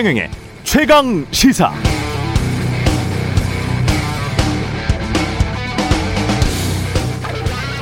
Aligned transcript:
최경영의 0.00 0.30
최강 0.64 1.26
시사. 1.30 1.70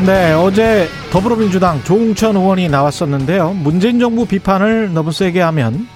네, 0.04 0.32
어제 0.32 0.88
더불어민주당 1.12 1.80
조웅천 1.84 2.34
의원이 2.34 2.70
나왔었는데요. 2.70 3.52
문재인 3.52 4.00
정부 4.00 4.26
비판을 4.26 4.92
너무 4.92 5.12
세게 5.12 5.40
하면 5.42 5.86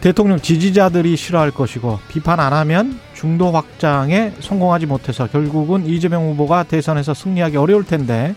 대통령 0.00 0.40
지지자들이 0.40 1.14
싫어할 1.16 1.52
것이고 1.52 2.00
비판 2.08 2.40
안 2.40 2.52
하면 2.52 2.98
중도 3.14 3.52
확장에 3.52 4.32
성공하지 4.40 4.86
못해서 4.86 5.28
결국은 5.28 5.86
이재명 5.86 6.24
후보가 6.30 6.64
대선에서 6.64 7.14
승리하기 7.14 7.56
어려울 7.56 7.84
텐데 7.84 8.34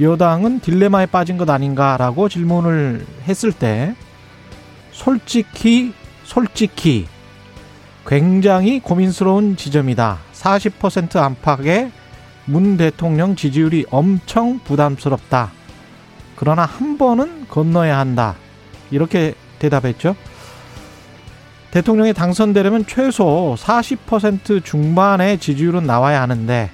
여당은 0.00 0.60
딜레마에 0.60 1.04
빠진 1.04 1.36
것 1.36 1.50
아닌가라고 1.50 2.30
질문을 2.30 3.04
했을 3.28 3.52
때 3.52 3.94
솔직히 4.90 5.92
솔직히 6.24 7.06
굉장히 8.06 8.80
고민스러운 8.80 9.56
지점이다. 9.56 10.18
40% 10.32 11.16
안팎의 11.16 11.90
문 12.46 12.76
대통령 12.76 13.36
지지율이 13.36 13.86
엄청 13.90 14.58
부담스럽다. 14.58 15.52
그러나 16.36 16.64
한 16.64 16.98
번은 16.98 17.46
건너야 17.48 17.98
한다. 17.98 18.34
이렇게 18.90 19.34
대답했죠. 19.58 20.16
대통령이 21.70 22.12
당선되려면 22.12 22.86
최소 22.86 23.56
40% 23.58 24.64
중반의 24.64 25.38
지지율은 25.38 25.86
나와야 25.86 26.20
하는데 26.22 26.70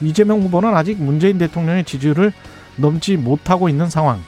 이재명 0.00 0.42
후보는 0.42 0.76
아직 0.76 1.00
문재인 1.00 1.38
대통령의 1.38 1.84
지지율을 1.84 2.32
넘지 2.76 3.16
못하고 3.16 3.68
있는 3.68 3.88
상황. 3.88 4.20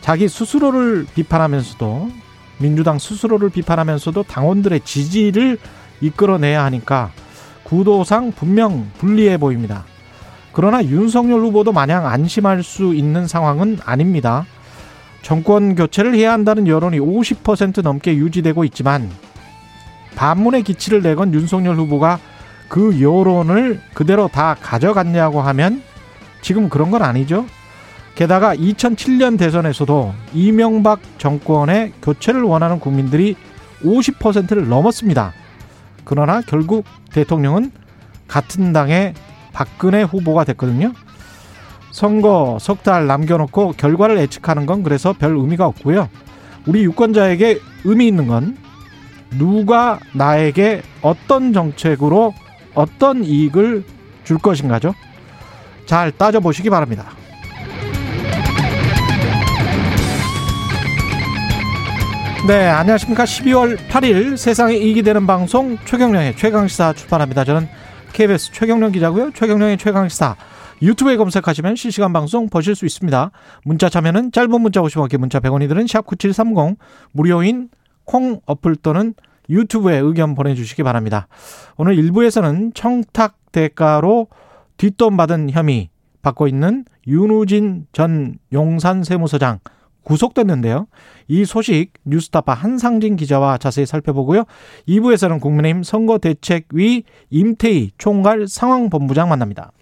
자기 0.00 0.28
스스로를 0.28 1.06
비판하면서도 1.14 2.25
민주당 2.58 2.98
스스로를 2.98 3.50
비판하면서도 3.50 4.22
당원들의 4.24 4.80
지지를 4.80 5.58
이끌어내야 6.00 6.64
하니까 6.64 7.10
구도상 7.64 8.32
분명 8.32 8.90
불리해 8.98 9.38
보입니다. 9.38 9.84
그러나 10.52 10.82
윤석열 10.84 11.40
후보도 11.40 11.72
마냥 11.72 12.06
안심할 12.06 12.62
수 12.62 12.94
있는 12.94 13.26
상황은 13.26 13.78
아닙니다. 13.84 14.46
정권 15.22 15.74
교체를 15.74 16.14
해야 16.14 16.32
한다는 16.32 16.66
여론이 16.66 16.98
50% 17.00 17.82
넘게 17.82 18.16
유지되고 18.16 18.64
있지만 18.64 19.10
반문의 20.14 20.62
기치를 20.62 21.02
내건 21.02 21.34
윤석열 21.34 21.76
후보가 21.76 22.18
그 22.68 23.00
여론을 23.00 23.80
그대로 23.92 24.28
다 24.28 24.56
가져갔냐고 24.60 25.40
하면 25.42 25.82
지금 26.40 26.68
그런 26.68 26.90
건 26.90 27.02
아니죠. 27.02 27.44
게다가 28.16 28.56
2007년 28.56 29.38
대선에서도 29.38 30.14
이명박 30.32 31.00
정권의 31.18 31.92
교체를 32.02 32.42
원하는 32.42 32.80
국민들이 32.80 33.36
50%를 33.82 34.68
넘었습니다. 34.68 35.34
그러나 36.04 36.40
결국 36.40 36.86
대통령은 37.12 37.70
같은 38.26 38.72
당의 38.72 39.12
박근혜 39.52 40.02
후보가 40.02 40.44
됐거든요. 40.44 40.92
선거 41.90 42.58
석 42.60 42.82
달 42.82 43.06
남겨놓고 43.06 43.72
결과를 43.72 44.18
예측하는 44.18 44.64
건 44.64 44.82
그래서 44.82 45.12
별 45.12 45.36
의미가 45.36 45.66
없고요. 45.66 46.08
우리 46.66 46.84
유권자에게 46.84 47.58
의미 47.84 48.08
있는 48.08 48.26
건 48.26 48.56
누가 49.38 50.00
나에게 50.14 50.82
어떤 51.02 51.52
정책으로 51.52 52.32
어떤 52.74 53.24
이익을 53.24 53.84
줄 54.24 54.38
것인가죠. 54.38 54.94
잘 55.84 56.12
따져보시기 56.12 56.70
바랍니다. 56.70 57.10
네, 62.44 62.68
안녕하십니까. 62.68 63.24
12월 63.24 63.76
8일 63.88 64.36
세상에 64.36 64.76
이익이 64.76 65.02
되는 65.02 65.26
방송 65.26 65.78
최경령의 65.84 66.36
최강시사 66.36 66.92
출발합니다. 66.92 67.42
저는 67.42 67.66
KBS 68.12 68.52
최경령 68.52 68.92
기자고요. 68.92 69.32
최경령의 69.32 69.78
최강시사 69.78 70.36
유튜브에 70.80 71.16
검색하시면 71.16 71.74
실시간 71.74 72.12
방송 72.12 72.48
보실 72.48 72.76
수 72.76 72.86
있습니다. 72.86 73.32
문자 73.64 73.88
참여는 73.88 74.30
짧은 74.30 74.60
문자 74.60 74.80
50원, 74.80 75.08
긴 75.08 75.20
문자 75.20 75.40
100원이 75.40 75.68
드는 75.68 75.86
샵9730 75.86 76.76
무료인 77.10 77.68
콩 78.04 78.40
어플 78.46 78.76
또는 78.76 79.14
유튜브에 79.50 79.96
의견 79.98 80.36
보내주시기 80.36 80.84
바랍니다. 80.84 81.26
오늘 81.76 81.96
1부에서는 81.96 82.74
청탁 82.76 83.38
대가로 83.50 84.28
뒷돈 84.76 85.16
받은 85.16 85.50
혐의 85.50 85.88
받고 86.22 86.46
있는 86.46 86.84
윤우진 87.08 87.86
전 87.92 88.38
용산 88.52 89.02
세무서장 89.02 89.58
구속됐는데요. 90.06 90.86
이 91.26 91.44
소식 91.44 91.92
뉴스타파 92.04 92.54
한상진 92.54 93.16
기자와 93.16 93.58
자세히 93.58 93.86
살펴보고요. 93.86 94.44
2부에서는 94.88 95.40
국민의힘 95.40 95.82
선거대책위 95.82 97.02
임태희 97.30 97.90
총괄 97.98 98.46
상황본부장 98.46 99.28
만납니다. 99.28 99.72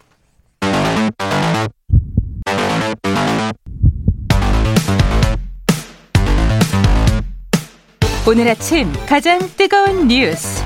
오늘 8.26 8.48
아침 8.48 8.90
가장 9.06 9.38
뜨거운 9.58 10.08
뉴스 10.08 10.64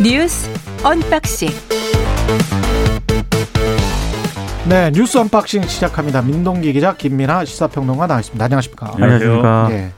뉴스 0.00 0.48
언박싱 0.84 1.48
네, 4.68 4.92
뉴스 4.92 5.18
언박싱 5.18 5.62
시작합니다. 5.62 6.22
민동기 6.22 6.72
기자, 6.72 6.94
김민아 6.94 7.44
시사평론가 7.44 8.06
나와 8.06 8.20
있습니다. 8.20 8.44
안녕하십니까? 8.44 8.92
안녕하십니까? 8.94 9.68
예. 9.72 9.90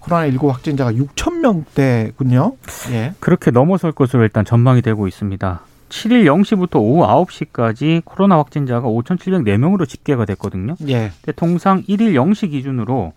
코로나19 0.00 0.48
확진자가 0.48 0.92
6천 0.92 1.40
명대군요. 1.40 2.54
예. 2.92 3.12
그렇게 3.20 3.50
넘어설 3.50 3.92
것으로 3.92 4.22
일단 4.22 4.46
전망이 4.46 4.80
되고 4.80 5.06
있습니다. 5.06 5.60
7일 5.90 6.24
0시부터 6.24 6.76
오후 6.76 7.06
9시까지 7.26 8.00
코로나 8.06 8.38
확진자가 8.38 8.88
5,704명으로 8.88 9.86
집계가 9.86 10.24
됐거든요. 10.24 10.76
예. 10.88 11.12
근데 11.20 11.32
통상 11.36 11.82
1일 11.82 12.14
0시 12.14 12.52
기준으로 12.52 13.12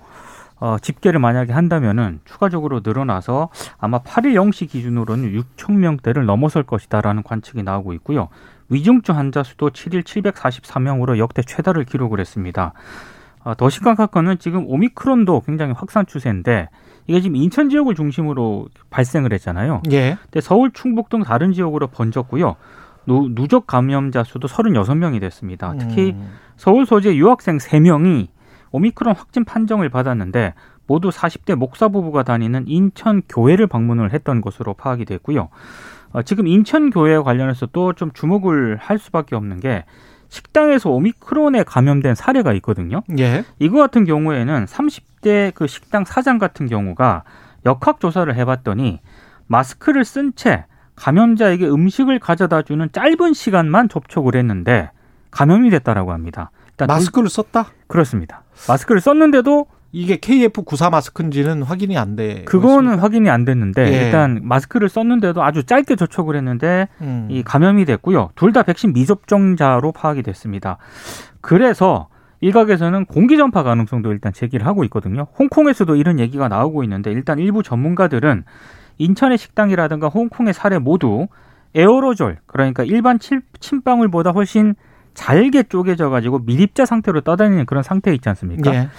어, 0.59 0.77
집계를 0.81 1.19
만약에 1.19 1.53
한다면은 1.53 2.19
추가적으로 2.25 2.81
늘어나서 2.83 3.49
아마 3.77 3.99
8일 3.99 4.33
0시 4.33 4.69
기준으로는 4.69 5.31
6천 5.31 5.73
명대를 5.73 6.25
넘어설 6.25 6.63
것이다라는 6.63 7.23
관측이 7.23 7.63
나오고 7.63 7.93
있고요. 7.93 8.27
위중증 8.73 9.15
환자 9.15 9.43
수도 9.43 9.69
7일 9.69 10.03
744명으로 10.03 11.17
역대 11.17 11.41
최다를 11.41 11.85
기록을 11.85 12.19
했습니다. 12.19 12.73
어, 13.43 13.55
더 13.55 13.69
심각한 13.69 14.07
거는 14.09 14.39
지금 14.39 14.65
오미크론도 14.67 15.41
굉장히 15.41 15.73
확산 15.73 16.05
추세인데 16.05 16.69
이게 17.07 17.19
지금 17.19 17.35
인천 17.35 17.69
지역을 17.69 17.95
중심으로 17.95 18.69
발생을 18.89 19.33
했잖아요. 19.33 19.81
예. 19.91 20.17
근데 20.23 20.41
서울, 20.41 20.71
충북 20.71 21.09
등 21.09 21.23
다른 21.23 21.51
지역으로 21.51 21.87
번졌고요. 21.87 22.55
누, 23.05 23.29
누적 23.35 23.67
감염자 23.67 24.23
수도 24.23 24.47
36명이 24.47 25.19
됐습니다. 25.19 25.75
특히 25.77 26.11
음. 26.11 26.31
서울 26.55 26.85
소재 26.85 27.15
유학생 27.15 27.57
3명이 27.57 28.27
오미크론 28.71 29.15
확진 29.15 29.43
판정을 29.43 29.89
받았는데 29.89 30.53
모두 30.87 31.09
40대 31.09 31.55
목사 31.55 31.89
부부가 31.89 32.23
다니는 32.23 32.65
인천 32.67 33.21
교회를 33.27 33.67
방문을 33.67 34.13
했던 34.13 34.41
것으로 34.41 34.73
파악이 34.73 35.05
됐고요. 35.05 35.49
어, 36.13 36.21
지금 36.21 36.47
인천 36.47 36.89
교회 36.89 37.17
관련해서 37.17 37.65
또 37.67 37.93
좀 37.93 38.11
주목을 38.13 38.77
할 38.77 38.97
수밖에 38.99 39.35
없는 39.35 39.59
게 39.59 39.83
식당에서 40.29 40.89
오미크론에 40.89 41.63
감염된 41.63 42.15
사례가 42.15 42.53
있거든요. 42.53 43.01
예. 43.19 43.43
이거 43.59 43.77
같은 43.79 44.03
경우에는 44.05 44.65
30대 44.65 45.53
그 45.53 45.67
식당 45.67 46.05
사장 46.05 46.39
같은 46.39 46.67
경우가 46.67 47.23
역학 47.65 47.99
조사를 47.99 48.33
해봤더니 48.35 48.99
마스크를 49.47 50.03
쓴 50.05 50.33
채 50.35 50.65
감염자에게 50.95 51.67
음식을 51.67 52.19
가져다 52.19 52.61
주는 52.63 52.87
짧은 52.91 53.33
시간만 53.33 53.89
접촉을 53.89 54.35
했는데 54.35 54.89
감염이 55.31 55.69
됐다라고 55.69 56.11
합니다. 56.13 56.51
마스크를 56.87 57.29
썼다? 57.29 57.63
둘- 57.63 57.73
그렇습니다. 57.87 58.43
마스크를 58.67 59.01
썼는데도 59.01 59.65
이게 59.95 60.17
KF94 60.17 60.89
마스크인지는 60.89 61.61
확인이 61.61 61.97
안 61.99 62.15
돼. 62.15 62.43
그거는 62.45 62.97
확인이 62.97 63.29
안 63.29 63.45
됐는데 63.45 63.93
예. 63.93 64.05
일단 64.05 64.39
마스크를 64.41 64.89
썼는데도 64.89 65.43
아주 65.43 65.63
짧게 65.63 65.95
접촉을 65.95 66.35
했는데 66.35 66.87
음. 67.01 67.27
이 67.29 67.43
감염이 67.43 67.85
됐고요. 67.85 68.31
둘 68.35 68.51
다 68.53 68.63
백신 68.63 68.91
미접종자로 68.93 69.91
파악이 69.91 70.23
됐습니다. 70.23 70.77
그래서 71.41 72.07
일각에서는 72.41 73.05
공기 73.05 73.37
전파 73.37 73.61
가능성도 73.63 74.11
일단 74.11 74.33
제기를 74.33 74.65
하고 74.65 74.83
있거든요. 74.85 75.27
홍콩에서도 75.39 75.95
이런 75.95 76.19
얘기가 76.19 76.47
나오고 76.47 76.83
있는데 76.83 77.11
일단 77.11 77.37
일부 77.39 77.61
전문가들은 77.63 78.43
인천의 78.97 79.37
식당이라든가 79.37 80.07
홍콩의 80.07 80.53
사례 80.53 80.77
모두 80.79 81.27
에어로졸 81.75 82.37
그러니까 82.47 82.83
일반 82.83 83.19
침- 83.19 83.41
침방울보다 83.59 84.31
훨씬 84.31 84.75
잘게 85.13 85.63
쪼개져 85.63 86.09
가지고 86.09 86.39
미립자 86.39 86.85
상태로 86.85 87.21
떠다니는 87.21 87.65
그런 87.67 87.83
상태에 87.83 88.13
있지 88.15 88.27
않습니까? 88.29 88.73
예. 88.73 88.89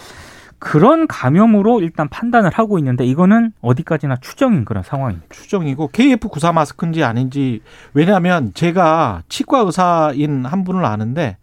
그런 0.65 1.07
감염으로 1.07 1.83
일단 1.83 2.09
판단을 2.09 2.51
하고 2.51 2.79
있는데 2.79 3.05
이거는 3.05 3.53
어디까지나 3.61 4.17
추정인 4.23 4.65
그런 4.65 4.83
상황입니다. 4.83 5.27
추정이고 5.31 5.91
KF94 5.91 6.55
마스크인지 6.55 7.05
아닌지 7.05 7.61
왜냐하면 7.93 8.53
제가 8.55 9.25
치과 9.29 9.61
의사인 9.61 10.47
한 10.47 10.65
분을 10.65 10.87
아는데 10.87 11.37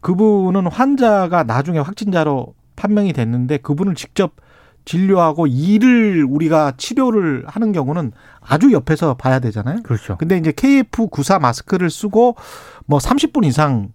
그분은 0.00 0.66
환자가 0.66 1.44
나중에 1.44 1.78
확진자로 1.78 2.54
판명이 2.74 3.12
됐는데 3.12 3.58
그분을 3.58 3.94
직접 3.94 4.32
진료하고 4.84 5.46
일을 5.46 6.26
우리가 6.28 6.72
치료를 6.76 7.44
하는 7.46 7.70
경우는 7.70 8.10
아주 8.40 8.72
옆에서 8.72 9.14
봐야 9.14 9.38
되잖아요. 9.38 9.84
그렇죠. 9.84 10.16
근데 10.16 10.36
이제 10.36 10.50
KF94 10.50 11.40
마스크를 11.40 11.90
쓰고 11.90 12.34
뭐 12.86 12.98
30분 12.98 13.44
이상 13.44 13.92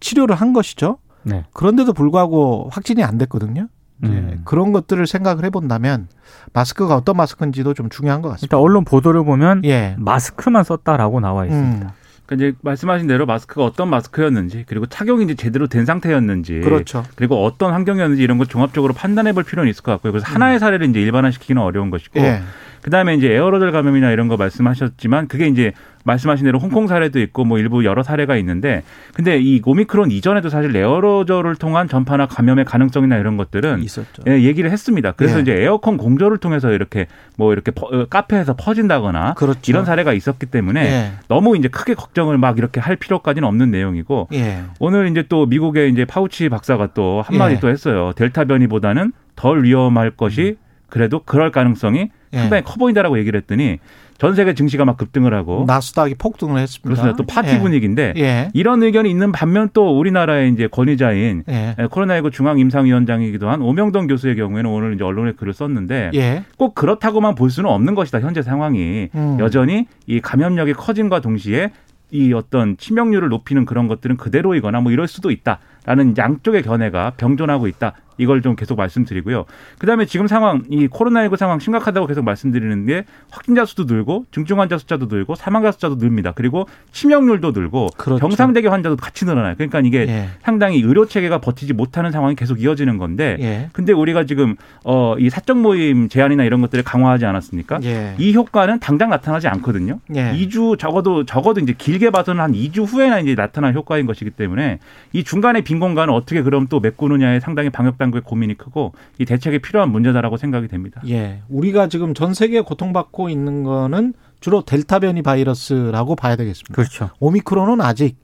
치료를 0.00 0.34
한 0.34 0.54
것이죠. 0.54 0.96
네. 1.24 1.44
그런데도 1.52 1.92
불구하고 1.92 2.70
확진이 2.72 3.04
안 3.04 3.18
됐거든요. 3.18 3.68
예, 4.04 4.08
음. 4.08 4.42
그런 4.44 4.72
것들을 4.72 5.06
생각을 5.06 5.44
해본다면 5.44 6.08
마스크가 6.52 6.94
어떤 6.94 7.16
마스크인지도 7.16 7.74
좀 7.74 7.88
중요한 7.88 8.22
것 8.22 8.28
같습니다. 8.30 8.46
일단 8.46 8.60
언론 8.60 8.84
보도를 8.84 9.24
보면 9.24 9.62
예. 9.64 9.96
마스크만 9.98 10.64
썼다라고 10.64 11.20
나와 11.20 11.46
있습니다. 11.46 11.86
음, 11.86 11.90
그러니까 12.26 12.46
이제 12.46 12.56
말씀하신 12.62 13.08
대로 13.08 13.26
마스크가 13.26 13.64
어떤 13.64 13.88
마스크였는지 13.88 14.64
그리고 14.68 14.86
착용이 14.86 15.24
이제 15.24 15.34
제대로 15.34 15.66
된 15.66 15.84
상태였는지 15.86 16.60
그렇죠. 16.60 17.04
그리고 17.16 17.44
어떤 17.44 17.72
환경이었는지 17.72 18.22
이런 18.22 18.38
걸 18.38 18.46
종합적으로 18.46 18.92
판단해 18.92 19.32
볼 19.32 19.42
필요는 19.44 19.70
있을 19.70 19.82
것 19.82 19.92
같고요. 19.92 20.12
그래서 20.12 20.26
하나의 20.26 20.58
사례를 20.58 20.88
이제 20.90 21.00
일반화시키기는 21.00 21.60
어려운 21.60 21.90
것이고 21.90 22.20
예. 22.20 22.42
그다음에 22.82 23.14
이제 23.14 23.28
에어로졸 23.32 23.72
감염이나 23.72 24.10
이런 24.10 24.28
거 24.28 24.36
말씀하셨지만 24.36 25.28
그게 25.28 25.46
이제 25.46 25.72
말씀하신 26.04 26.46
대로 26.46 26.58
홍콩 26.58 26.86
사례도 26.86 27.20
있고 27.20 27.44
뭐 27.44 27.58
일부 27.58 27.84
여러 27.84 28.02
사례가 28.02 28.36
있는데 28.36 28.82
근데 29.12 29.38
이 29.38 29.60
오미크론 29.64 30.10
이전에도 30.10 30.48
사실 30.48 30.74
에어로졸을 30.74 31.56
통한 31.56 31.86
전파나 31.88 32.26
감염의 32.26 32.64
가능성이나 32.64 33.16
이런 33.18 33.36
것들은 33.36 33.82
있었죠. 33.82 34.22
예, 34.26 34.40
얘기를 34.42 34.70
했습니다. 34.70 35.12
그래서 35.12 35.38
예. 35.38 35.42
이제 35.42 35.52
에어컨 35.62 35.98
공조를 35.98 36.38
통해서 36.38 36.72
이렇게 36.72 37.08
뭐 37.36 37.52
이렇게 37.52 37.72
퍼- 37.72 37.88
어, 37.88 38.06
카페에서 38.06 38.54
퍼진다거나 38.56 39.34
그렇죠. 39.34 39.60
이런 39.66 39.84
사례가 39.84 40.14
있었기 40.14 40.46
때문에 40.46 40.84
예. 40.86 41.12
너무 41.28 41.56
이제 41.58 41.68
크게 41.68 41.92
걱정을 41.94 42.38
막 42.38 42.56
이렇게 42.56 42.80
할 42.80 42.96
필요까지는 42.96 43.46
없는 43.46 43.70
내용이고 43.70 44.28
예. 44.32 44.62
오늘 44.78 45.08
이제 45.10 45.24
또 45.28 45.44
미국의 45.46 45.90
이제 45.90 46.04
파우치 46.06 46.48
박사가 46.48 46.88
또 46.94 47.22
한마디 47.26 47.56
예. 47.56 47.60
또 47.60 47.68
했어요. 47.68 48.12
델타 48.16 48.44
변이보다는 48.46 49.12
덜 49.36 49.62
위험할 49.64 50.12
것이 50.12 50.56
그래도 50.88 51.20
그럴 51.24 51.50
가능성이 51.50 52.02
음. 52.02 52.08
예. 52.32 52.38
상당히 52.38 52.62
커 52.62 52.76
보인다라고 52.76 53.18
얘기를 53.18 53.38
했더니 53.40 53.78
전 54.18 54.34
세계 54.34 54.52
증시가 54.52 54.84
막 54.84 54.96
급등을 54.96 55.32
하고 55.32 55.64
나스닥이 55.66 56.16
폭등을 56.16 56.60
했습니다. 56.60 56.88
그렇습니다. 56.88 57.16
또 57.16 57.24
파티 57.24 57.54
예. 57.54 57.58
분위기인데 57.60 58.14
예. 58.16 58.50
이런 58.52 58.82
의견이 58.82 59.08
있는 59.08 59.30
반면 59.30 59.70
또 59.72 59.96
우리나라의 59.96 60.52
이제 60.52 60.66
권위자인 60.66 61.44
예. 61.48 61.76
코로나19 61.78 62.32
중앙 62.32 62.58
임상위원장이기도 62.58 63.48
한 63.48 63.62
오명동 63.62 64.08
교수의 64.08 64.34
경우에는 64.36 64.68
오늘 64.68 64.94
이제 64.94 65.04
언론에 65.04 65.32
글을 65.32 65.52
썼는데 65.52 66.10
예. 66.14 66.44
꼭 66.56 66.74
그렇다고만 66.74 67.36
볼 67.36 67.50
수는 67.50 67.70
없는 67.70 67.94
것이다. 67.94 68.20
현재 68.20 68.42
상황이 68.42 69.08
음. 69.14 69.36
여전히 69.38 69.86
이 70.06 70.20
감염력이 70.20 70.72
커짐과 70.72 71.20
동시에 71.20 71.70
이 72.10 72.32
어떤 72.32 72.76
치명률을 72.76 73.28
높이는 73.28 73.64
그런 73.66 73.86
것들은 73.86 74.16
그대로이거나 74.16 74.80
뭐 74.80 74.90
이럴 74.90 75.06
수도 75.06 75.30
있다라는 75.30 76.16
양쪽의 76.16 76.62
견해가 76.62 77.12
병존하고 77.16 77.68
있다. 77.68 77.92
이걸 78.18 78.42
좀 78.42 78.56
계속 78.56 78.76
말씀드리고요. 78.76 79.44
그다음에 79.78 80.06
지금 80.06 80.26
상황 80.26 80.62
이 80.70 80.88
코로나19 80.88 81.36
상황 81.36 81.58
심각하다고 81.58 82.06
계속 82.06 82.24
말씀드리는 82.24 82.86
게 82.86 83.04
확진자 83.30 83.64
수도 83.64 83.84
늘고 83.84 84.26
중증 84.30 84.60
환자 84.60 84.78
숫자도 84.78 85.06
늘고 85.06 85.34
사망자 85.34 85.72
숫자도 85.72 85.96
늘니다. 85.96 86.32
그리고 86.34 86.66
치명률도 86.92 87.52
늘고 87.52 87.90
그렇죠. 87.96 88.20
경상대개 88.20 88.68
환자도 88.68 88.96
같이 88.96 89.24
늘어나요. 89.24 89.54
그러니까 89.54 89.80
이게 89.80 90.06
예. 90.08 90.28
상당히 90.42 90.80
의료 90.80 91.06
체계가 91.06 91.38
버티지 91.40 91.72
못하는 91.72 92.12
상황이 92.12 92.34
계속 92.34 92.60
이어지는 92.60 92.98
건데 92.98 93.36
예. 93.40 93.68
근데 93.72 93.92
우리가 93.92 94.24
지금 94.24 94.56
어 94.84 95.08
이 95.18 95.30
사적 95.30 95.58
모임 95.58 96.08
제한이나 96.08 96.44
이런 96.44 96.60
것들을 96.60 96.84
강화하지 96.84 97.26
않았습니까? 97.26 97.80
예. 97.84 98.14
이 98.18 98.34
효과는 98.34 98.80
당장 98.80 99.10
나타나지 99.10 99.48
않거든요. 99.48 100.00
예. 100.14 100.32
2주 100.32 100.78
적어도 100.78 101.24
적어도 101.24 101.60
이제 101.60 101.74
길게 101.76 102.10
봐서는 102.10 102.42
한 102.42 102.52
2주 102.52 102.86
후에나 102.86 103.20
이제 103.20 103.34
나타날 103.34 103.74
효과인 103.74 104.06
것이기 104.06 104.30
때문에 104.30 104.78
이 105.12 105.24
중간에 105.24 105.60
빈 105.62 105.80
공간을 105.80 106.12
어떻게 106.12 106.42
그럼 106.42 106.66
또 106.68 106.80
메꾸느냐에 106.80 107.40
상당히 107.40 107.70
방역 107.70 107.98
당 107.98 108.07
국의 108.10 108.22
고민이 108.22 108.56
크고 108.56 108.92
이 109.18 109.24
대책이 109.24 109.60
필요한 109.60 109.90
문제다라고 109.90 110.36
생각이 110.36 110.68
됩니다. 110.68 111.00
예. 111.08 111.42
우리가 111.48 111.88
지금 111.88 112.14
전 112.14 112.34
세계 112.34 112.60
고통받고 112.60 113.28
있는 113.28 113.62
거는 113.64 114.14
주로 114.40 114.62
델타 114.64 115.00
변이 115.00 115.22
바이러스라고 115.22 116.16
봐야 116.16 116.36
되겠습니다. 116.36 116.74
그렇죠. 116.74 117.10
오미크론은 117.20 117.80
아직 117.80 118.16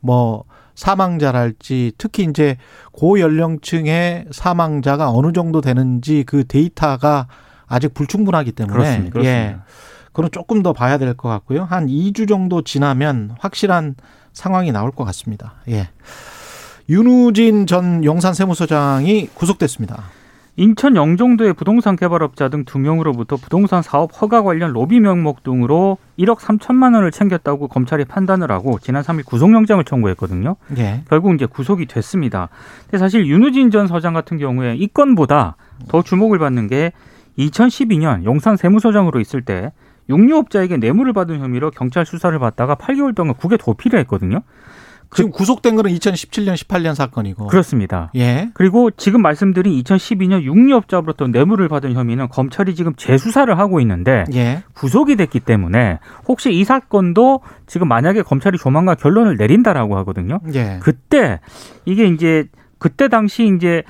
뭐 0.00 0.44
사망자랄지 0.74 1.92
특히 1.98 2.24
이제 2.24 2.56
고연령층의 2.92 4.26
사망자가 4.30 5.10
어느 5.10 5.32
정도 5.32 5.60
되는지 5.60 6.24
그 6.26 6.44
데이터가 6.46 7.28
아직 7.66 7.94
불충분하기 7.94 8.52
때문에 8.52 8.74
그렇습니다. 8.74 9.06
예. 9.06 9.10
그렇습니다. 9.10 9.64
그건 10.12 10.30
조금 10.30 10.62
더 10.62 10.72
봐야 10.72 10.98
될 10.98 11.14
것 11.14 11.28
같고요. 11.28 11.64
한 11.64 11.86
2주 11.86 12.28
정도 12.28 12.62
지나면 12.62 13.34
확실한 13.38 13.94
상황이 14.32 14.72
나올 14.72 14.90
것 14.90 15.04
같습니다. 15.04 15.54
예. 15.68 15.88
윤우진 16.96 17.66
전 17.66 18.04
용산 18.04 18.34
세무서장이 18.34 19.28
구속됐습니다. 19.32 20.02
인천 20.56 20.94
영종도의 20.94 21.54
부동산 21.54 21.96
개발업자 21.96 22.50
등 22.50 22.66
두 22.66 22.78
명으로부터 22.78 23.36
부동산 23.36 23.80
사업 23.80 24.10
허가 24.20 24.42
관련 24.42 24.74
로비 24.74 25.00
명목 25.00 25.42
등으로 25.42 25.96
1억 26.18 26.36
3천만 26.36 26.94
원을 26.94 27.10
챙겼다고 27.10 27.68
검찰이 27.68 28.04
판단을 28.04 28.52
하고 28.52 28.78
지난 28.78 29.02
3일 29.02 29.24
구속영장을 29.24 29.82
청구했거든요. 29.82 30.56
예. 30.76 31.00
결국 31.08 31.34
이제 31.34 31.46
구속이 31.46 31.86
됐습니다. 31.86 32.50
근데 32.82 32.98
사실 32.98 33.26
윤우진 33.26 33.70
전 33.70 33.86
서장 33.86 34.12
같은 34.12 34.36
경우에 34.36 34.74
이 34.76 34.86
건보다 34.86 35.56
더 35.88 36.02
주목을 36.02 36.38
받는 36.38 36.66
게 36.66 36.92
2012년 37.38 38.24
용산 38.24 38.58
세무서장으로 38.58 39.18
있을 39.20 39.40
때 39.40 39.72
육류업자에게 40.10 40.76
뇌물을 40.76 41.14
받은 41.14 41.40
혐의로 41.40 41.70
경찰 41.70 42.04
수사를 42.04 42.38
받다가 42.38 42.74
8개월 42.74 43.14
동안 43.14 43.32
국외 43.34 43.56
도피를 43.56 43.98
했거든요. 44.00 44.42
지금 45.14 45.30
구속된 45.30 45.76
거는 45.76 45.90
2017년, 45.92 46.54
18년 46.54 46.94
사건이고. 46.94 47.46
그렇습니다. 47.46 48.10
예. 48.16 48.50
그리고 48.54 48.90
지금 48.90 49.22
말씀드린 49.22 49.80
2012년 49.82 50.42
육류업자로부터 50.42 51.28
뇌물을 51.28 51.68
받은 51.68 51.92
혐의는 51.94 52.28
검찰이 52.28 52.74
지금 52.74 52.94
재수사를 52.96 53.56
하고 53.58 53.80
있는데 53.80 54.24
예. 54.34 54.62
구속이 54.74 55.16
됐기 55.16 55.40
때문에 55.40 55.98
혹시 56.26 56.52
이 56.52 56.64
사건도 56.64 57.40
지금 57.66 57.88
만약에 57.88 58.22
검찰이 58.22 58.58
조만간 58.58 58.96
결론을 58.96 59.36
내린다라고 59.36 59.96
하거든요. 59.98 60.40
예. 60.54 60.78
그때 60.82 61.40
이게 61.84 62.06
이제 62.06 62.46
그때 62.78 63.08
당시 63.08 63.52
이제 63.56 63.82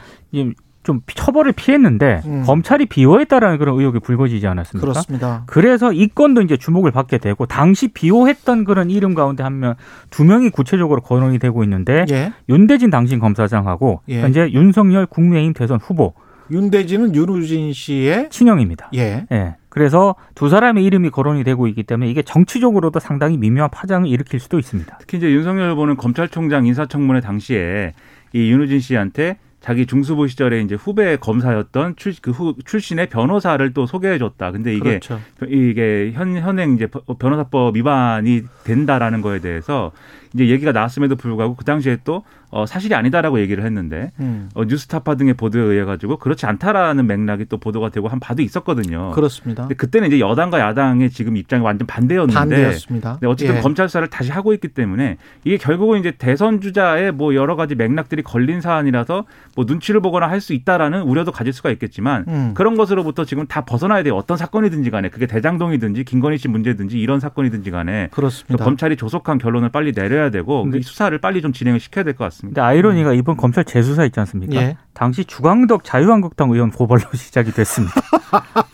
좀 0.82 1.00
처벌을 1.06 1.52
피했는데 1.52 2.23
음. 2.25 2.43
검찰이 2.44 2.87
비호했다라는 2.87 3.58
그런 3.58 3.79
의혹이 3.79 4.00
불거지지 4.00 4.46
않았습니까? 4.46 4.87
그렇습니다. 4.87 5.43
그래서 5.46 5.93
이 5.93 6.08
건도 6.08 6.43
이제 6.43 6.56
주목을 6.56 6.90
받게 6.90 7.19
되고 7.19 7.46
당시 7.46 7.88
비호했던 7.88 8.64
그런 8.64 8.90
이름 8.90 9.14
가운데 9.14 9.43
한 9.43 9.52
명 9.61 9.75
두 10.11 10.25
명이 10.25 10.50
구체적으로 10.50 11.00
거론이 11.00 11.38
되고 11.38 11.62
있는데 11.64 12.05
예. 12.11 12.32
윤대진 12.49 12.90
당신 12.90 13.18
검사장하고 13.18 14.00
예. 14.09 14.21
현재 14.21 14.50
윤석열 14.52 15.07
국민의힘 15.07 15.52
대선 15.54 15.78
후보 15.80 16.14
윤대진은 16.50 17.14
윤우진 17.14 17.73
씨의 17.73 18.28
친형입니다. 18.30 18.90
예. 18.95 19.26
예. 19.30 19.57
그래서 19.68 20.16
두 20.35 20.49
사람의 20.49 20.85
이름이 20.85 21.11
거론이 21.11 21.45
되고 21.45 21.66
있기 21.68 21.85
때문에 21.85 22.11
이게 22.11 22.21
정치적으로도 22.23 22.99
상당히 23.00 23.38
미묘한 23.38 23.71
파장을 23.71 24.07
일으킬 24.09 24.38
수도 24.40 24.59
있습니다. 24.59 24.99
특히 25.00 25.16
이제 25.18 25.30
윤석열 25.30 25.71
후보는 25.71 25.97
검찰총장 25.97 26.66
인사청문회 26.66 27.21
당시에 27.21 27.95
이 28.35 28.50
윤우진 28.50 28.80
씨한테 28.80 29.38
자기 29.62 29.87
중수부 29.87 30.26
시절에 30.26 30.61
이제 30.61 30.75
후배 30.75 31.16
검사였던 31.16 31.95
출, 31.97 32.14
그 32.21 32.33
후, 32.33 32.57
출신의 32.64 33.09
변호사를 33.09 33.73
또 33.73 33.87
소개해줬다. 33.87 34.50
근데 34.50 34.75
이게 34.75 34.99
그렇죠. 34.99 35.21
이게 35.49 36.11
현 36.14 36.37
현행 36.37 36.75
이제 36.75 36.88
변호사법 37.19 37.76
위반이 37.76 38.42
된다라는 38.64 39.23
거에 39.23 39.38
대해서 39.38 39.92
이제 40.35 40.49
얘기가 40.49 40.73
나왔음에도 40.73 41.17
불구하고 41.17 41.55
그 41.57 41.65
당시에 41.65 41.99
또 42.05 42.25
어, 42.51 42.67
사실이 42.67 42.95
아니다라고 42.95 43.41
얘기를 43.41 43.65
했는데 43.65 44.11
음. 44.21 44.51
어, 44.55 44.65
뉴스타파 44.65 45.15
등의 45.15 45.35
보도에 45.35 45.62
의해 45.62 45.85
가지고 45.85 46.19
그렇지 46.19 46.45
않다라는 46.45 47.07
맥락이 47.07 47.47
또 47.47 47.57
보도가 47.57 47.89
되고 47.89 48.09
한 48.09 48.21
바도 48.21 48.43
있었거든요. 48.43 49.12
그렇습니다. 49.12 49.62
근데 49.62 49.75
그때는 49.75 50.09
이제 50.09 50.21
여당과 50.21 50.61
야당의 50.61 51.11
지금 51.11 51.39
입장이 51.39 51.65
완전 51.65 51.87
반대였는데 51.87 52.39
반대였습니다. 52.39 53.19
네, 53.23 53.27
어쨌든 53.27 53.57
예. 53.57 53.61
검찰 53.61 53.89
수사를 53.89 54.07
다시 54.09 54.31
하고 54.31 54.53
있기 54.53 54.69
때문에 54.69 55.17
이게 55.45 55.57
결국은 55.57 55.99
이제 55.99 56.11
대선 56.11 56.61
주자의 56.61 57.12
뭐 57.12 57.35
여러 57.35 57.57
가지 57.57 57.75
맥락들이 57.75 58.23
걸린 58.23 58.61
사안이라서 58.61 59.25
뭐 59.57 59.65
눈치를 59.67 60.01
보거나 60.03 60.29
할 60.29 60.43
수 60.43 60.55
있다라는 60.55 61.03
우려도 61.03 61.31
가질 61.31 61.53
수가 61.53 61.71
있겠지만 61.71 62.25
음. 62.27 62.51
그런 62.55 62.77
것으로부터 62.77 63.25
지금 63.25 63.47
다 63.47 63.65
벗어나야 63.65 64.03
돼요. 64.03 64.17
어떤 64.17 64.37
사건이든지 64.37 64.91
간에 64.91 65.09
그게 65.09 65.27
대장동이든지 65.27 66.03
김건희 66.03 66.37
씨 66.37 66.49
문제든지 66.49 66.99
이런 66.99 67.21
사건이든지 67.21 67.71
간에 67.71 68.09
그렇습니다. 68.11 68.65
검찰이 68.65 68.97
조속한 68.97 69.39
결론을 69.39 69.69
빨리 69.69 69.93
내려야 69.93 70.22
되고 70.31 70.62
근데- 70.62 70.79
이 70.79 70.83
수사를 70.83 71.17
빨리 71.19 71.43
좀 71.43 71.52
진행을 71.52 71.81
시켜야 71.81 72.05
될 72.05 72.14
것 72.14 72.25
같습니다. 72.25 72.61
근데 72.62 72.67
아이러니가 72.67 73.12
이번 73.14 73.37
검찰 73.37 73.64
재수사 73.64 74.05
있지 74.05 74.19
않습니까? 74.21 74.55
예. 74.57 74.76
당시 74.95 75.25
주광덕 75.25 75.85
자유한국당 75.85 76.50
의원 76.50 76.71
고발로 76.71 77.02
시작이 77.14 77.52
됐습니다. 77.52 77.95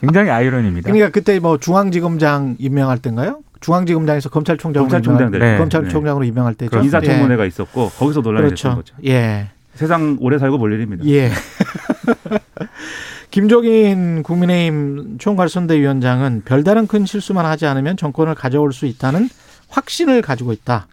굉장히 0.00 0.30
아이러니입니다. 0.30 0.86
그러니까 0.90 1.10
그때 1.10 1.38
뭐 1.38 1.58
중앙지검장 1.58 2.56
임명할 2.58 2.98
때인가요? 2.98 3.40
중앙지검장에서 3.60 4.28
검찰총장으로 4.30 4.88
검찰총장 4.88 5.28
임명할- 5.28 5.32
될 5.32 5.40
때. 5.40 5.58
검찰총장으로 5.58 6.24
임명할 6.24 6.54
때죠. 6.54 6.78
인사청문회가 6.78 7.44
있었고 7.44 7.90
거기서 7.90 8.20
예. 8.20 8.22
논란이 8.22 8.50
됐던 8.50 8.74
그렇죠. 8.74 8.94
거죠. 8.94 9.08
예. 9.08 9.50
세상 9.74 10.16
오래 10.20 10.38
살고 10.38 10.58
볼 10.58 10.72
일입니다. 10.72 11.04
예. 11.06 11.30
김종인 13.30 14.22
국민의힘 14.22 15.18
총괄선대위원장은 15.18 16.42
별다른 16.44 16.86
큰 16.86 17.04
실수만 17.04 17.44
하지 17.46 17.66
않으면 17.66 17.96
정권을 17.96 18.34
가져올 18.34 18.72
수 18.72 18.86
있다는 18.86 19.28
확신을 19.68 20.22
가지고 20.22 20.52
있다. 20.52 20.86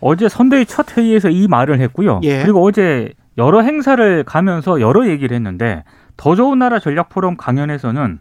어제 0.00 0.28
선대위 0.28 0.66
첫 0.66 0.96
회의에서 0.96 1.28
이 1.30 1.48
말을 1.48 1.80
했고요. 1.80 2.20
예. 2.22 2.42
그리고 2.42 2.64
어제 2.64 3.12
여러 3.36 3.60
행사를 3.62 4.24
가면서 4.24 4.80
여러 4.80 5.08
얘기를 5.08 5.34
했는데 5.34 5.84
더 6.16 6.34
좋은 6.34 6.58
나라 6.58 6.78
전략 6.78 7.08
포럼 7.08 7.36
강연에서는 7.36 8.18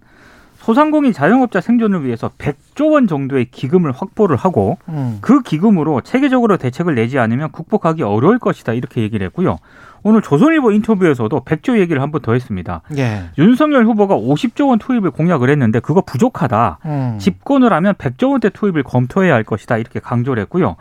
소상공인 0.60 1.13
자영업자 1.13 1.62
생존을 1.62 2.03
위해서 2.03 2.29
100조 2.38 2.91
원 2.91 3.07
정도의 3.07 3.46
기금을 3.51 3.91
확보를 3.93 4.36
하고 4.36 4.77
음. 4.89 5.19
그 5.22 5.41
기금으로 5.41 6.01
체계적으로 6.01 6.57
대책을 6.57 6.96
내지 6.96 7.19
않으면 7.19 7.51
극복하기 7.51 8.03
어려울 8.03 8.38
것이다 8.38 8.74
이렇게 8.74 9.01
얘기를 9.01 9.25
했고요. 9.27 9.57
오늘 10.03 10.22
조선일보 10.22 10.72
인터뷰에서도 10.72 11.39
100조 11.43 11.79
얘기를 11.79 12.01
한 12.01 12.12
번 12.12 12.22
더 12.22 12.34
했습니다. 12.34 12.81
예. 12.98 13.24
윤석열 13.38 13.86
후보가 13.86 14.15
50조 14.15 14.69
원 14.69 14.79
투입을 14.79 15.12
공약을 15.12 15.50
했는데 15.50 15.79
그거 15.79 16.01
부족하다. 16.01 16.79
음. 16.86 17.15
집권을 17.19 17.72
하면 17.72 17.93
100조 17.93 18.31
원대 18.31 18.50
투입을 18.50 18.84
검토해야 18.84 19.34
할 19.34 19.43
것이다 19.43 19.77
이렇게 19.77 20.00
강조를 20.00 20.41
했고요. 20.43 20.75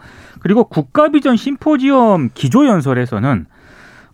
그리고 0.46 0.62
국가비전 0.62 1.34
심포지엄 1.34 2.30
기조연설에서는 2.32 3.46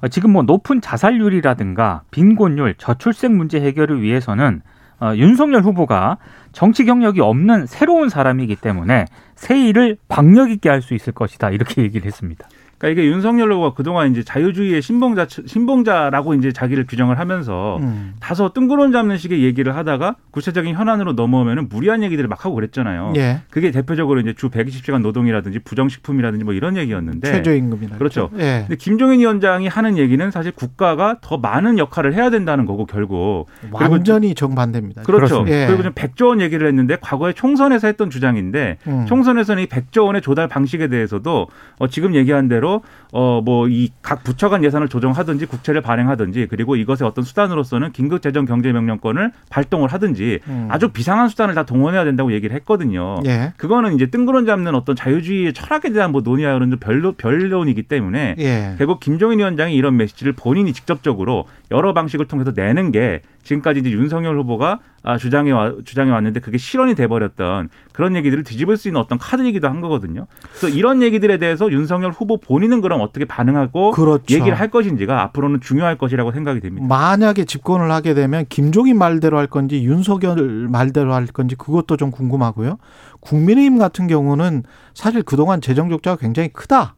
어, 0.01 0.09
지금 0.09 0.31
뭐 0.33 0.43
높은 0.43 0.81
자살률이라든가 0.81 2.05
빈곤율, 2.11 2.75
저출생 2.79 3.37
문제 3.37 3.61
해결을 3.61 4.01
위해서는 4.01 4.63
어, 4.99 5.13
윤석열 5.15 5.61
후보가 5.61 6.17
정치 6.53 6.87
경력이 6.87 7.21
없는 7.21 7.67
새로운 7.67 8.09
사람이기 8.09 8.57
때문에 8.57 9.05
새 9.35 9.61
일을 9.61 9.99
박력 10.09 10.51
있게 10.51 10.71
할 10.71 10.81
수 10.81 10.95
있을 10.95 11.13
것이다 11.13 11.51
이렇게 11.51 11.83
얘기를 11.83 12.07
했습니다. 12.07 12.49
그러니까 12.83 13.01
이게 13.01 13.11
윤석열 13.11 13.53
후보가 13.53 13.75
그동안 13.75 14.11
이제 14.11 14.25
자유주의의 14.25 14.83
신봉자 14.83 15.27
신봉자라고 15.47 16.35
이제 16.35 16.51
자기를 16.51 16.85
규정을 16.89 17.21
하면서 17.21 17.79
음. 17.81 18.15
다소 18.19 18.53
뜬구름 18.53 18.91
잡는 18.91 19.19
식의 19.19 19.45
얘기를 19.45 19.77
하다가 19.77 20.17
구체적인 20.33 20.75
현안으로 20.75 21.13
넘어오면은 21.13 21.69
무리한 21.69 22.03
얘기들을 22.03 22.29
막 22.29 22.45
하고 22.45 22.57
그랬잖아요. 22.57 23.13
예. 23.15 23.43
그게 23.51 23.71
대표적으로 23.71 24.19
이제 24.19 24.35
주 24.35 24.51
120시간 24.51 25.01
노동이라든지 25.01 25.61
부정식품이라든지 25.61 26.45
뭐 26.45 26.55
이런 26.55 26.77
얘기였는데 26.77 27.31
최저임금이라. 27.31 27.99
그렇죠. 27.99 28.31
예. 28.39 28.65
근데 28.67 28.75
김종인 28.75 29.21
위원장이 29.21 29.69
하는 29.69 29.97
얘기는 29.97 30.29
사실 30.33 30.51
국가가 30.51 31.19
더 31.21 31.39
많은 31.39 31.79
역할을 31.79 32.15
해야 32.15 32.31
된다는 32.31 32.67
거고 32.67 32.87
결국 32.87 33.47
완전히 33.71 34.35
정반대입니다. 34.35 35.03
그렇죠. 35.03 35.45
예. 35.47 35.67
그리고 35.69 35.85
좀 35.85 35.93
100조 35.93 36.27
원 36.27 36.41
얘기를 36.41 36.67
했는데 36.67 36.97
과거에 37.01 37.33
총선에서 37.33 37.87
했던 37.87 38.11
주장인데 38.11 38.79
음. 38.89 39.07
총선에서는 39.07 39.63
이 39.63 39.67
100조 39.67 40.07
원의 40.07 40.21
조달 40.21 40.49
방식에 40.49 40.89
대해서도 40.89 41.47
어, 41.79 41.87
지금 41.87 42.17
얘기한 42.17 42.49
대로 42.49 42.72
어, 43.13 43.41
뭐 43.45 43.69
이 43.69 43.91
각 44.03 44.25
부처 44.25 44.49
간 44.49 44.65
예산을 44.65 44.89
조정하든지 44.89 45.47
국채를 45.47 45.81
발행하든지 45.81 46.49
그리고 46.51 46.77
이것의 46.77 46.99
어떤 47.09 47.25
수단으로서는 47.25 47.93
긴급 47.93 48.21
재정 48.23 48.45
경제 48.45 48.73
명령권을 48.73 49.33
발동을 49.51 49.93
하든지 49.93 50.41
음. 50.49 50.69
아주 50.71 50.89
비상한 50.89 51.29
수단을 51.29 51.55
다 51.55 51.65
동원해야 51.65 52.05
된다고 52.05 52.33
얘기를 52.33 52.55
했거든요. 52.57 53.21
예. 53.25 53.53
그거는 53.57 53.95
이제 53.95 54.07
뜬구름 54.07 54.47
잡는 54.47 54.75
어떤 54.75 54.97
자유주의의 54.97 55.53
철학에 55.53 55.91
대한 55.93 56.13
뭐 56.13 56.21
논의하는 56.23 56.71
좀 56.71 56.79
별로 56.79 57.13
별론이기 57.13 57.85
때문에 57.85 58.37
예. 58.39 58.75
결국 58.79 59.01
김종인 59.01 59.39
위원장이 59.39 59.75
이런 59.75 59.97
메시지를 59.97 60.33
본인이 60.33 60.73
직접적으로 60.73 61.47
여러 61.73 61.93
방식을 61.95 62.27
통해서 62.27 62.53
내는 62.55 62.93
게 62.93 63.23
지금까지 63.43 63.81
이제 63.81 63.91
윤석열 63.91 64.39
후보가 64.39 64.81
아, 65.03 65.19
주장해 65.19 65.51
와, 65.51 65.73
주장해 65.85 66.13
왔는데 66.13 66.41
그게 66.41 66.59
실언이 66.59 66.95
돼버렸던 66.95 67.71
그런 67.93 68.15
얘기들을 68.15 68.45
뒤집을 68.45 68.77
수 68.77 68.89
있는 68.89 69.01
어떤 69.01 69.19
카드이기도 69.19 69.69
한 69.69 69.81
거거든요. 69.81 70.27
그래서 70.51 70.69
이런 70.69 71.03
얘기들에 71.03 71.39
대해서 71.39 71.73
윤석열 71.73 72.13
후보 72.13 72.39
본인은 72.39 72.83
그럼 72.83 73.01
어떻게 73.01 73.25
반응하고 73.25 73.91
그렇죠. 73.91 74.35
얘기를 74.35 74.55
할 74.55 74.71
것인지가 74.71 75.23
앞으로는 75.23 75.61
중요할 75.61 75.99
것이라고 75.99 76.31
생각이 76.31 76.61
됩니다. 76.61 76.87
만약에 76.87 77.45
집권을 77.45 77.91
하게 77.91 78.15
되면 78.15 78.45
김종인 78.49 78.97
말대로 78.97 79.39
할 79.39 79.49
건지 79.49 79.83
윤석열 79.83 80.69
말대로 80.69 81.15
할 81.15 81.27
건지 81.27 81.57
그것도 81.57 81.97
좀 81.97 82.11
궁금하고요. 82.11 82.79
국민의힘 83.21 83.79
같은 83.79 84.07
경우는 84.07 84.63
사실 84.95 85.23
그동안 85.23 85.61
재정 85.61 85.89
적자가 85.91 86.17
굉장히 86.17 86.51
크다. 86.51 86.95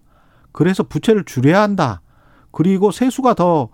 그래서 0.53 0.83
부채를 0.83 1.25
줄여야 1.25 1.63
한다. 1.63 2.01
그리고 2.51 2.91
세수가 2.91 3.35
더 3.35 3.69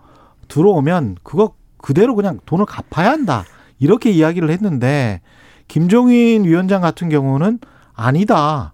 들어오면 0.51 1.15
그거 1.23 1.53
그대로 1.77 2.13
그냥 2.15 2.39
돈을 2.45 2.65
갚아야 2.65 3.09
한다. 3.09 3.45
이렇게 3.79 4.11
이야기를 4.11 4.49
했는데 4.51 5.21
김종인 5.67 6.43
위원장 6.43 6.81
같은 6.81 7.09
경우는 7.09 7.59
아니다. 7.93 8.73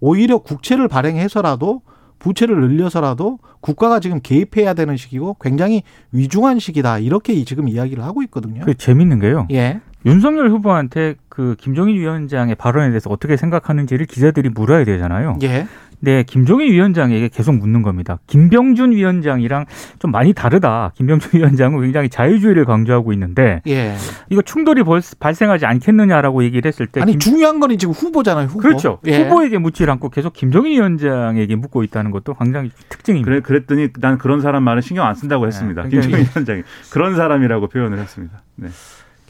오히려 0.00 0.38
국채를 0.38 0.88
발행해서라도 0.88 1.82
부채를 2.18 2.60
늘려서라도 2.60 3.38
국가가 3.60 4.00
지금 4.00 4.20
개입해야 4.22 4.74
되는 4.74 4.96
시기고 4.96 5.36
굉장히 5.40 5.82
위중한 6.12 6.58
시기다. 6.58 6.98
이렇게 6.98 7.44
지금 7.44 7.68
이야기를 7.68 8.02
하고 8.02 8.22
있거든요. 8.24 8.64
그 8.64 8.74
재밌는 8.74 9.20
게요. 9.20 9.46
예. 9.52 9.80
윤석열 10.06 10.50
후보한테 10.50 11.14
그 11.28 11.54
김종인 11.58 11.96
위원장의 11.96 12.56
발언에 12.56 12.88
대해서 12.88 13.10
어떻게 13.10 13.36
생각하는지를 13.36 14.06
기자들이 14.06 14.48
물어야 14.48 14.84
되잖아요. 14.84 15.38
예. 15.42 15.66
네, 16.04 16.24
김종인 16.24 16.72
위원장에게 16.72 17.28
계속 17.28 17.52
묻는 17.54 17.82
겁니다. 17.82 18.18
김병준 18.26 18.90
위원장이랑 18.90 19.66
좀 20.00 20.10
많이 20.10 20.32
다르다. 20.32 20.90
김병준 20.96 21.30
위원장은 21.38 21.80
굉장히 21.80 22.08
자유주의를 22.08 22.64
강조하고 22.64 23.12
있는데 23.12 23.62
예. 23.68 23.94
이거 24.28 24.42
충돌이 24.42 24.82
벌- 24.82 25.00
발생하지 25.20 25.64
않겠느냐라고 25.64 26.42
얘기를 26.42 26.68
했을 26.68 26.88
때 26.88 27.00
아니 27.00 27.12
김- 27.12 27.20
중요한 27.20 27.60
건 27.60 27.78
지금 27.78 27.94
후보잖아요. 27.94 28.46
후보. 28.48 28.58
그렇죠. 28.58 28.98
예. 29.06 29.22
후보에게 29.22 29.58
묻지 29.58 29.84
않고 29.84 30.08
계속 30.10 30.32
김종인 30.32 30.72
위원장에게 30.72 31.54
묻고 31.54 31.84
있다는 31.84 32.10
것도 32.10 32.34
굉장히 32.34 32.72
특징입니다. 32.88 33.30
그래, 33.30 33.40
그랬더니 33.40 33.88
난 34.00 34.18
그런 34.18 34.40
사람 34.40 34.64
말은 34.64 34.82
신경 34.82 35.06
안 35.06 35.14
쓴다고 35.14 35.46
했습니다. 35.46 35.84
네, 35.84 35.88
김종인 35.88 36.26
위원장이 36.34 36.62
그런 36.90 37.14
사람이라고 37.14 37.68
표현을 37.68 37.98
했습니다. 37.98 38.42
네. 38.56 38.68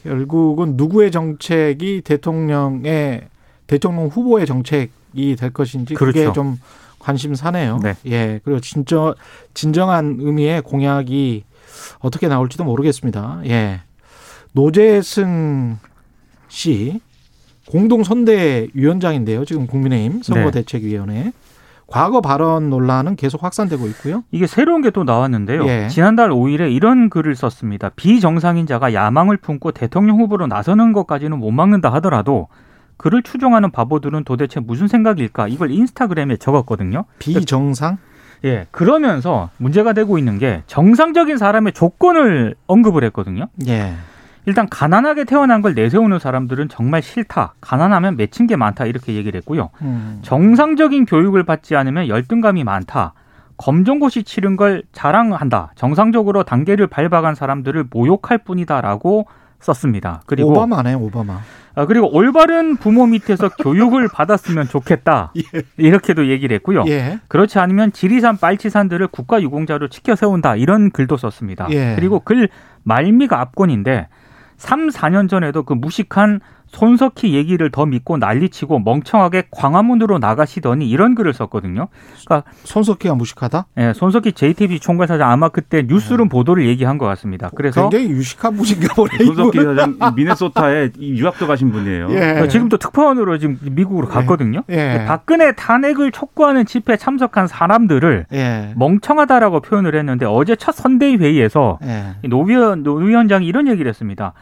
결국은 0.01 0.73
누구의 0.75 1.11
정책이 1.11 2.01
대통령의 2.03 3.27
대통령 3.67 4.07
후보의 4.07 4.45
정책이 4.45 5.35
될 5.37 5.51
것인지 5.51 5.93
그게 5.93 6.21
그렇죠. 6.21 6.33
좀 6.33 6.59
관심사네요. 6.99 7.79
네. 7.83 7.95
예. 8.05 8.39
그리고 8.43 8.59
진짜 8.59 9.13
진정한 9.53 10.17
의미의 10.19 10.61
공약이 10.61 11.43
어떻게 11.99 12.27
나올지도 12.27 12.63
모르겠습니다. 12.63 13.41
예. 13.45 13.81
노재승 14.53 15.77
씨 16.47 17.01
공동 17.69 18.03
선대위원장인데요. 18.03 19.45
지금 19.45 19.67
국민의힘 19.67 20.21
선거대책위원회 20.21 21.33
과거 21.87 22.21
발언 22.21 22.69
논란은 22.69 23.15
계속 23.15 23.43
확산되고 23.43 23.87
있고요. 23.87 24.23
이게 24.31 24.47
새로운 24.47 24.81
게 24.81 24.89
또 24.91 25.03
나왔는데요. 25.03 25.67
예. 25.67 25.87
지난달 25.89 26.29
5일에 26.29 26.71
이런 26.71 27.09
글을 27.09 27.35
썼습니다. 27.35 27.89
비정상인 27.95 28.65
자가 28.67 28.93
야망을 28.93 29.37
품고 29.37 29.71
대통령 29.71 30.19
후보로 30.19 30.47
나서는 30.47 30.93
것까지는 30.93 31.39
못 31.39 31.51
막는다 31.51 31.91
하더라도 31.95 32.47
그를 33.03 33.21
추종하는 33.21 33.69
바보들은 33.69 34.23
도대체 34.23 34.61
무슨 34.61 34.87
생각일까? 34.87 35.49
이걸 35.49 35.71
인스타그램에 35.71 36.37
적었거든요. 36.37 37.03
비정상 37.19 37.97
예. 38.45 38.65
그러면서 38.71 39.49
문제가 39.57 39.91
되고 39.91 40.17
있는 40.17 40.37
게 40.39 40.63
정상적인 40.67 41.37
사람의 41.37 41.73
조건을 41.73 42.55
언급을 42.65 43.03
했거든요. 43.03 43.49
예. 43.67 43.91
일단 44.45 44.69
가난하게 44.69 45.25
태어난 45.25 45.61
걸 45.61 45.73
내세우는 45.73 46.19
사람들은 46.19 46.69
정말 46.69 47.01
싫다. 47.01 47.55
가난하면 47.59 48.15
맺힌 48.15 48.47
게 48.47 48.55
많다. 48.55 48.85
이렇게 48.85 49.15
얘기를 49.15 49.37
했고요. 49.39 49.71
음. 49.81 50.19
정상적인 50.21 51.05
교육을 51.05 51.43
받지 51.43 51.75
않으면 51.75 52.07
열등감이 52.07 52.63
많다. 52.63 53.15
검정고시 53.57 54.23
치른 54.23 54.55
걸 54.55 54.83
자랑한다. 54.93 55.73
정상적으로 55.75 56.43
단계를 56.43 56.87
밟아간 56.87 57.35
사람들을 57.35 57.87
모욕할 57.91 58.37
뿐이다라고 58.45 59.27
썼습니다. 59.63 60.21
그리고 60.25 60.51
오바마네 60.51 60.93
오바마. 60.93 61.41
아, 61.75 61.85
그리고 61.85 62.13
올바른 62.15 62.77
부모 62.77 63.07
밑에서 63.07 63.49
교육을 63.59 64.07
받았으면 64.09 64.67
좋겠다. 64.67 65.33
이렇게도 65.77 66.27
얘기를 66.27 66.53
했고요. 66.55 66.83
예. 66.87 67.19
그렇지 67.27 67.59
않으면 67.59 67.91
지리산 67.91 68.37
빨치산들을 68.37 69.07
국가 69.07 69.41
유공자로 69.41 69.87
치켜 69.87 70.15
세운다. 70.15 70.55
이런 70.57 70.91
글도 70.91 71.17
썼습니다. 71.17 71.67
예. 71.71 71.93
그리고 71.95 72.19
글 72.19 72.49
말미가 72.83 73.39
압권인데 73.39 74.07
3, 74.57 74.89
4년 74.89 75.29
전에도 75.29 75.63
그 75.63 75.73
무식한 75.73 76.39
손석희 76.73 77.33
얘기를 77.33 77.69
더 77.69 77.85
믿고 77.85 78.17
난리치고 78.17 78.79
멍청하게 78.79 79.43
광화문으로 79.51 80.17
나가시더니 80.17 80.89
이런 80.89 81.13
글을 81.15 81.33
썼거든요. 81.33 81.87
그러니까 82.25 82.49
손석희가 82.63 83.13
무식하다? 83.15 83.67
예, 83.77 83.93
손석희 83.93 84.33
JTBC 84.33 84.79
총괄사장 84.79 85.31
아마 85.31 85.49
그때 85.49 85.83
뉴스룸 85.83 86.29
보도를 86.29 86.65
얘기한 86.65 86.97
것 86.97 87.05
같습니다. 87.05 87.49
그래서 87.55 87.89
굉장히 87.89 88.09
유식한 88.11 88.57
분인가 88.57 88.93
보네. 88.95 89.23
손석희. 89.23 89.63
사장 89.63 89.97
미네소타에 90.15 90.91
이 90.97 91.11
유학도 91.19 91.47
가신 91.47 91.71
분이에요. 91.71 92.07
예. 92.11 92.47
지금 92.49 92.69
또 92.69 92.77
특파원으로 92.77 93.37
지금 93.37 93.59
미국으로 93.61 94.07
갔거든요. 94.07 94.63
예. 94.69 95.05
박근혜 95.07 95.53
탄핵을 95.53 96.11
촉구하는 96.11 96.65
집회에 96.65 96.97
참석한 96.97 97.47
사람들을 97.47 98.25
예. 98.33 98.73
멍청하다라고 98.75 99.59
표현을 99.61 99.95
했는데 99.95 100.25
어제 100.25 100.55
첫 100.55 100.71
선대위 100.71 101.17
회의에서 101.17 101.77
예. 101.83 102.15
노 102.27 102.41
위원 102.43 102.81
노 102.83 102.95
위원장이 102.95 103.45
이런 103.45 103.67
얘기를 103.67 103.87
했습니다. 103.89 104.33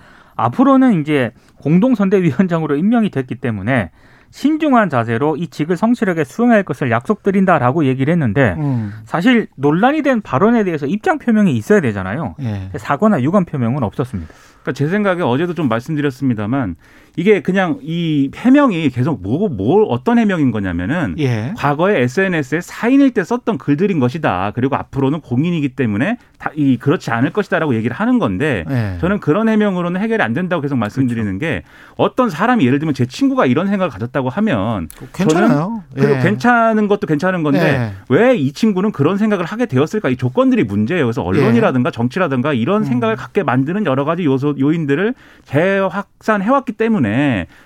앞으로는 0.46 1.02
이제 1.02 1.32
공동 1.58 1.96
선대위원장으로 1.96 2.76
임명이 2.76 3.10
됐기 3.12 3.36
때문에 3.36 3.92
신중한 4.32 4.90
자세로 4.90 5.36
이 5.36 5.48
직을 5.48 5.76
성실하게 5.76 6.24
수행할 6.24 6.64
것을 6.64 6.90
약속드린다라고 6.90 7.86
얘기를 7.86 8.12
했는데 8.14 8.56
음. 8.58 8.94
사실 9.04 9.48
논란이 9.58 10.02
된 10.04 10.22
발언에 10.22 10.64
대해서 10.64 10.86
입장 10.86 11.20
표명이 11.20 11.56
있어야 11.56 11.82
되잖아요. 11.82 12.36
예. 12.42 12.72
사과나 12.78 13.22
유감 13.22 13.44
표명은 13.46 13.84
없었습니다. 13.84 14.34
그러니까 14.62 14.72
제 14.74 14.88
생각에 14.88 15.22
어제도 15.22 15.54
좀 15.54 15.68
말씀드렸습니다만 15.68 16.76
이게 17.16 17.42
그냥 17.42 17.80
이 17.82 18.32
해명이 18.34 18.90
계속 18.90 19.22
뭐, 19.22 19.50
뭐 19.50 19.84
어떤 19.86 20.18
해명인 20.18 20.52
거냐면은 20.52 21.16
예. 21.20 21.54
과거에 21.58 22.02
SNS에 22.02 22.62
사인일 22.62 23.12
때 23.12 23.24
썼던 23.24 23.58
글들인 23.58 24.00
것이다. 24.00 24.52
그리고 24.56 24.76
앞으로는 24.76 25.22
공인이기 25.22 25.70
때문에 25.70 26.18
다 26.38 26.52
이 26.56 26.78
그렇지 26.78 27.12
않을 27.12 27.32
것이다라고 27.32 27.76
얘기를 27.76 27.96
하는 27.96 28.20
건데 28.20 28.66
예. 28.70 28.98
저는 29.00 29.20
그런 29.20 29.48
해명으로는 29.50 30.02
해결이 30.02 30.22
안 30.22 30.34
된다고 30.34 30.62
계속 30.62 30.76
말씀드리는 30.78 31.40
게 31.40 31.64
어떤 31.96 32.30
사람이 32.30 32.66
예를 32.66 32.80
들면 32.80 32.94
제 32.94 33.06
친구가 33.06 33.46
이런 33.46 33.68
생각을 33.68 33.90
가졌다고 33.90 34.30
하면 34.30 34.90
괜찮아요. 35.14 35.84
그리고 35.94 36.16
예. 36.16 36.20
괜찮은 36.20 36.88
것도 36.88 37.08
괜찮은 37.08 37.44
건데 37.44 37.60
예. 37.62 37.94
왜이 38.10 38.52
친구는 38.52 38.92
그런 38.92 39.18
생각을 39.18 39.46
하게 39.46 39.66
되었을까? 39.66 40.10
이 40.10 40.18
조건들이 40.18 40.64
문제예요. 40.64 41.06
그래서 41.06 41.22
언론이라든가 41.24 41.92
정치라든가 41.92 42.54
이런 42.54 42.82
예. 42.82 42.86
음. 42.86 42.90
생각을 42.90 43.16
갖게 43.16 43.44
만드는 43.44 43.86
여러 43.86 44.06
가지 44.06 44.26
요소 44.26 44.56
요인들을 44.60 45.14
재확산해 45.46 46.50
왔기 46.50 46.74
때문에 46.74 47.01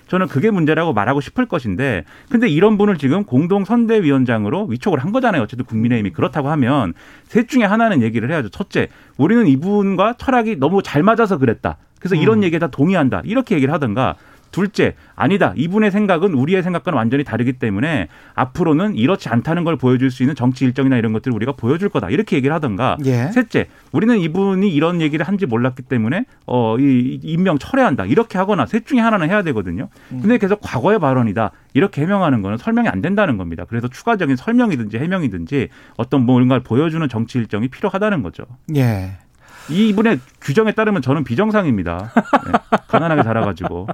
저는 0.08 0.28
그게 0.28 0.50
문제라고 0.50 0.92
말하고 0.92 1.20
싶을 1.20 1.46
것인데 1.46 2.04
근데 2.30 2.48
이런 2.48 2.78
분을 2.78 2.98
지금 2.98 3.24
공동 3.24 3.64
선대위원장으로 3.64 4.66
위촉을 4.66 4.98
한 4.98 5.12
거잖아요. 5.12 5.42
어쨌든 5.42 5.64
국민의힘이 5.66 6.10
그렇다고 6.10 6.48
하면 6.50 6.94
셋 7.24 7.48
중에 7.48 7.64
하나는 7.64 8.02
얘기를 8.02 8.30
해야죠. 8.30 8.48
첫째, 8.50 8.88
우리는 9.16 9.46
이분과 9.46 10.14
철학이 10.18 10.56
너무 10.56 10.82
잘 10.82 11.02
맞아서 11.02 11.38
그랬다. 11.38 11.76
그래서 11.98 12.14
이런 12.14 12.38
음. 12.38 12.44
얘기에 12.44 12.58
다 12.58 12.68
동의한다. 12.68 13.22
이렇게 13.24 13.54
얘기를 13.56 13.72
하든가 13.74 14.14
둘째, 14.56 14.94
아니다. 15.14 15.52
이분의 15.54 15.90
생각은 15.90 16.32
우리의 16.32 16.62
생각과는 16.62 16.96
완전히 16.96 17.24
다르기 17.24 17.52
때문에 17.52 18.08
앞으로는 18.32 18.94
이렇지 18.94 19.28
않다는 19.28 19.64
걸 19.64 19.76
보여줄 19.76 20.10
수 20.10 20.22
있는 20.22 20.34
정치 20.34 20.64
일정이나 20.64 20.96
이런 20.96 21.12
것들을 21.12 21.34
우리가 21.34 21.52
보여줄 21.52 21.90
거다. 21.90 22.08
이렇게 22.08 22.36
얘기를 22.36 22.54
하든가. 22.54 22.96
예. 23.04 23.26
셋째, 23.32 23.66
우리는 23.92 24.18
이분이 24.18 24.66
이런 24.70 25.02
얘기를 25.02 25.28
한지 25.28 25.44
몰랐기 25.44 25.82
때문에 25.82 26.24
어, 26.46 26.78
이 26.78 27.20
임명 27.22 27.58
철회한다. 27.58 28.06
이렇게 28.06 28.38
하거나 28.38 28.64
셋 28.64 28.86
중에 28.86 28.98
하나는 28.98 29.28
해야 29.28 29.42
되거든요. 29.42 29.90
음. 30.12 30.20
근데 30.22 30.38
계속 30.38 30.60
과거의 30.62 31.00
발언이다. 31.00 31.50
이렇게 31.74 32.00
해명하는 32.00 32.40
거는 32.40 32.56
설명이 32.56 32.88
안 32.88 33.02
된다는 33.02 33.36
겁니다. 33.36 33.66
그래서 33.68 33.88
추가적인 33.88 34.36
설명이든지 34.36 34.96
해명이든지 34.96 35.68
어떤 35.98 36.24
뭔가를 36.24 36.62
보여주는 36.62 37.06
정치 37.10 37.36
일정이 37.36 37.68
필요하다는 37.68 38.22
거죠. 38.22 38.44
예. 38.74 39.18
이 39.68 39.90
이분의 39.90 40.20
규정에 40.40 40.72
따르면 40.72 41.02
저는 41.02 41.24
비정상입니다. 41.24 42.10
네. 42.46 42.52
가난하게 42.88 43.22
자라가지고. 43.22 43.88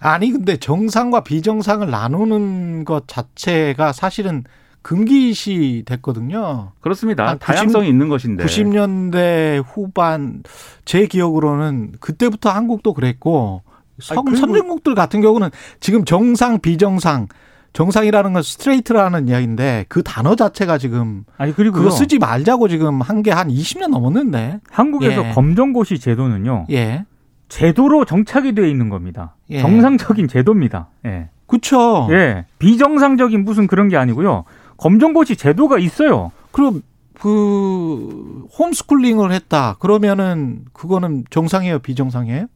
아니 0.00 0.32
근데 0.32 0.56
정상과 0.56 1.22
비정상을 1.22 1.88
나누는 1.88 2.84
것 2.84 3.06
자체가 3.06 3.92
사실은 3.92 4.44
금기시 4.82 5.82
됐거든요. 5.86 6.72
그렇습니다. 6.80 7.34
한90 7.34 7.38
다양성이 7.38 7.88
있는 7.88 8.08
것인데. 8.08 8.44
90년대 8.44 9.62
후반 9.66 10.42
제 10.86 11.06
기억으로는 11.06 11.92
그때부터 12.00 12.50
한국도 12.50 12.94
그랬고 12.94 13.62
아니, 14.10 14.36
선진국들 14.36 14.94
같은 14.94 15.20
경우는 15.20 15.50
지금 15.80 16.06
정상 16.06 16.60
비정상 16.60 17.28
정상이라는 17.72 18.32
건 18.32 18.42
straight라는 18.42 19.28
이야기인데 19.28 19.84
그 19.88 20.02
단어 20.02 20.34
자체가 20.34 20.78
지금 20.78 21.24
아니 21.36 21.54
그리고 21.54 21.78
그거 21.78 21.90
쓰지 21.90 22.18
말자고 22.18 22.68
지금 22.68 23.00
한 23.00 23.22
게한 23.22 23.48
20년 23.48 23.88
넘었는데. 23.88 24.60
한국에서 24.70 25.26
예. 25.26 25.32
검정고시 25.32 26.00
제도는요 26.00 26.66
예. 26.70 27.04
제도로 27.50 28.06
정착이 28.06 28.54
되어 28.54 28.64
있는 28.64 28.88
겁니다. 28.88 29.34
예. 29.50 29.60
정상적인 29.60 30.28
제도입니다. 30.28 30.88
예. 31.04 31.28
그쵸. 31.46 32.08
예. 32.10 32.46
비정상적인 32.58 33.44
무슨 33.44 33.66
그런 33.66 33.88
게 33.88 33.98
아니고요. 33.98 34.44
검정고시 34.78 35.36
제도가 35.36 35.78
있어요. 35.78 36.32
그럼 36.52 36.80
그 37.20 38.46
홈스쿨링을 38.58 39.32
했다. 39.32 39.76
그러면은 39.78 40.60
그거는 40.72 41.24
정상이에요, 41.28 41.80
비정상이에요? 41.80 42.46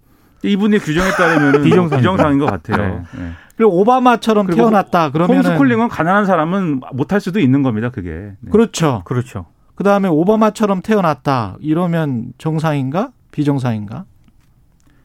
이분의 0.42 0.80
규정에 0.80 1.10
따르면 1.10 1.62
비정상이죠. 1.64 1.96
비정상인 1.96 2.38
것 2.38 2.46
같아요. 2.46 3.04
네. 3.16 3.30
그리고 3.56 3.80
오바마처럼 3.80 4.46
그리고 4.46 4.62
태어났다. 4.62 5.10
그러면은 5.10 5.44
홈스쿨링은 5.44 5.88
가난한 5.88 6.24
사람은 6.24 6.80
못할 6.92 7.20
수도 7.20 7.40
있는 7.40 7.62
겁니다. 7.62 7.90
그게. 7.90 8.10
네. 8.40 8.50
그렇죠. 8.50 9.02
그렇죠. 9.04 9.46
그 9.74 9.82
다음에 9.84 10.08
오바마처럼 10.08 10.82
태어났다. 10.82 11.56
이러면 11.60 12.32
정상인가? 12.38 13.11
비정상인가? 13.33 14.04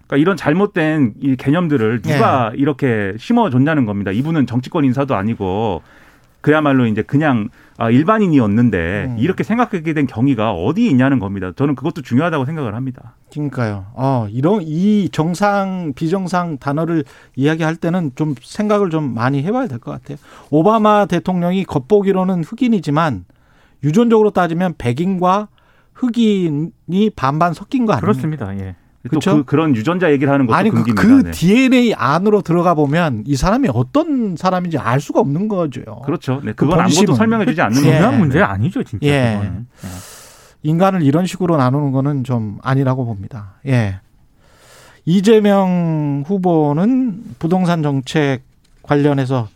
그러니까 0.10 0.18
이런 0.18 0.36
잘못된 0.36 1.14
이 1.22 1.36
개념들을 1.36 2.02
누가 2.02 2.52
예. 2.54 2.58
이렇게 2.58 3.14
심어줬냐는 3.20 3.86
겁니다. 3.86 4.12
이분은 4.12 4.48
정치권 4.48 4.84
인사도 4.84 5.14
아니고 5.16 5.84
그야말로 6.42 6.88
이제 6.88 7.02
그냥 7.04 7.50
아, 7.78 7.92
일반인이었는데 7.92 9.06
음. 9.10 9.16
이렇게 9.20 9.44
생각하게 9.44 9.94
된 9.94 10.08
경위가 10.08 10.52
어디 10.54 10.88
있냐는 10.90 11.20
겁니다. 11.20 11.52
저는 11.56 11.76
그것도 11.76 12.02
중요하다고 12.02 12.46
생각을 12.46 12.74
합니다. 12.76 13.14
그러니까요. 13.32 13.86
어, 13.94 14.26
이런 14.32 14.62
이 14.64 15.10
정상 15.12 15.94
비정상 15.96 16.58
단어를 16.58 17.04
이야기할 17.36 17.76
때는 17.76 18.12
좀 18.16 18.34
생각을 18.42 18.90
좀 18.90 19.14
많이 19.14 19.44
해봐야 19.44 19.68
될 19.68 19.80
것 19.80 19.92
같아요. 19.92 20.18
오바마 20.50 21.06
대통령이 21.06 21.66
겉보기로는 21.66 22.44
흑인이지만 22.44 23.26
유전적으로 23.84 24.32
따지면 24.32 24.74
백인과 24.78 25.50
흑인이 25.94 27.12
반반 27.16 27.54
섞인 27.54 27.86
거 27.86 27.94
아니에요? 27.94 28.02
그렇습니다. 28.02 28.58
예. 28.58 28.76
그쵸? 29.10 29.32
또 29.32 29.38
그, 29.38 29.44
그런 29.44 29.76
유전자 29.76 30.12
얘기를 30.12 30.32
하는 30.32 30.46
것도 30.46 30.56
아니 30.56 30.70
그, 30.70 30.78
금기입니다. 30.84 31.02
그 31.02 31.24
네. 31.24 31.32
DNA 31.32 31.94
안으로 31.96 32.42
들어가 32.42 32.74
보면 32.74 33.24
이 33.26 33.36
사람이 33.36 33.70
어떤 33.74 34.36
사람인지 34.38 34.78
알 34.78 35.02
수가 35.02 35.20
없는 35.20 35.48
거죠. 35.48 35.82
그렇죠. 36.06 36.36
네, 36.44 36.52
그 36.54 36.66
그건 36.66 36.80
아무것도 36.80 36.96
본심은. 36.96 37.16
설명해 37.16 37.46
주지 37.46 37.62
않는 37.62 37.78
예. 37.80 37.82
중요한 37.82 38.20
문제 38.20 38.40
네. 38.40 38.44
아니죠, 38.46 38.84
진짜. 38.84 39.06
예. 39.08 39.42
예. 39.44 39.52
인간을 40.64 41.02
이런 41.04 41.26
식으로 41.26 41.58
나누는 41.58 41.92
거는 41.92 42.24
좀 42.24 42.60
아니라고 42.62 43.06
봅니다. 43.06 43.56
예. 43.66 44.00
이재명 45.06 46.24
후보는 46.28 47.24
부동산 47.40 47.82
정책 47.82 48.42
관련해서 48.84 49.48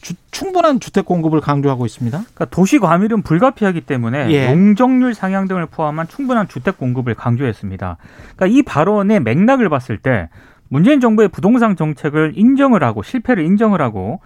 주- 0.00 0.14
충분한 0.30 0.80
주택 0.80 1.04
공급을 1.04 1.40
강조하고 1.40 1.86
있습니다. 1.86 2.18
그러니까 2.18 2.44
도시 2.46 2.78
과밀은 2.78 3.22
불가피하기 3.22 3.82
때문에 3.82 4.30
예. 4.30 4.50
용적률 4.50 5.14
상향 5.14 5.48
등을 5.48 5.66
포함한 5.66 6.08
충분한 6.08 6.48
주택 6.48 6.78
공급을 6.78 7.14
강조했습니다. 7.14 7.96
그러니까 8.36 8.46
이 8.46 8.62
발언의 8.62 9.20
맥락을 9.20 9.68
봤을 9.68 9.98
때 9.98 10.28
문재인 10.68 11.00
정부의 11.00 11.28
부동산 11.28 11.76
정책을 11.76 12.32
인정을 12.36 12.84
하고 12.84 13.02
실패를 13.02 13.44
인정을 13.44 13.80
하고 13.80 14.20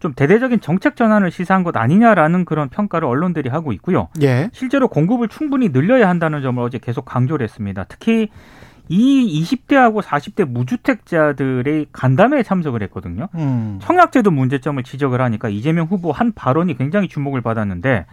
좀 0.00 0.12
대대적인 0.14 0.60
정책 0.60 0.94
전환을 0.94 1.32
시사한 1.32 1.64
것 1.64 1.76
아니냐라는 1.76 2.44
그런 2.44 2.68
평가를 2.68 3.08
언론들이 3.08 3.48
하고 3.48 3.72
있고요. 3.72 4.08
예. 4.22 4.48
실제로 4.52 4.86
공급을 4.88 5.26
충분히 5.28 5.70
늘려야 5.72 6.08
한다는 6.08 6.40
점을 6.40 6.62
어제 6.62 6.78
계속 6.78 7.04
강조를 7.04 7.42
했습니다. 7.42 7.84
특히 7.88 8.28
이 8.88 9.42
20대하고 9.42 10.02
40대 10.02 10.44
무주택자들의 10.48 11.86
간담회에 11.92 12.42
참석을 12.42 12.82
했거든요. 12.84 13.28
음. 13.34 13.78
청약제도 13.82 14.30
문제점을 14.30 14.82
지적을 14.82 15.20
하니까 15.20 15.48
이재명 15.48 15.86
후보 15.86 16.12
한 16.12 16.32
발언이 16.32 16.76
굉장히 16.76 17.08
주목을 17.08 17.40
받았는데 17.40 18.06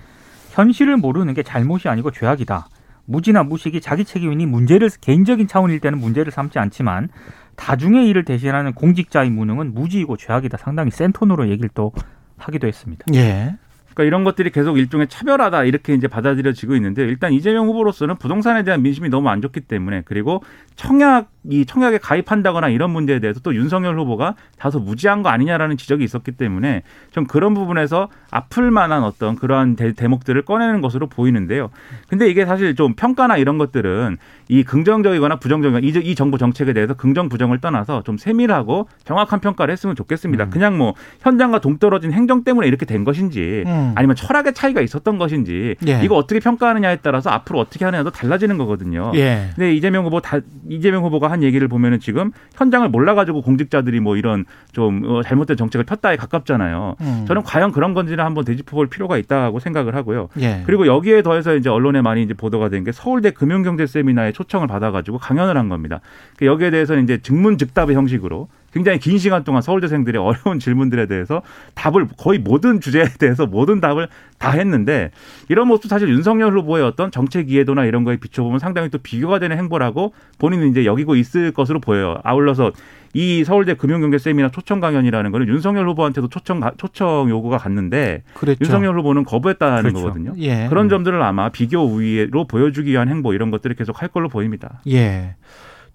현실을 0.51 0.97
모르는 0.97 1.33
게 1.33 1.43
잘못이 1.43 1.87
아니고 1.87 2.11
죄악이다. 2.11 2.67
무지나 3.05 3.43
무식이 3.43 3.81
자기 3.81 4.03
책임이니 4.03 4.45
문제를 4.47 4.89
개인적인 4.99 5.47
차원일 5.47 5.79
때는 5.79 5.99
문제를 5.99 6.31
삼지 6.31 6.59
않지만 6.59 7.09
다중의 7.55 8.07
일을 8.09 8.25
대신하는 8.25 8.73
공직자의 8.73 9.29
무능은 9.29 9.73
무지이고 9.73 10.17
죄악이다. 10.17 10.57
상당히 10.57 10.91
센 10.91 11.13
톤으로 11.13 11.49
얘기를 11.49 11.69
또 11.73 11.93
하기도 12.37 12.67
했습니다. 12.67 13.05
예. 13.13 13.55
그러니까 13.95 14.03
이런 14.03 14.23
것들이 14.23 14.51
계속 14.51 14.77
일종의 14.77 15.07
차별하다 15.07 15.63
이렇게 15.63 15.93
이제 15.93 16.07
받아들여지고 16.07 16.75
있는데 16.75 17.03
일단 17.03 17.31
이재명 17.33 17.67
후보로서는 17.67 18.17
부동산에 18.17 18.63
대한 18.63 18.81
민심이 18.81 19.09
너무 19.09 19.29
안 19.29 19.41
좋기 19.41 19.61
때문에 19.61 20.03
그리고 20.05 20.43
청약 20.75 21.31
이 21.49 21.65
청약에 21.65 21.97
가입한다거나 21.97 22.69
이런 22.69 22.91
문제에 22.91 23.19
대해서 23.19 23.39
또 23.41 23.55
윤석열 23.55 23.97
후보가 23.99 24.35
다소 24.57 24.79
무지한 24.79 25.23
거 25.23 25.29
아니냐라는 25.29 25.77
지적이 25.77 26.03
있었기 26.03 26.33
때문에 26.33 26.83
좀 27.11 27.25
그런 27.25 27.53
부분에서 27.53 28.09
아플 28.31 28.71
만한 28.71 29.03
어떤 29.03 29.35
그러한 29.35 29.75
대, 29.75 29.93
대목들을 29.93 30.41
꺼내는 30.43 30.81
것으로 30.81 31.07
보이는데요. 31.07 31.69
근데 32.09 32.29
이게 32.29 32.45
사실 32.45 32.75
좀 32.75 32.93
평가나 32.95 33.37
이런 33.37 33.57
것들은 33.57 34.17
이 34.47 34.63
긍정적이거나 34.63 35.37
부정적이거나 35.37 35.85
이, 35.85 36.09
이 36.09 36.15
정부 36.15 36.37
정책에 36.37 36.73
대해서 36.73 36.93
긍정 36.93 37.29
부정을 37.29 37.59
떠나서 37.59 38.03
좀 38.03 38.17
세밀하고 38.17 38.87
정확한 39.03 39.39
평가를 39.39 39.71
했으면 39.71 39.95
좋겠습니다. 39.95 40.49
그냥 40.49 40.77
뭐 40.77 40.93
현장과 41.21 41.59
동떨어진 41.59 42.11
행정 42.11 42.43
때문에 42.43 42.67
이렇게 42.67 42.85
된 42.85 43.03
것인지 43.03 43.63
음. 43.65 43.93
아니면 43.95 44.15
철학의 44.15 44.53
차이가 44.53 44.81
있었던 44.81 45.17
것인지 45.17 45.75
예. 45.87 46.01
이거 46.03 46.15
어떻게 46.15 46.39
평가하느냐에 46.39 46.97
따라서 46.97 47.29
앞으로 47.29 47.59
어떻게 47.59 47.85
하느냐도 47.85 48.11
달라지는 48.11 48.57
거거든요. 48.57 49.11
예. 49.15 49.49
근데 49.55 49.73
이재명 49.73 50.05
후보 50.05 50.21
다 50.21 50.39
이재명 50.69 51.03
후보가 51.03 51.31
한 51.35 51.43
얘기를 51.43 51.67
보면은 51.67 51.99
지금 51.99 52.31
현장을 52.55 52.87
몰라가지고 52.87 53.41
공직자들이 53.41 53.99
뭐 53.99 54.15
이런 54.15 54.45
좀 54.71 55.01
어, 55.05 55.21
잘못된 55.21 55.57
정책을 55.57 55.83
폈다에 55.83 56.15
가깝잖아요. 56.15 56.95
음. 57.01 57.25
저는 57.27 57.43
과연 57.43 57.73
그런 57.73 57.93
건지는 57.93 58.23
한번 58.23 58.45
되짚어볼 58.45 58.87
필요가 58.87 59.17
있다고 59.17 59.59
생각을 59.59 59.95
하고요. 59.95 60.29
예. 60.39 60.63
그리고 60.65 60.87
여기에 60.87 61.23
더해서 61.23 61.55
이제 61.55 61.69
언론에 61.69 62.01
많이 62.01 62.23
이제 62.23 62.33
보도가 62.33 62.69
된 62.69 62.85
게 62.85 62.91
서울대 62.91 63.31
금융경제 63.31 63.87
세미나에 63.87 64.31
초청을 64.31 64.67
받아가지고 64.67 65.17
강연을 65.17 65.57
한 65.57 65.69
겁니다. 65.69 66.01
그 66.37 66.45
여기에 66.45 66.69
대해서는 66.69 67.03
이제 67.03 67.17
증문즉답의 67.17 67.95
형식으로 67.95 68.47
굉장히 68.75 68.99
긴 68.99 69.17
시간 69.17 69.45
동안 69.45 69.61
서울대생들의 69.61 70.21
어려운 70.21 70.59
질문들에 70.59 71.05
대해서 71.05 71.41
답을 71.75 72.07
거의 72.17 72.39
모든 72.39 72.81
주제에 72.81 73.05
대해서 73.17 73.45
모든 73.45 73.79
답을 73.79 74.09
다 74.37 74.51
했는데 74.51 75.11
이런 75.47 75.69
모습 75.69 75.89
사실 75.89 76.09
윤석열 76.09 76.51
후보의 76.57 76.83
어떤 76.83 77.09
정책 77.09 77.49
이해도나 77.49 77.85
이런 77.85 78.03
거에 78.03 78.17
비춰보면 78.17 78.59
상당히 78.59 78.89
또 78.89 78.97
비교가 78.97 79.39
되는 79.39 79.57
행보라고 79.57 80.13
본인은 80.39 80.71
이제 80.71 80.83
여기고 80.83 81.15
있을 81.15 81.53
것으로 81.53 81.79
보여요. 81.79 82.19
아울러서 82.23 82.73
이 83.13 83.45
서울대 83.45 83.75
금융경제 83.75 84.17
세미나 84.17 84.49
초청 84.49 84.81
강연이라는 84.81 85.31
거는 85.31 85.47
윤석열 85.47 85.87
후보한테도 85.87 86.27
초청 86.27 86.59
초청 86.75 87.29
요구가 87.29 87.57
갔는데 87.57 88.23
그랬죠. 88.33 88.65
윤석열 88.65 88.99
후보는 88.99 89.23
거부했다는 89.23 89.83
그렇죠. 89.83 90.01
거거든요. 90.01 90.33
예. 90.39 90.67
그런 90.67 90.89
점들을 90.89 91.21
아마 91.21 91.47
비교 91.47 91.79
우위로 91.79 92.45
보여주기 92.45 92.91
위한 92.91 93.07
행보 93.07 93.33
이런 93.33 93.51
것들을 93.51 93.73
계속 93.77 94.01
할 94.01 94.09
걸로 94.09 94.27
보입니다. 94.27 94.81
예. 94.89 95.35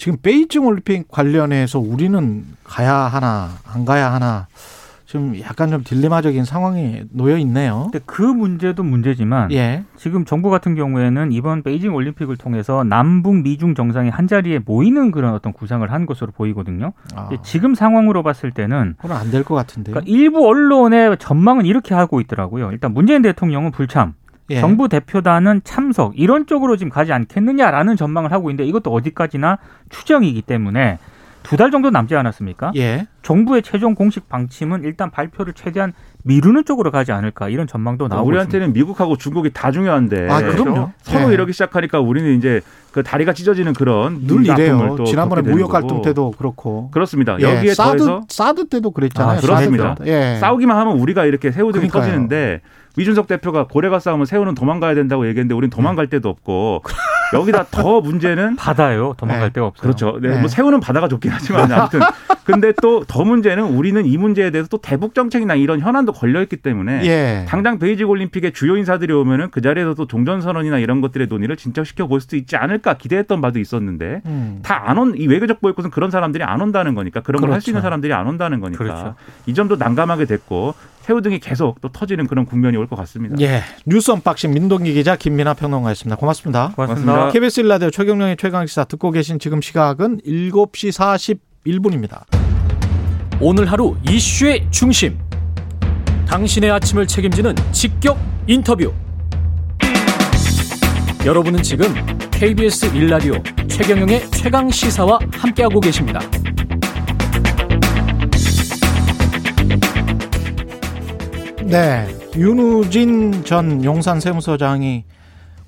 지금 0.00 0.16
베이징 0.22 0.64
올림픽 0.64 1.08
관련해서 1.08 1.78
우리는 1.78 2.44
가야 2.64 2.94
하나 2.94 3.50
안 3.70 3.84
가야 3.84 4.10
하나 4.10 4.46
지금 5.04 5.38
약간 5.40 5.70
좀 5.70 5.82
딜레마적인 5.84 6.44
상황이 6.46 7.02
놓여 7.10 7.36
있네요. 7.38 7.90
근데 7.92 7.98
그 8.06 8.22
문제도 8.22 8.82
문제지만 8.82 9.52
예. 9.52 9.84
지금 9.96 10.24
정부 10.24 10.48
같은 10.48 10.74
경우에는 10.74 11.32
이번 11.32 11.62
베이징 11.62 11.94
올림픽을 11.94 12.36
통해서 12.38 12.82
남북 12.82 13.42
미중 13.42 13.74
정상이 13.74 14.08
한 14.08 14.26
자리에 14.26 14.60
모이는 14.64 15.10
그런 15.10 15.34
어떤 15.34 15.52
구상을 15.52 15.90
한 15.92 16.06
것으로 16.06 16.30
보이거든요. 16.32 16.92
아, 17.14 17.28
지금 17.42 17.74
상황으로 17.74 18.22
봤을 18.22 18.52
때는 18.52 18.94
그건 19.02 19.16
안 19.18 19.30
될 19.30 19.42
것 19.44 19.54
같은데요. 19.54 19.94
그러니까 19.94 20.10
일부 20.10 20.48
언론의 20.48 21.18
전망은 21.18 21.66
이렇게 21.66 21.92
하고 21.94 22.20
있더라고요. 22.22 22.70
일단 22.70 22.94
문재인 22.94 23.20
대통령은 23.20 23.72
불참, 23.72 24.14
예. 24.50 24.60
정부 24.60 24.88
대표단은 24.88 25.62
참석 25.64 26.12
이런 26.18 26.46
쪽으로 26.46 26.76
지금 26.76 26.90
가지 26.90 27.12
않겠느냐라는 27.12 27.96
전망을 27.96 28.32
하고 28.32 28.50
있는데 28.50 28.68
이것도 28.68 28.92
어디까지나 28.92 29.58
추정이기 29.88 30.42
때문에 30.42 30.98
두 31.42 31.56
달 31.56 31.70
정도 31.70 31.88
남지 31.90 32.14
않았습니까? 32.16 32.72
예. 32.76 33.06
정부의 33.22 33.62
최종 33.62 33.94
공식 33.94 34.28
방침은 34.28 34.84
일단 34.84 35.10
발표를 35.10 35.54
최대한 35.54 35.94
미루는 36.22 36.66
쪽으로 36.66 36.90
가지 36.90 37.12
않을까 37.12 37.48
이런 37.48 37.66
전망도 37.66 38.08
나오고 38.08 38.14
있습니다. 38.24 38.28
우리한테는 38.28 38.72
미국하고 38.74 39.16
중국이 39.16 39.50
다 39.54 39.70
중요한데 39.70 40.28
아, 40.30 40.40
그럼요. 40.42 40.90
서로 41.00 41.30
예. 41.30 41.34
이러기 41.34 41.52
시작하니까 41.54 41.98
우리는 42.00 42.36
이제 42.36 42.60
그 42.92 43.02
다리가 43.02 43.32
찢어지는 43.32 43.72
그런 43.72 44.26
늘 44.26 44.44
이래요. 44.44 44.96
또 44.98 45.04
지난번에 45.04 45.40
무역 45.42 45.70
갈등. 45.70 46.02
때도 46.02 46.32
그렇고. 46.32 46.90
그렇습니다. 46.90 47.38
예. 47.40 47.44
여기에 47.44 47.72
사드 47.72 47.96
더해서 47.96 48.20
사드 48.28 48.68
때도 48.68 48.90
그랬잖아요. 48.90 49.38
아, 49.38 49.40
그렇습니다. 49.40 49.96
예. 50.04 50.36
싸우기만 50.40 50.76
하면 50.76 50.98
우리가 50.98 51.24
이렇게 51.24 51.50
새우등이 51.52 51.88
그러니까요. 51.88 52.02
터지는데 52.02 52.60
이준석 52.96 53.26
대표가 53.28 53.66
고래가 53.66 53.98
싸우면 53.98 54.26
새우는 54.26 54.54
도망가야 54.54 54.94
된다고 54.94 55.26
얘기했는데 55.26 55.54
우린 55.54 55.70
도망갈 55.70 56.08
데도 56.08 56.28
없고 56.28 56.82
여기다 57.32 57.66
더 57.70 58.00
문제는 58.00 58.56
바다요. 58.56 59.14
도망갈 59.16 59.48
네. 59.48 59.52
데가 59.52 59.66
없어요. 59.68 59.82
그렇죠. 59.82 60.18
네, 60.20 60.30
네. 60.30 60.38
뭐 60.40 60.48
새우는 60.48 60.80
바다가 60.80 61.06
좋긴 61.08 61.30
하지만 61.30 61.70
아무튼 61.70 62.00
근데 62.44 62.72
또 62.82 63.04
더 63.06 63.24
문제는 63.24 63.62
우리는 63.64 64.04
이 64.06 64.16
문제에 64.18 64.50
대해서 64.50 64.68
또 64.68 64.78
대북 64.78 65.14
정책이나 65.14 65.54
이런 65.54 65.80
현안도 65.80 66.12
걸려 66.12 66.42
있기 66.42 66.56
때문에 66.56 67.04
예. 67.06 67.44
당장 67.48 67.78
베이징 67.78 68.08
올림픽에 68.08 68.50
주요 68.50 68.76
인사들이 68.76 69.12
오면은 69.12 69.50
그 69.50 69.60
자리에서 69.60 69.94
또 69.94 70.06
종전 70.06 70.40
선언이나 70.40 70.78
이런 70.78 71.00
것들의 71.00 71.28
논의를 71.28 71.56
진척시켜 71.56 72.06
볼 72.08 72.20
수도 72.20 72.36
있지 72.36 72.56
않을까 72.56 72.94
기대했던 72.94 73.40
바도 73.40 73.58
있었는데 73.60 74.22
음. 74.26 74.60
다안 74.62 74.98
온 74.98 75.10
이 75.16 75.26
외교적 75.26 75.60
보이콧은 75.60 75.90
그런 75.90 76.10
사람들이 76.10 76.42
안 76.44 76.60
온다는 76.60 76.94
거니까 76.94 77.20
그런 77.20 77.40
걸할수 77.40 77.66
그렇죠. 77.66 77.70
있는 77.72 77.82
사람들이 77.82 78.12
안 78.12 78.26
온다는 78.26 78.60
거니까 78.60 78.82
그렇죠. 78.82 79.14
이 79.46 79.54
점도 79.54 79.76
난감하게 79.76 80.24
됐고 80.24 80.74
새우 81.10 81.20
등이 81.22 81.40
계속 81.40 81.80
또 81.80 81.88
터지는 81.88 82.28
그런 82.28 82.46
국면이 82.46 82.76
올 82.76 82.86
것 82.86 82.94
같습니다. 82.94 83.34
예. 83.40 83.62
뉴스 83.84 84.12
언박싱 84.12 84.52
민동기 84.54 84.92
기자 84.94 85.16
김민아 85.16 85.54
평론가였습니다. 85.54 86.14
고맙습니다. 86.14 86.72
고맙습니다. 86.76 87.12
고맙습니다. 87.12 87.32
KBS 87.32 87.60
1라디오 87.62 87.90
최경영의 87.90 88.36
최강시사 88.36 88.84
듣고 88.84 89.10
계신 89.10 89.40
지금 89.40 89.60
시각은 89.60 90.20
7시 90.24 91.26
41분입니다. 91.64 92.22
오늘 93.40 93.66
하루 93.72 93.96
이슈의 94.08 94.68
중심. 94.70 95.18
당신의 96.28 96.70
아침을 96.70 97.08
책임지는 97.08 97.56
직격 97.72 98.16
인터뷰. 98.46 98.92
여러분은 101.26 101.60
지금 101.64 101.92
KBS 102.30 102.94
1라디오 102.94 103.34
최경영의 103.66 104.30
최강 104.30 104.70
시사와 104.70 105.18
함께하고 105.32 105.80
계십니다. 105.80 106.20
네. 111.70 112.04
윤우진 112.34 113.44
전 113.44 113.84
용산 113.84 114.18
세무서장이 114.18 115.04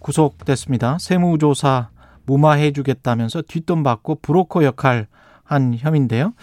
구속됐습니다. 0.01 0.99
세무조사 0.99 1.91
무마해주겠다면서 2.27 3.43
뒷돈 3.43 3.85
받고 3.85 4.17
브로커 4.17 4.65
역할 4.65 5.07
한 5.45 5.77
혐의인데요. 5.79 6.35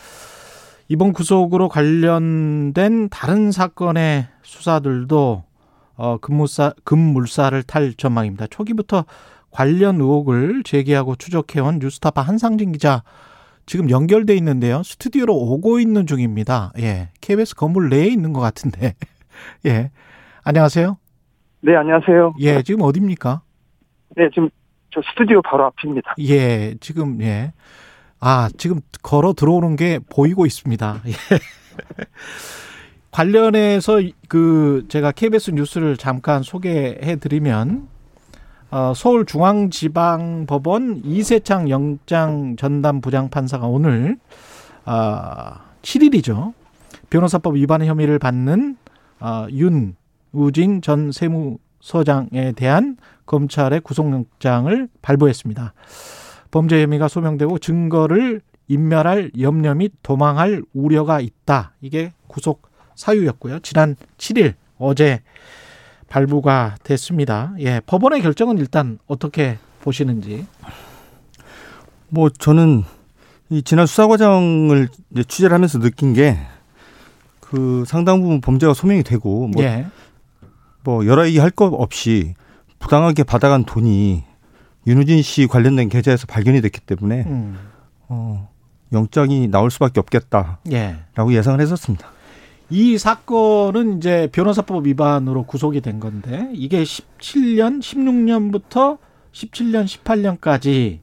이번 0.88 1.12
구속으로 1.12 1.68
관련된 1.68 3.10
다른 3.10 3.52
사건의 3.52 4.28
수사들도 4.44 5.44
어, 5.98 6.18
급물사, 6.22 6.72
급물살을 6.86 7.64
탈 7.64 7.94
전망입니다. 7.96 8.48
초기부터 8.48 9.04
관련 9.52 9.96
의혹을 10.00 10.64
제기하고 10.64 11.18
추적해온 11.18 11.80
뉴스타파 11.80 12.22
한상진 12.22 12.72
기자 12.72 13.04
지금 13.66 13.90
연결돼 13.90 14.38
있는데요. 14.38 14.84
스튜디오로 14.84 15.36
오고 15.36 15.82
있는 15.82 16.08
중입니다. 16.08 16.72
예. 16.80 17.10
KBS 17.20 17.56
건물 17.56 17.90
내에 17.90 18.08
있는 18.08 18.32
것 18.32 18.40
같은데. 18.40 18.96
예. 19.66 19.92
안녕하세요. 20.44 20.98
네, 21.62 21.76
안녕하세요. 21.76 22.36
예, 22.40 22.64
지금 22.64 22.82
어딥니까? 22.82 23.42
네, 24.16 24.30
지금 24.34 24.50
저 24.92 25.02
스튜디오 25.12 25.42
바로 25.42 25.66
앞입니다. 25.66 26.16
예, 26.20 26.76
지금, 26.80 27.22
예. 27.22 27.52
아, 28.20 28.50
지금 28.58 28.80
걸어 29.04 29.34
들어오는 29.34 29.76
게 29.76 30.00
보이고 30.10 30.46
있습니다. 30.46 31.02
예. 31.08 31.12
관련해서 33.12 34.02
그 34.28 34.86
제가 34.88 35.12
KBS 35.12 35.52
뉴스를 35.52 35.98
잠깐 35.98 36.42
소개해 36.44 37.18
드리면 37.18 37.90
어, 38.72 38.94
서울중앙지방법원 38.96 41.02
이세창 41.04 41.70
영장 41.70 42.56
전담 42.56 43.02
부장판사가 43.02 43.68
오늘 43.68 44.18
아, 44.86 45.66
7일이죠. 45.82 46.54
변호사법 47.10 47.56
위반 47.56 47.84
혐의를 47.84 48.20
받는 48.20 48.78
아, 49.20 49.48
윤우진 49.52 50.82
전 50.82 51.12
세무서장에 51.12 52.54
대한 52.56 52.98
검찰의 53.26 53.82
구속영장을 53.82 54.90
발부했습니다. 55.02 55.74
범죄 56.52 56.82
혐의가 56.82 57.08
소명되고 57.08 57.60
증거를 57.60 58.42
인멸할 58.68 59.32
염려 59.40 59.76
및 59.76 59.94
도망할 60.04 60.64
우려가 60.74 61.20
있다. 61.20 61.74
이게 61.82 62.14
구속 62.28 62.70
사유였고요. 62.96 63.60
지난 63.60 63.96
7일 64.18 64.54
어제 64.78 65.22
발부가 66.08 66.76
됐습니다. 66.84 67.54
예, 67.60 67.82
법원의 67.86 68.22
결정은 68.22 68.58
일단 68.58 69.00
어떻게 69.08 69.58
보시는지. 69.82 70.46
뭐 72.10 72.30
저는 72.30 72.84
이 73.50 73.62
지난 73.64 73.86
수사 73.86 74.08
과정을 74.08 74.90
취재를 75.28 75.54
하면서 75.54 75.80
느낀 75.80 76.14
게 76.14 76.38
그 77.50 77.84
상당 77.88 78.22
부분 78.22 78.42
범죄가 78.42 78.74
소명이 78.74 79.04
되고 79.04 79.48
뭐, 79.48 79.64
예. 79.64 79.88
뭐 80.84 81.06
여러 81.06 81.26
얘기 81.28 81.40
할 81.40 81.50
것 81.52 81.74
없이 81.74 82.36
부당하게 82.80 83.24
받아간 83.24 83.66
돈이 83.66 84.24
윤우진 84.88 85.22
씨 85.22 85.48
관련된 85.48 85.90
계좌에서 85.90 86.26
발견이 86.28 86.62
됐기 86.62 86.80
때문에 86.82 87.24
음, 87.28 87.58
어, 88.08 88.50
영장이 88.94 89.48
나올 89.50 89.70
수밖에 89.72 90.00
없겠다라고 90.00 90.58
예. 90.72 90.96
예상을 91.30 91.60
했었습니다. 91.60 92.08
이 92.70 92.98
사건은 93.00 93.98
이제 93.98 94.30
변호사법 94.32 94.86
위반으로 94.86 95.44
구속이 95.44 95.82
된 95.82 96.00
건데 96.00 96.50
이게 96.54 96.84
17년, 96.84 97.82
16년부터 97.82 99.00
17년, 99.34 99.86
18년까지 99.86 101.00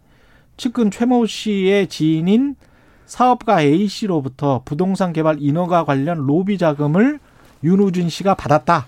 측근 0.56 0.90
최모 0.90 1.26
씨의 1.26 1.88
지인인 1.88 2.54
사업가 3.06 3.62
A 3.62 3.86
씨로부터 3.88 4.62
부동산 4.64 5.12
개발 5.12 5.36
인허가 5.40 5.84
관련 5.84 6.26
로비 6.26 6.58
자금을 6.58 7.18
윤우준 7.64 8.08
씨가 8.08 8.34
받았다. 8.34 8.86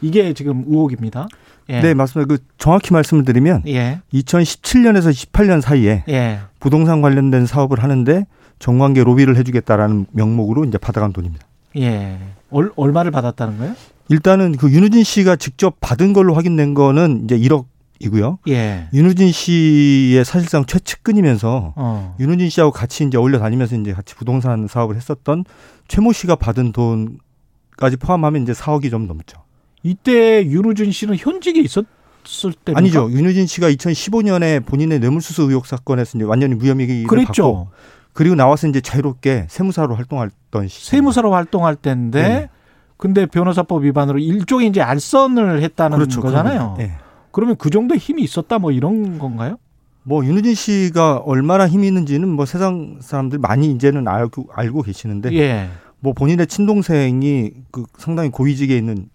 이게 0.00 0.32
지금 0.32 0.64
의혹입니다. 0.66 1.28
예. 1.68 1.80
네, 1.80 1.94
맞습니다. 1.94 2.34
그 2.34 2.42
정확히 2.58 2.92
말씀을 2.92 3.24
드리면 3.24 3.62
예. 3.68 4.00
2017년에서 4.12 5.10
18년 5.10 5.60
사이에 5.60 6.04
예. 6.08 6.40
부동산 6.58 7.00
관련된 7.00 7.46
사업을 7.46 7.82
하는데 7.82 8.26
정관계 8.58 9.04
로비를 9.04 9.36
해주겠다라는 9.36 10.06
명목으로 10.10 10.64
이제 10.64 10.78
받아간 10.78 11.12
돈입니다. 11.12 11.46
예. 11.76 12.18
얼, 12.50 12.72
얼마를 12.76 13.10
받았다는 13.10 13.58
거예요? 13.58 13.74
일단은 14.08 14.56
그 14.56 14.70
윤우진 14.70 15.04
씨가 15.04 15.36
직접 15.36 15.76
받은 15.80 16.12
걸로 16.12 16.34
확인된 16.34 16.74
거는 16.74 17.22
이제 17.24 17.38
1억 17.38 17.66
이고요. 18.00 18.38
예. 18.48 18.88
윤우진 18.92 19.30
씨의 19.30 20.24
사실상 20.24 20.64
최측근이면서 20.64 21.74
어. 21.76 22.16
윤우진 22.18 22.48
씨하고 22.48 22.72
같이 22.72 23.04
이제 23.04 23.18
어울려 23.18 23.38
다니면서 23.38 23.76
이제 23.76 23.92
같이 23.92 24.14
부동산 24.14 24.66
사업을 24.66 24.96
했었던 24.96 25.44
최모 25.86 26.12
씨가 26.12 26.36
받은 26.36 26.72
돈까지 26.72 27.96
포함하면 28.00 28.42
이제 28.42 28.52
4억이 28.52 28.90
좀 28.90 29.06
넘죠. 29.06 29.42
이때 29.82 30.44
윤우준 30.44 30.92
씨는 30.92 31.16
현직에 31.16 31.60
있었을 31.60 32.54
때 32.64 32.72
아니죠. 32.74 33.10
윤우진 33.10 33.46
씨가 33.46 33.70
2015년에 33.70 34.64
본인의 34.64 34.98
뇌물수수 34.98 35.42
의혹 35.42 35.66
사건에서 35.66 36.16
이제 36.16 36.24
완전히 36.24 36.54
무혐의를 36.54 37.02
받고 37.02 37.08
그랬죠. 37.08 37.68
그리고 38.14 38.34
나와서 38.34 38.66
이제 38.66 38.80
자유롭게 38.80 39.46
세무사로 39.48 39.94
활동했던 39.94 40.68
시. 40.68 40.86
세무사로 40.86 41.32
활동할 41.32 41.76
때인데 41.76 42.22
네. 42.22 42.48
근데 42.96 43.24
변호사법 43.26 43.84
위반으로 43.84 44.18
일종의 44.18 44.68
이제 44.68 44.80
알선을 44.80 45.62
했다는 45.62 45.96
그렇죠. 45.96 46.20
거잖아요. 46.20 46.76
예. 46.80 46.92
그러면 47.32 47.56
그 47.56 47.70
정도 47.70 47.94
힘이 47.96 48.22
있었다 48.22 48.58
뭐 48.58 48.72
이런 48.72 49.18
건가요? 49.18 49.56
뭐 50.02 50.24
윤우진 50.24 50.54
씨가 50.54 51.18
얼마나 51.18 51.68
힘이 51.68 51.88
있는지는 51.88 52.28
뭐 52.28 52.46
세상 52.46 52.98
사람들 53.00 53.38
많이 53.38 53.70
이제는 53.70 54.08
알고 54.08 54.48
알고 54.52 54.82
계시는데 54.82 55.32
예. 55.34 55.68
뭐 56.00 56.12
본인의 56.12 56.46
친동생이 56.46 57.52
그 57.70 57.84
상당히 57.98 58.30
고위직에 58.30 58.76
있는 58.76 59.08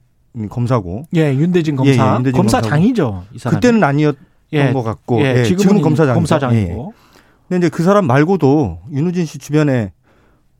검사고 0.49 1.05
예, 1.15 1.33
윤대진 1.33 1.75
검사. 1.75 1.91
예, 1.91 1.97
예, 1.97 2.15
윤대진 2.15 2.37
검사장이죠. 2.37 3.23
이 3.33 3.39
사람. 3.39 3.55
그때는 3.55 3.83
아니었던 3.83 4.25
예. 4.53 4.71
것 4.71 4.83
같고 4.83 5.21
예, 5.21 5.39
예, 5.39 5.43
지금은 5.43 5.61
지금은 5.61 5.81
검사장 5.81 6.15
검사장이고. 6.15 6.93
근데 7.47 7.67
이제 7.67 7.69
그 7.69 7.83
사람 7.83 8.05
말고도 8.05 8.79
윤우진 8.91 9.25
씨 9.25 9.37
주변에 9.37 9.93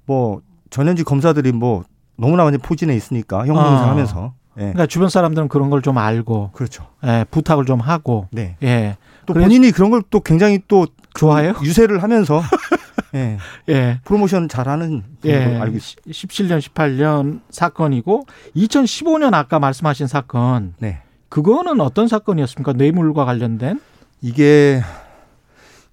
뭐 0.06 0.42
전현직 0.70 1.06
검사들이 1.06 1.52
뭐 1.52 1.84
너무나 2.18 2.44
많이 2.44 2.58
포진해 2.58 2.96
있으니까 2.96 3.42
아. 3.42 3.46
형무생하면서 3.46 4.34
예. 4.58 4.62
그러니까 4.62 4.86
주변 4.88 5.10
사람들은 5.10 5.48
그런 5.50 5.70
걸 5.70 5.82
좀 5.82 5.98
알고 5.98 6.52
그렇죠. 6.54 6.88
예, 7.06 7.26
부탁을 7.30 7.66
좀 7.66 7.80
하고 7.80 8.28
네. 8.32 8.56
예. 8.64 8.98
또 9.26 9.34
본인이 9.34 9.72
그런 9.72 9.90
걸 9.92 10.02
또 10.10 10.20
굉장히 10.20 10.60
또 10.68 10.88
좋아해요? 11.16 11.54
유세를 11.64 12.02
하면서 12.04 12.42
예. 13.16 13.38
예. 13.70 14.00
프로모션 14.04 14.50
잘하는 14.50 15.04
예. 15.26 15.58
알고 15.58 15.78
있습니다. 15.78 16.02
17년, 16.12 16.60
18년 16.62 17.40
사건이고 17.50 18.26
2015년 18.56 19.34
아까 19.34 19.60
말씀하신 19.60 20.08
사건 20.08 20.74
네. 20.80 21.00
그거는 21.30 21.82
어떤 21.82 22.08
사건이었습니까? 22.08 22.74
뇌물과 22.74 23.26
관련된? 23.26 23.80
이게 24.22 24.82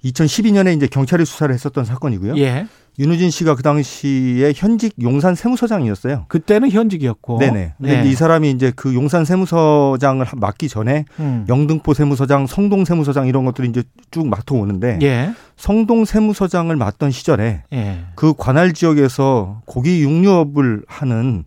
2012년에 0.05 0.77
이제 0.77 0.87
경찰이 0.87 1.25
수사를 1.25 1.53
했었던 1.55 1.85
사건이고요. 1.85 2.37
예. 2.39 2.67
윤우진 2.99 3.31
씨가 3.31 3.55
그 3.55 3.63
당시에 3.63 4.53
현직 4.55 4.95
용산 5.01 5.35
세무서장이었어요. 5.35 6.27
그때는 6.29 6.71
현직이었고. 6.71 7.39
네네. 7.39 7.75
근데 7.79 8.05
예. 8.05 8.09
이 8.09 8.15
사람이 8.15 8.51
이제 8.51 8.73
그 8.75 8.95
용산 8.95 9.25
세무서장을 9.25 10.27
맡기 10.37 10.69
전에 10.69 11.07
음. 11.19 11.47
영등포 11.49 11.95
세무서장, 11.95 12.47
성동 12.47 12.85
세무서장 12.85 13.29
이런 13.29 13.47
것들이 13.47 13.69
이제 13.69 13.83
쭉 14.11 14.27
맡아 14.27 14.55
오는데 14.55 14.99
예. 15.03 15.33
성동 15.57 16.05
세무서장을 16.05 16.75
맡던 16.77 17.11
시절에 17.11 17.63
예. 17.73 18.05
그 18.15 18.35
관할 18.37 18.75
지역에서 18.75 19.63
고기 19.65 20.03
육류업을 20.03 20.85
하는 20.87 21.45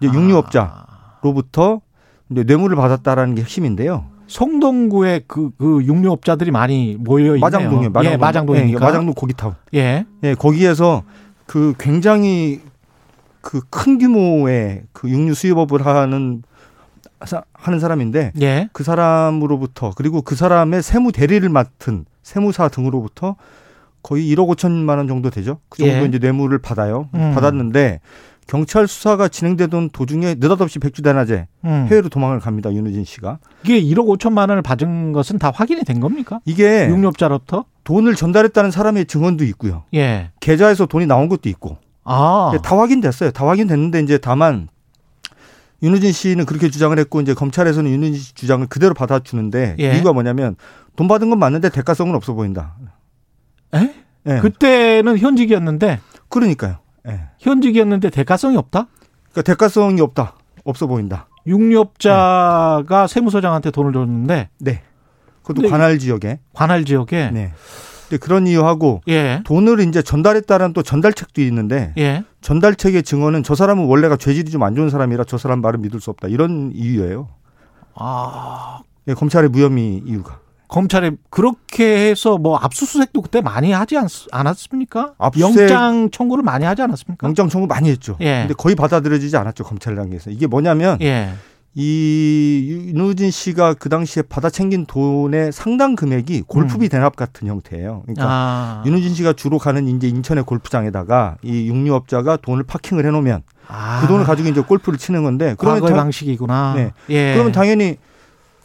이제 0.00 0.10
육류업자로부터 0.12 1.82
이제 2.30 2.42
뇌물을 2.42 2.74
받았다라는 2.74 3.34
게 3.34 3.42
핵심인데요. 3.42 4.15
송동구에 4.26 5.22
그, 5.26 5.50
그 5.56 5.82
육류업자들이 5.84 6.50
많이 6.50 6.96
모여 6.98 7.26
있네요. 7.36 7.40
마장동이요. 7.40 7.90
마장동. 7.90 8.12
예, 8.12 8.16
마장동이니까. 8.16 8.80
예, 8.80 8.84
마장동 8.84 9.14
고기타운. 9.14 9.54
예. 9.74 10.04
예, 10.22 10.34
거기에서 10.34 11.02
그 11.46 11.74
굉장히 11.78 12.60
그 13.40 13.60
큰 13.70 13.98
규모의 13.98 14.82
그 14.92 15.08
육류 15.08 15.34
수입업을 15.34 15.86
하는 15.86 16.42
사- 17.24 17.44
하는 17.52 17.78
사람인데 17.78 18.32
예. 18.40 18.68
그 18.72 18.82
사람으로부터 18.82 19.92
그리고 19.96 20.20
그 20.22 20.34
사람의 20.34 20.82
세무 20.82 21.12
대리를 21.12 21.48
맡은 21.48 22.04
세무사 22.24 22.68
등으로부터 22.68 23.36
거의 24.02 24.26
1억 24.34 24.48
5천만 24.56 24.98
원 24.98 25.06
정도 25.06 25.30
되죠. 25.30 25.58
그 25.68 25.78
정도 25.78 25.92
예. 26.02 26.04
이제 26.06 26.18
뇌물을 26.18 26.58
받아요. 26.58 27.08
음. 27.14 27.32
받았는데 27.34 28.00
경찰 28.46 28.86
수사가 28.86 29.28
진행되던 29.28 29.90
도중에 29.90 30.36
느닷없이 30.38 30.78
백주대낮에 30.78 31.48
음. 31.64 31.86
해외로 31.90 32.08
도망을 32.08 32.38
갑니다. 32.38 32.72
윤우진 32.72 33.04
씨가. 33.04 33.38
이게 33.64 33.80
1억 33.82 34.06
5천만 34.18 34.48
원을 34.50 34.62
받은 34.62 35.12
것은 35.12 35.38
다 35.38 35.50
확인이 35.52 35.82
된 35.84 35.98
겁니까? 36.00 36.40
이게 36.44 36.88
육류업자로부터? 36.88 37.64
돈을 37.84 38.14
전달했다는 38.14 38.70
사람의 38.70 39.06
증언도 39.06 39.44
있고요. 39.44 39.84
예. 39.94 40.30
계좌에서 40.40 40.86
돈이 40.86 41.06
나온 41.06 41.28
것도 41.28 41.48
있고. 41.48 41.78
아. 42.04 42.52
예, 42.54 42.58
다 42.58 42.78
확인됐어요. 42.78 43.32
다 43.32 43.46
확인됐는데 43.46 44.00
이제 44.00 44.18
다만 44.18 44.68
윤우진 45.82 46.12
씨는 46.12 46.46
그렇게 46.46 46.70
주장을 46.70 46.96
했고 46.98 47.20
이제 47.20 47.34
검찰에서는 47.34 47.90
윤우진 47.90 48.14
씨 48.14 48.34
주장을 48.34 48.64
그대로 48.68 48.94
받아주는데 48.94 49.76
예. 49.80 49.94
이유가 49.96 50.12
뭐냐면 50.12 50.56
돈 50.94 51.08
받은 51.08 51.30
건 51.30 51.38
맞는데 51.38 51.70
대가성은 51.70 52.14
없어 52.14 52.32
보인다. 52.32 52.76
에? 53.74 53.92
예. 54.28 54.38
그때는 54.38 55.18
현직이었는데 55.18 56.00
그러니까요. 56.28 56.78
예. 57.08 57.20
현직이었는데 57.38 58.10
대가성이 58.10 58.56
없다? 58.56 58.86
그러니까 59.32 59.42
대가성이 59.42 60.00
없다. 60.00 60.34
없어 60.64 60.86
보인다. 60.86 61.28
육류업자가 61.46 63.06
세무서장한테 63.06 63.70
돈을 63.70 63.92
줬는데 63.92 64.48
네. 64.58 64.82
그것도 65.42 65.68
관할 65.68 65.98
지역에. 65.98 66.40
관할 66.52 66.84
지역에 66.84 67.30
네. 67.30 67.52
근데 68.08 68.18
그런 68.18 68.46
이유하고 68.46 69.02
예. 69.08 69.42
돈을 69.44 69.80
이제 69.80 70.00
전달했다는 70.02 70.72
또 70.72 70.82
전달책도 70.82 71.40
있는데 71.42 71.92
예. 71.98 72.24
전달책의 72.40 73.02
증언은 73.02 73.42
저 73.42 73.54
사람은 73.54 73.86
원래가 73.86 74.16
죄질이 74.16 74.50
좀 74.50 74.62
안 74.62 74.74
좋은 74.74 74.90
사람이라 74.90 75.24
저 75.24 75.38
사람 75.38 75.60
말을 75.60 75.78
믿을 75.80 76.00
수 76.00 76.10
없다. 76.10 76.28
이런 76.28 76.72
이유예요. 76.74 77.28
아, 77.94 78.80
예, 79.08 79.14
검찰의 79.14 79.50
무혐의 79.50 80.02
이유가. 80.04 80.38
검찰에 80.68 81.12
그렇게 81.30 82.08
해서 82.10 82.38
뭐 82.38 82.56
압수수색도 82.56 83.22
그때 83.22 83.40
많이 83.40 83.72
하지 83.72 83.96
않, 83.96 84.06
않았습니까? 84.32 85.14
압수수색- 85.18 85.40
영장 85.40 86.10
청구를 86.10 86.42
많이 86.42 86.64
하지 86.64 86.82
않았습니까? 86.82 87.26
영장 87.26 87.48
청구 87.48 87.66
많이 87.66 87.88
했죠. 87.90 88.16
예. 88.20 88.40
근데 88.42 88.54
거의 88.54 88.74
받아들여지지 88.74 89.36
않았죠 89.36 89.64
검찰 89.64 89.94
단계에서. 89.96 90.30
이게 90.30 90.46
뭐냐면 90.46 90.98
예. 91.02 91.30
이 91.78 92.66
윤우진 92.94 93.30
씨가 93.30 93.74
그 93.74 93.90
당시에 93.90 94.22
받아 94.22 94.48
챙긴 94.48 94.86
돈의 94.86 95.52
상당 95.52 95.94
금액이 95.94 96.44
골프비 96.46 96.88
대납 96.88 97.16
같은 97.16 97.46
형태예요. 97.48 98.02
그러니까 98.06 98.24
음. 98.24 98.28
아. 98.30 98.82
윤우진 98.86 99.14
씨가 99.14 99.34
주로 99.34 99.58
가는 99.58 99.86
이제 99.86 100.08
인천의 100.08 100.44
골프장에다가 100.44 101.36
이 101.42 101.68
육류업자가 101.68 102.38
돈을 102.38 102.64
파킹을 102.64 103.04
해놓으면 103.04 103.42
아. 103.68 103.98
그 104.00 104.06
돈을 104.08 104.24
가지고 104.24 104.48
이제 104.48 104.62
골프를 104.62 104.98
치는 104.98 105.22
건데 105.22 105.54
그러면 105.58 105.80
과거의 105.80 105.94
당- 105.96 106.04
방식이구나. 106.06 106.74
네. 106.76 106.92
예. 107.10 107.34
그러면 107.34 107.52
당연히 107.52 107.98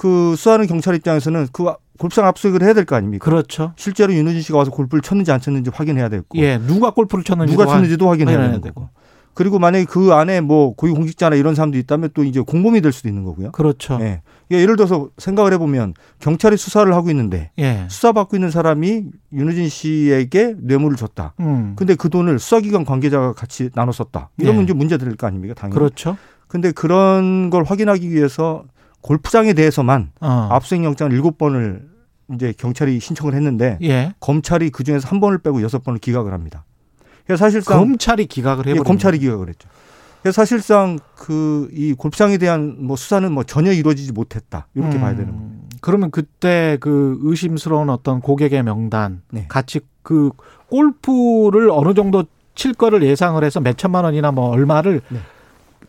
그 0.02 0.36
수사하는 0.36 0.66
경찰 0.66 0.96
입장에서는 0.96 1.50
그 1.54 1.72
골프장 2.00 2.26
압수수색을 2.26 2.64
해야 2.66 2.74
될 2.74 2.86
거 2.86 2.96
아닙니까? 2.96 3.24
그렇죠. 3.24 3.74
실제로 3.76 4.12
윤우진 4.16 4.42
씨가 4.42 4.58
와서 4.58 4.72
골프를 4.72 5.04
쳤는지 5.04 5.32
안 5.32 5.40
쳤는지 5.40 5.70
확인해야 5.72 6.10
되고 6.10 6.26
예. 6.38 6.58
누가 6.58 6.90
골프를 6.90 7.24
쳤는지 7.24 7.54
누가 7.54 7.68
쳤는지도 7.68 8.10
확인해야 8.10 8.36
확인해야 8.36 8.60
되는 8.62 8.74
거고. 8.74 8.90
그리고 9.36 9.60
만약에 9.60 9.86
그 9.86 10.12
안에 10.12 10.42
뭐 10.42 10.74
고위 10.74 10.92
공직자나 10.92 11.36
이런 11.36 11.54
사람도 11.54 11.78
있다면 11.78 12.10
또 12.16 12.24
이제 12.24 12.40
공범이 12.42 12.82
될 12.82 12.92
수도 12.92 13.10
있는 13.10 13.24
거고요. 13.26 13.52
그렇죠. 13.52 14.00
예. 14.02 14.24
예, 14.52 14.56
예를 14.60 14.76
들어서 14.76 15.10
생각을 15.20 15.54
해보면 15.54 15.94
경찰이 16.18 16.58
수사를 16.58 16.92
하고 16.92 17.12
있는데 17.12 17.52
예. 17.60 17.86
수사받고 17.88 18.36
있는 18.36 18.50
사람이 18.50 19.04
윤우진 19.34 19.70
씨에게 19.70 20.56
뇌물을 20.58 20.98
줬다. 20.98 21.36
음. 21.42 21.74
근데 21.78 21.94
그 21.94 22.10
돈을 22.10 22.40
수사기관 22.40 22.86
관계자가 22.86 23.34
같이 23.34 23.70
나눠 23.76 23.92
썼다. 23.94 24.32
이러면 24.40 24.62
예. 24.62 24.64
이제 24.64 24.74
문제 24.74 24.98
될 24.98 25.16
거 25.16 25.28
아닙니까? 25.28 25.54
당연히. 25.54 25.76
그렇죠. 25.76 26.18
근데 26.48 26.72
그런 26.72 27.52
걸 27.52 27.64
확인하기 27.64 28.10
위해서 28.10 28.64
골프장에 29.02 29.54
대해서만 29.54 30.12
어. 30.22 30.48
압수수색 30.52 30.84
영장을 30.84 31.12
일곱 31.12 31.38
번을 31.38 31.90
이제 32.34 32.54
경찰이 32.58 33.00
신청을 33.00 33.34
했는데 33.34 33.78
예. 33.82 34.14
검찰이 34.20 34.70
그 34.70 34.84
중에서 34.84 35.08
한 35.08 35.20
번을 35.20 35.40
빼고 35.40 35.62
여섯 35.62 35.84
번을 35.84 36.00
기각을 36.00 36.34
합니다. 36.34 36.64
그래서 37.26 37.46
사실상 37.46 37.78
검찰이 37.78 38.26
기각을 38.28 38.66
예, 38.68 38.70
해버린 38.72 38.84
검찰이 38.84 39.20
기각을 39.20 39.50
했죠. 39.50 39.68
그래서 40.22 40.36
사실상 40.42 41.00
그 41.16 41.70
이 41.74 41.94
골프장에 41.94 42.38
대한 42.38 42.76
뭐 42.80 42.96
수사는 42.96 43.32
뭐 43.32 43.44
전혀 43.44 43.72
이루어지지 43.72 44.12
못했다 44.12 44.68
이렇게 44.76 45.00
봐야 45.00 45.12
되는 45.16 45.32
거예요. 45.32 45.42
음, 45.42 45.70
그러면 45.82 46.12
그때 46.12 46.78
그 46.80 47.18
의심스러운 47.22 47.90
어떤 47.90 48.22
고객의 48.22 48.64
명단 48.64 49.22
네. 49.32 49.46
같이 49.48 49.80
그 50.04 50.32
골프를 50.70 51.70
어느 51.72 51.94
정도 51.94 52.24
칠 52.56 52.74
거를 52.74 53.04
예상을 53.04 53.42
해서 53.44 53.60
몇 53.60 53.78
천만 53.78 54.04
원이나 54.04 54.32
뭐 54.32 54.50
얼마를 54.50 55.02
네. 55.10 55.20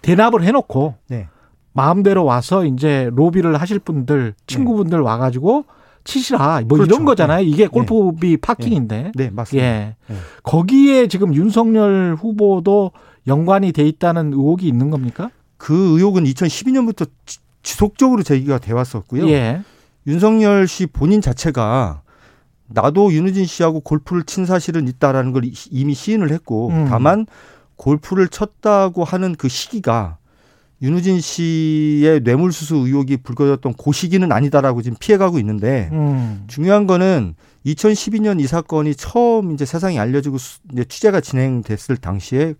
대납을 0.01 0.43
해놓고 0.45 0.95
네. 1.09 1.29
마음대로 1.73 2.25
와서 2.25 2.65
이제 2.65 3.11
로비를 3.15 3.61
하실 3.61 3.79
분들 3.79 4.35
친구분들 4.47 5.01
와가지고 5.01 5.65
치시라 6.05 6.63
뭐 6.67 6.79
그렇죠. 6.79 6.85
이런 6.85 7.05
거잖아요. 7.05 7.45
이게 7.45 7.67
골프비 7.67 8.39
파킹인데. 8.39 9.13
네, 9.15 9.31
맞습니다. 9.31 9.67
예. 9.67 9.97
네. 10.09 10.17
거기에 10.43 11.07
지금 11.07 11.35
윤석열 11.35 12.17
후보도 12.19 12.91
연관이 13.27 13.73
돼 13.73 13.85
있다는 13.85 14.33
의혹이 14.33 14.67
있는 14.67 14.91
겁니까? 14.91 15.31
그 15.57 15.97
의혹은 15.97 16.25
2012년부터 16.25 17.09
지속적으로 17.63 18.23
제기가 18.23 18.59
돼 18.59 18.73
왔었고요. 18.73 19.29
예. 19.29 19.63
윤석열 20.07 20.67
씨 20.67 20.87
본인 20.87 21.21
자체가 21.21 22.03
나도 22.67 23.13
윤우진 23.13 23.45
씨하고 23.45 23.81
골프를 23.81 24.25
친 24.25 24.47
사실은 24.47 24.89
있다라는 24.89 25.33
걸 25.33 25.45
이미 25.71 25.95
시인을 25.95 26.31
했고 26.31 26.69
음. 26.71 26.87
다만 26.89 27.27
골프를 27.77 28.29
쳤다고 28.29 29.05
하는 29.05 29.35
그 29.37 29.49
시기가 29.49 30.19
윤우진 30.83 31.21
씨의 31.21 32.21
뇌물수수 32.25 32.75
의혹이 32.77 33.19
불거졌던 33.19 33.75
그 33.83 33.93
시기는 33.93 34.31
아니다라고 34.33 34.83
지금 34.83 34.97
피해가고 34.99 35.39
있는데 35.39 35.89
음. 35.93 36.43
중요한 36.49 36.89
거는 36.89 37.35
2012년 37.65 38.41
이 38.41 38.47
사건이 38.49 38.97
처음 38.97 39.53
이제 39.53 39.65
세상에 39.65 39.99
알려지고 40.01 40.39
수- 40.39 40.59
이제 40.73 40.85
취재가 40.85 41.21
진행됐을 41.21 41.97
당시에 41.99 42.55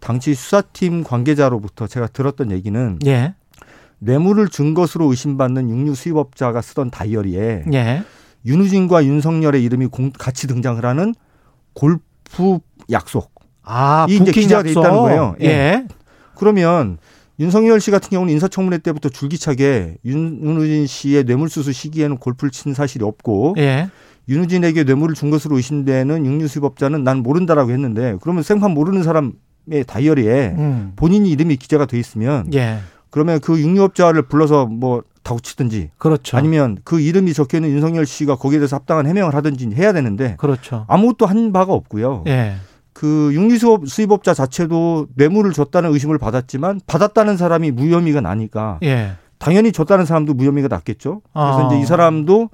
당시 0.00 0.34
수사팀 0.34 1.04
관계자로부터 1.04 1.86
제가 1.86 2.08
들었던 2.08 2.50
얘기는 2.50 2.98
예. 3.06 3.34
뇌물을 4.00 4.48
준 4.48 4.74
것으로 4.74 5.06
의심받는 5.10 5.68
육류 5.70 5.94
수입업자가 5.94 6.60
쓰던 6.62 6.90
다이어리에 6.90 7.64
예. 7.72 8.02
윤우진과 8.44 9.04
윤석열의 9.04 9.62
이름이 9.62 9.86
공- 9.86 10.10
같이 10.16 10.48
등장을 10.48 10.84
하는 10.84 11.14
골프 11.74 12.58
약속. 12.90 13.30
아, 13.62 14.06
이 14.08 14.16
이제 14.16 14.32
약속. 14.50 14.70
있다는 14.70 14.98
거예요. 15.00 15.36
예. 15.42 15.46
예. 15.46 15.86
그러면 16.36 16.98
윤석열 17.40 17.80
씨 17.80 17.90
같은 17.90 18.10
경우는 18.10 18.32
인사청문회 18.32 18.78
때부터 18.78 19.08
줄기차게 19.08 19.98
윤, 20.04 20.40
윤우진 20.42 20.86
씨의 20.86 21.24
뇌물수수 21.24 21.72
시기에는 21.72 22.18
골프를 22.18 22.50
친 22.50 22.74
사실이 22.74 23.04
없고 23.04 23.54
예. 23.58 23.88
윤우진에게 24.28 24.84
뇌물을 24.84 25.14
준 25.14 25.30
것으로 25.30 25.56
의심되는 25.56 26.26
육류수입업자는 26.26 27.04
난 27.04 27.18
모른다라고 27.18 27.70
했는데 27.70 28.16
그러면 28.20 28.42
생판 28.42 28.72
모르는 28.72 29.02
사람의 29.02 29.84
다이어리에 29.86 30.54
음. 30.58 30.92
본인이 30.96 31.30
이름이 31.30 31.56
기재가 31.56 31.86
돼 31.86 31.98
있으면 31.98 32.52
예. 32.54 32.78
그러면 33.10 33.40
그 33.40 33.58
육류업자를 33.58 34.22
불러서 34.22 34.66
뭐 34.66 35.02
다구치든지 35.22 35.90
그렇죠. 35.98 36.36
아니면 36.36 36.78
그 36.84 37.00
이름이 37.00 37.32
적혀 37.32 37.58
있는 37.58 37.70
윤석열 37.70 38.04
씨가 38.04 38.36
거기에 38.36 38.58
대해서 38.58 38.76
합당한 38.76 39.06
해명을 39.06 39.34
하든지 39.34 39.70
해야 39.74 39.92
되는데 39.92 40.36
그렇죠. 40.38 40.84
아무것도 40.88 41.26
한 41.26 41.52
바가 41.52 41.72
없고요. 41.72 42.24
예. 42.26 42.56
그 42.98 43.30
육류수업 43.32 43.86
수입업자 43.86 44.34
자체도 44.34 45.06
뇌물을 45.14 45.52
줬다는 45.52 45.92
의심을 45.92 46.18
받았지만 46.18 46.80
받았다는 46.88 47.36
사람이 47.36 47.70
무혐의가 47.70 48.20
나니까 48.20 48.80
예. 48.82 49.12
당연히 49.38 49.70
줬다는 49.70 50.04
사람도 50.04 50.34
무혐의가 50.34 50.66
났겠죠. 50.66 51.22
그래서 51.32 51.68
아. 51.68 51.68
이제 51.68 51.80
이 51.80 51.86
사람도 51.86 52.50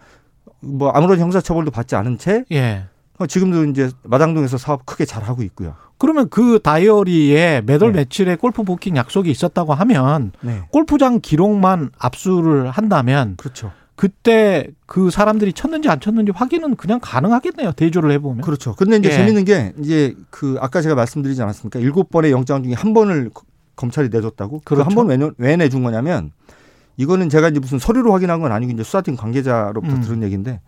뭐 0.60 0.90
아무런 0.90 1.18
형사처벌도 1.18 1.70
받지 1.70 1.96
않은 1.96 2.18
채 2.18 2.44
예. 2.52 2.84
지금도 3.26 3.64
이제 3.70 3.90
마당동에서 4.02 4.58
사업 4.58 4.84
크게 4.84 5.06
잘 5.06 5.22
하고 5.22 5.42
있고요. 5.44 5.76
그러면 5.96 6.28
그 6.28 6.60
다이어리에 6.62 7.62
매월 7.64 7.92
네. 7.92 8.00
며칠에 8.00 8.36
골프 8.36 8.64
부킹 8.64 8.98
약속이 8.98 9.30
있었다고 9.30 9.72
하면 9.72 10.32
네. 10.42 10.60
골프장 10.70 11.20
기록만 11.22 11.88
압수를 11.98 12.68
한다면 12.68 13.36
그렇죠. 13.38 13.72
그때 13.96 14.68
그 14.86 15.10
사람들이 15.10 15.52
쳤는지 15.52 15.88
안 15.88 16.00
쳤는지 16.00 16.32
확인은 16.34 16.74
그냥 16.76 16.98
가능하겠네요. 17.00 17.72
대조를 17.72 18.10
해보면. 18.12 18.40
그렇죠. 18.42 18.74
근데 18.74 18.96
이제 18.96 19.08
예. 19.10 19.12
재밌는 19.12 19.44
게 19.44 19.72
이제 19.80 20.14
그 20.30 20.56
아까 20.60 20.82
제가 20.82 20.94
말씀드리지 20.96 21.40
않았습니까? 21.42 21.78
일곱 21.78 22.10
번의 22.10 22.32
영장 22.32 22.62
중에 22.64 22.72
한 22.74 22.92
번을 22.92 23.30
거- 23.32 23.44
검찰이 23.76 24.08
내줬다고. 24.10 24.62
그 24.64 24.74
그렇죠. 24.74 24.84
한번 24.88 25.06
왜, 25.08 25.30
왜 25.38 25.56
내준 25.56 25.82
거냐면 25.84 26.32
이거는 26.96 27.28
제가 27.28 27.48
이제 27.48 27.60
무슨 27.60 27.78
서류로 27.78 28.12
확인한 28.12 28.40
건 28.40 28.52
아니고 28.52 28.72
이제 28.72 28.82
수사팀 28.82 29.16
관계자로부터 29.16 29.94
음. 29.96 30.00
들은 30.00 30.22
얘기인데 30.24 30.60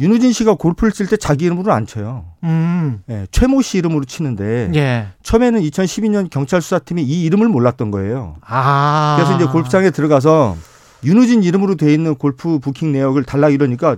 윤우진 0.00 0.32
씨가 0.32 0.54
골프를 0.54 0.92
칠 0.92 1.06
때 1.08 1.16
자기 1.16 1.46
이름으로 1.46 1.72
안 1.72 1.84
쳐요. 1.86 2.26
음. 2.44 3.02
예, 3.10 3.26
최모 3.32 3.62
씨 3.62 3.78
이름으로 3.78 4.04
치는데 4.04 4.70
예. 4.76 5.08
처음에는 5.22 5.60
2012년 5.60 6.30
경찰 6.30 6.62
수사팀이 6.62 7.02
이 7.02 7.24
이름을 7.24 7.48
몰랐던 7.48 7.90
거예요. 7.90 8.36
아. 8.46 9.16
그래서 9.18 9.34
이제 9.36 9.46
골프장에 9.50 9.90
들어가서 9.90 10.56
윤우진 11.04 11.42
이름으로 11.42 11.76
돼 11.76 11.92
있는 11.92 12.14
골프 12.14 12.58
부킹 12.58 12.92
내역을 12.92 13.24
달라 13.24 13.48
이러니까 13.48 13.96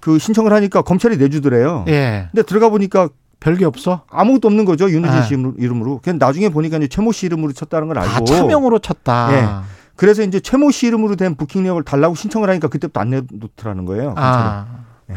그 0.00 0.18
신청을 0.18 0.52
하니까 0.52 0.82
검찰이 0.82 1.16
내주더래요. 1.16 1.84
예. 1.88 2.28
근데 2.32 2.42
들어가 2.42 2.68
보니까 2.68 3.08
별게 3.40 3.64
없어. 3.64 4.02
아무것도 4.10 4.48
없는 4.48 4.64
거죠 4.64 4.90
윤우진 4.90 5.18
아. 5.18 5.22
씨 5.22 5.34
이름으로- 5.34 5.54
이름으로. 5.62 6.00
그냥 6.02 6.18
나중에 6.18 6.48
보니까 6.48 6.76
이제 6.78 6.88
최모 6.88 7.12
씨 7.12 7.26
이름으로 7.26 7.52
쳤다는 7.52 7.88
걸 7.88 7.98
알고. 7.98 8.10
아, 8.14 8.20
차명으로 8.24 8.78
쳤다. 8.80 9.28
예. 9.32 9.64
그래서 9.96 10.22
이제 10.22 10.40
최모 10.40 10.70
씨 10.72 10.86
이름으로 10.88 11.16
된 11.16 11.36
부킹 11.36 11.62
내역을 11.62 11.84
달라고 11.84 12.14
신청을 12.16 12.48
하니까 12.50 12.68
그때부터 12.68 13.00
안 13.00 13.10
내놓더라는 13.10 13.84
거예요. 13.84 14.06
검찰이. 14.14 14.26
아. 14.26 14.66
네. 15.06 15.16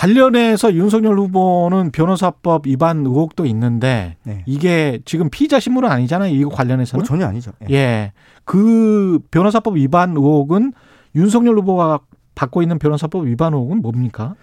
관련해서 0.00 0.72
윤석열 0.74 1.18
후보는 1.18 1.90
변호사법 1.90 2.66
위반 2.66 3.04
의혹도 3.04 3.44
있는데 3.44 4.16
네. 4.22 4.42
이게 4.46 4.98
지금 5.04 5.28
피의자 5.28 5.60
신문은 5.60 5.90
아니잖아요. 5.90 6.34
이거 6.34 6.48
관련해서는. 6.48 7.02
뭐 7.02 7.06
전혀 7.06 7.26
아니죠. 7.26 7.52
예. 7.68 7.74
예. 7.74 8.12
그 8.44 9.18
변호사법 9.30 9.76
위반 9.76 10.10
의혹은 10.16 10.72
윤석열 11.14 11.58
후보가 11.58 12.00
받고 12.34 12.62
있는 12.62 12.78
변호사법 12.78 13.26
위반 13.26 13.52
의혹은 13.52 13.82
뭡니까? 13.82 14.36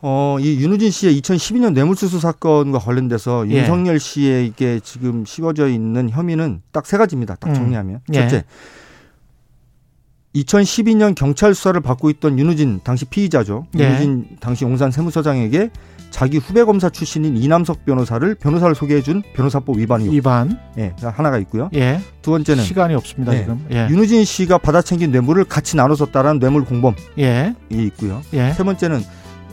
어, 0.00 0.38
이 0.40 0.58
윤우진 0.58 0.90
씨의 0.90 1.20
2012년 1.20 1.74
뇌물수수 1.74 2.18
사건과 2.18 2.78
관련돼서 2.78 3.46
예. 3.50 3.58
윤석열 3.58 4.00
씨에게 4.00 4.80
지금 4.80 5.26
씌워져 5.26 5.68
있는 5.68 6.08
혐의는 6.08 6.62
딱 6.72 6.86
세 6.86 6.96
가지입니다. 6.96 7.34
딱 7.34 7.50
음. 7.50 7.54
정리하면. 7.54 8.00
예. 8.14 8.20
첫째, 8.20 8.44
2012년 10.34 11.14
경찰 11.14 11.54
수사를 11.54 11.80
받고 11.80 12.10
있던 12.10 12.38
윤우진 12.38 12.80
당시 12.84 13.04
피의자죠. 13.04 13.66
예. 13.78 13.84
윤우진 13.84 14.36
당시 14.40 14.64
용산 14.64 14.90
세무서장에게 14.90 15.70
자기 16.10 16.38
후배 16.38 16.64
검사 16.64 16.88
출신인 16.88 17.36
이남석 17.36 17.84
변호사를 17.84 18.34
변호사를 18.34 18.74
소개해준 18.74 19.22
변호사법 19.34 19.78
위반 19.78 20.00
의혹. 20.00 20.14
위반. 20.14 20.58
예, 20.76 20.92
하나가 21.00 21.38
있고요. 21.38 21.70
예. 21.74 22.00
두 22.22 22.32
번째는 22.32 22.64
시간이 22.64 22.94
없습니다, 22.94 23.32
네. 23.32 23.40
지금. 23.40 23.64
예. 23.70 23.86
윤우진 23.90 24.24
씨가 24.24 24.58
받아챙긴 24.58 25.12
뇌물을 25.12 25.44
같이 25.44 25.76
나눠줬다라는 25.76 26.40
뇌물 26.40 26.64
공범이 26.64 26.96
예. 27.18 27.54
있고요. 27.70 28.22
예. 28.32 28.52
세 28.52 28.64
번째는 28.64 29.02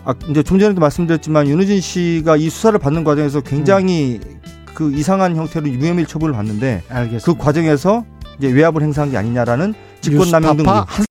아, 0.03 0.15
이제 0.29 0.41
좀 0.41 0.57
전에도 0.57 0.79
말씀드렸지만 0.79 1.47
윤우진 1.47 1.81
씨가 1.81 2.37
이 2.37 2.49
수사를 2.49 2.77
받는 2.79 3.03
과정에서 3.03 3.41
굉장히 3.41 4.19
그 4.73 4.93
이상한 4.93 5.35
형태로 5.35 5.67
무혐의 5.69 6.05
처분을 6.07 6.33
받는데 6.33 6.83
알겠습니다. 6.87 7.25
그 7.25 7.37
과정에서 7.37 8.05
이제 8.39 8.51
외압을 8.51 8.81
행사한 8.83 9.11
게 9.11 9.17
아니냐라는 9.17 9.73
직권남용 10.01 10.57
등 10.57 10.65
뉴스타파 10.65 10.71
의혹. 10.71 10.99
한 10.99 11.05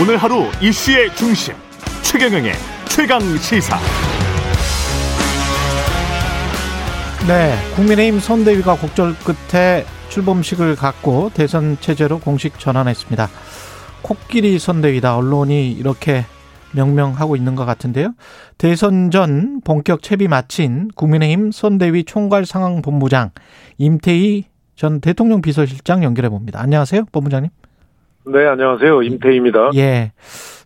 오늘 0.00 0.16
하루 0.16 0.46
이슈의 0.60 1.14
중심 1.16 1.54
최경영의 2.02 2.52
최강 2.88 3.20
시사. 3.38 3.78
네, 7.26 7.56
국민의힘 7.76 8.18
선대위가 8.20 8.76
곡절 8.76 9.14
끝에 9.18 9.84
출범식을 10.08 10.76
갖고 10.76 11.30
대선 11.34 11.76
체제로 11.80 12.18
공식 12.18 12.58
전환했습니다. 12.58 13.28
코끼리 14.02 14.58
선대위다 14.58 15.16
언론이 15.16 15.70
이렇게 15.72 16.26
명명하고 16.74 17.36
있는 17.36 17.54
것 17.54 17.64
같은데요. 17.64 18.14
대선 18.58 19.10
전 19.10 19.60
본격 19.62 20.02
채비 20.02 20.28
마친 20.28 20.88
국민의힘 20.94 21.52
선대위 21.52 22.04
총괄 22.04 22.44
상황 22.44 22.82
본부장 22.82 23.30
임태희 23.78 24.44
전 24.74 25.00
대통령 25.00 25.42
비서실장 25.42 26.02
연결해 26.02 26.28
봅니다. 26.28 26.60
안녕하세요, 26.60 27.04
본부장님. 27.12 27.50
네, 28.26 28.46
안녕하세요. 28.46 29.02
임태희입니다. 29.02 29.70
예, 29.76 30.12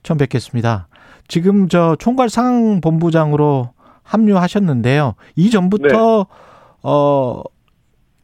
처음 0.03 0.19
뵙겠습니다. 0.19 0.89
지금 1.29 1.69
저 1.69 1.97
총괄 1.99 2.29
상황 2.29 2.81
본부장으로 2.81 3.71
합류하셨는데요. 4.03 5.15
이전부터 5.35 6.27
어 6.83 7.43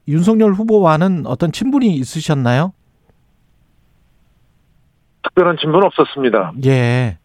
윤석열 0.06 0.52
후보와는 0.52 1.26
어떤 1.26 1.50
친분이 1.52 1.94
있으셨나요? 1.94 2.72
특별한 5.24 5.56
친분 5.60 5.82
없었습니다. 5.84 6.52
예. 6.66 7.18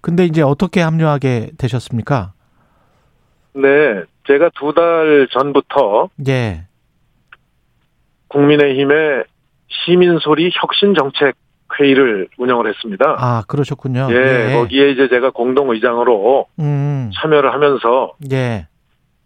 근데 0.00 0.24
이제 0.24 0.42
어떻게 0.42 0.80
합류하게 0.80 1.52
되셨습니까? 1.58 2.32
네, 3.54 4.02
제가 4.26 4.50
두 4.54 4.72
달 4.72 5.26
전부터 5.32 6.10
예. 6.28 6.64
국민의힘의 8.28 9.24
시민소리 9.68 10.50
혁신정책 10.52 11.34
회의를 11.78 12.28
운영을 12.38 12.68
했습니다. 12.68 13.16
아, 13.18 13.42
그러셨군요. 13.46 14.08
예, 14.10 14.52
거기에 14.54 14.90
이제 14.90 15.08
제가 15.08 15.30
공동의장으로 15.30 16.46
음. 16.58 17.10
참여를 17.14 17.52
하면서 17.52 18.14
예. 18.32 18.66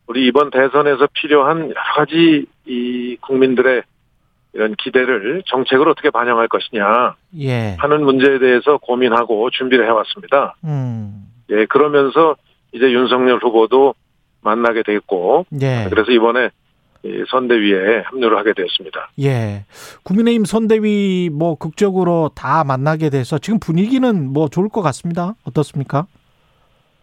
우리 0.07 0.27
이번 0.27 0.51
대선에서 0.51 1.09
필요한 1.13 1.61
여러 1.71 1.75
가지 1.97 2.47
이 2.67 3.17
국민들의 3.21 3.83
이런 4.55 4.75
기대를 4.75 5.43
정책으로 5.47 5.93
어떻게 5.93 6.11
반영할 6.11 6.49
것이냐 6.49 7.17
예. 7.41 7.77
하는 7.79 8.05
문제에 8.05 8.38
대해서 8.38 8.77
고민하고 8.79 9.51
준비를 9.51 9.87
해왔습니다. 9.87 10.57
음. 10.65 11.27
예, 11.51 11.65
그러면서 11.67 12.37
이제 12.73 12.91
윤석열 12.91 13.38
후보도 13.38 13.95
만나게 14.43 14.83
됐고, 14.83 15.47
예. 15.62 15.87
그래서 15.88 16.11
이번에 16.11 16.51
이 17.05 17.25
선대위에 17.29 18.03
합류를 18.05 18.38
하게 18.38 18.53
되었습니다. 18.53 19.11
예. 19.23 19.65
국민의힘 20.05 20.45
선대위 20.45 21.31
뭐 21.33 21.57
극적으로 21.57 22.31
다 22.35 22.62
만나게 22.65 23.11
돼서 23.11 23.38
지금 23.38 23.59
분위기는 23.59 24.33
뭐 24.33 24.49
좋을 24.49 24.69
것 24.69 24.83
같습니다. 24.83 25.35
어떻습니까? 25.45 26.07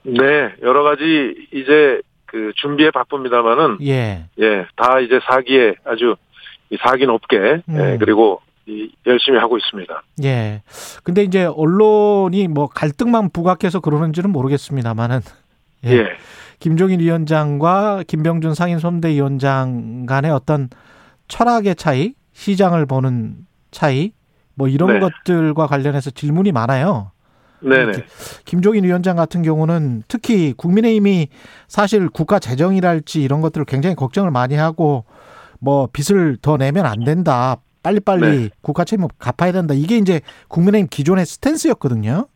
네, 0.03 0.53
여러 0.61 0.83
가지 0.83 1.35
이제 1.53 2.01
그 2.25 2.53
준비에 2.55 2.91
바쁩니다만은 2.91 3.79
예. 3.81 4.25
예, 4.39 4.65
다 4.75 4.99
이제 4.99 5.19
사기에 5.23 5.75
아주 5.83 6.15
이 6.71 6.77
사기 6.81 7.05
높게 7.05 7.37
예, 7.37 7.61
음. 7.69 7.97
그리고 7.99 8.41
이 8.65 8.91
열심히 9.07 9.39
하고 9.39 9.57
있습니다. 9.57 10.03
예. 10.23 10.61
근데 11.03 11.23
이제 11.23 11.45
언론이 11.45 12.47
뭐 12.47 12.67
갈등만 12.67 13.31
부각해서 13.31 13.79
그러는지는 13.79 14.31
모르겠습니다만은 14.31 15.21
예. 15.85 15.91
예, 15.91 16.05
김종인 16.59 16.99
위원장과 16.99 18.03
김병준 18.07 18.53
상임 18.53 18.79
선대위원장 18.79 20.05
간의 20.05 20.31
어떤 20.31 20.69
철학의 21.27 21.75
차이, 21.75 22.13
시장을 22.33 22.85
보는 22.85 23.37
차이, 23.71 24.11
뭐 24.55 24.67
이런 24.67 24.93
네. 24.93 24.99
것들과 24.99 25.67
관련해서 25.67 26.11
질문이 26.11 26.51
많아요. 26.51 27.11
네, 27.61 27.85
네, 27.85 27.91
김종인 28.45 28.83
위원장 28.85 29.15
같은 29.15 29.41
경우는 29.41 30.03
특히 30.07 30.53
국민의힘이 30.53 31.27
사실 31.67 32.09
국가 32.09 32.39
재정이랄지 32.39 33.21
이런 33.21 33.41
것들을 33.41 33.65
굉장히 33.65 33.95
걱정을 33.95 34.31
많이 34.31 34.55
하고 34.55 35.05
뭐 35.59 35.87
빚을 35.91 36.37
더 36.41 36.57
내면 36.57 36.85
안 36.85 37.03
된다. 37.03 37.57
빨리빨리 37.83 38.21
네. 38.21 38.49
국가 38.61 38.83
책임 38.83 39.07
갚아야 39.17 39.51
된다. 39.51 39.73
이게 39.73 39.97
이제 39.97 40.21
국민의힘 40.47 40.87
기존의 40.89 41.25
스탠스였거든요. 41.25 42.27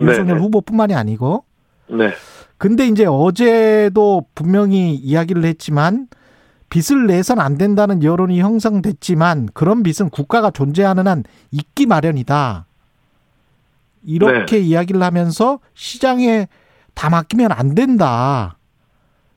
윤석열 0.00 0.26
네, 0.26 0.34
네. 0.34 0.40
후보뿐만이 0.40 0.94
아니고. 0.94 1.44
네. 1.88 2.12
근데 2.58 2.86
이제 2.86 3.06
어제도 3.06 4.26
분명히 4.34 4.94
이야기를 4.94 5.44
했지만 5.44 6.08
빚을 6.68 7.06
내선 7.06 7.40
안 7.40 7.58
된다는 7.58 8.02
여론이 8.02 8.40
형성됐지만 8.40 9.48
그런 9.54 9.82
빚은 9.82 10.10
국가가 10.10 10.50
존재하는 10.50 11.08
한 11.08 11.24
있기 11.50 11.86
마련이다. 11.86 12.66
이렇게 14.04 14.56
네. 14.56 14.62
이야기를 14.62 15.02
하면서 15.02 15.58
시장에 15.74 16.48
다 16.94 17.10
맡기면 17.10 17.52
안 17.52 17.74
된다. 17.74 18.56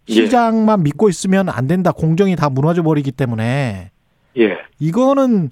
예. 0.09 0.13
시장만 0.13 0.83
믿고 0.83 1.09
있으면 1.09 1.49
안 1.49 1.67
된다. 1.67 1.91
공정이 1.91 2.35
다 2.35 2.49
무너져 2.49 2.83
버리기 2.83 3.11
때문에 3.11 3.91
예. 4.37 4.57
이거는 4.79 5.49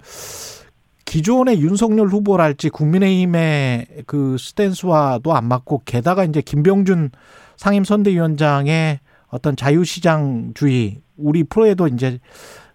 기존의 1.05 1.61
윤석열 1.61 2.07
후보랄지 2.07 2.69
국민의힘의 2.69 3.87
그 4.05 4.37
스탠스와도 4.39 5.33
안 5.33 5.45
맞고 5.45 5.83
게다가 5.85 6.23
이제 6.23 6.41
김병준 6.41 7.11
상임선대위원장의 7.57 8.99
어떤 9.27 9.55
자유시장주의 9.55 11.01
우리 11.17 11.43
프로에도 11.43 11.87
이제 11.87 12.19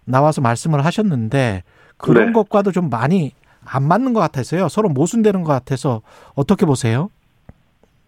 나와서 0.05 0.41
말씀을 0.41 0.85
하셨는데 0.85 1.62
그런 1.97 2.27
네. 2.27 2.33
것과도 2.33 2.72
좀 2.72 2.91
많이 2.91 3.33
안 3.64 3.83
맞는 3.83 4.12
것 4.12 4.20
같아서요. 4.20 4.68
서로 4.68 4.89
모순되는 4.89 5.43
것 5.43 5.53
같아서 5.53 6.03
어떻게 6.35 6.66
보세요? 6.66 7.11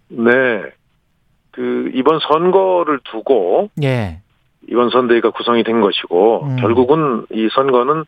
네. 0.08 0.62
그 1.58 1.90
이번 1.92 2.20
선거를 2.20 3.00
두고 3.02 3.70
예. 3.82 4.20
이번 4.70 4.90
선대위가 4.90 5.30
구성이 5.30 5.64
된 5.64 5.80
것이고 5.80 6.44
음. 6.44 6.56
결국은 6.60 7.26
이 7.32 7.48
선거는 7.52 8.04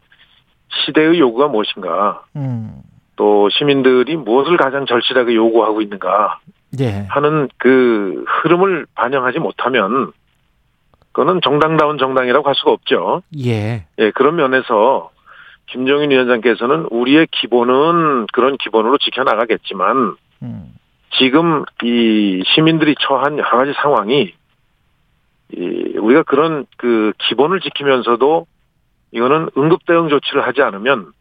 시대의 0.69 1.19
요구가 1.19 1.49
무엇인가 1.49 2.23
음. 2.37 2.81
또 3.17 3.49
시민들이 3.51 4.17
무엇을 4.17 4.57
가장 4.57 4.87
절실하게 4.87 5.35
요구하고 5.35 5.83
있는가 5.83 6.39
예. 6.79 7.07
하는 7.09 7.49
그 7.59 8.25
흐름을 8.29 8.87
반영하지 8.95 9.41
못하면 9.41 10.13
그거는 11.11 11.41
정당다운 11.43 11.99
정당이라고 11.99 12.47
할 12.47 12.55
수가 12.55 12.71
없죠. 12.71 13.23
예. 13.37 13.85
예, 13.99 14.11
그런 14.13 14.37
면에서 14.37 15.11
김종인 15.67 16.13
위원장께서는 16.13 16.87
우리의 16.93 17.27
기본은 17.33 18.27
그런 18.33 18.57
기본으로 18.59 18.99
지켜나가겠지만 18.99 20.15
음. 20.43 20.80
지금 21.19 21.65
이 21.83 22.43
시민들이 22.55 22.95
처한 23.01 23.39
여러 23.39 23.59
가지 23.59 23.73
상황이 23.81 24.33
이 25.53 25.99
우리가 25.99 26.23
그런 26.23 26.67
그 26.77 27.13
기본을 27.19 27.61
지키면서도 27.61 28.47
이거는 29.13 29.51
응급 29.57 29.85
대응 29.87 30.09
조치를 30.09 30.47
하지 30.47 30.63
않으면 30.63 31.13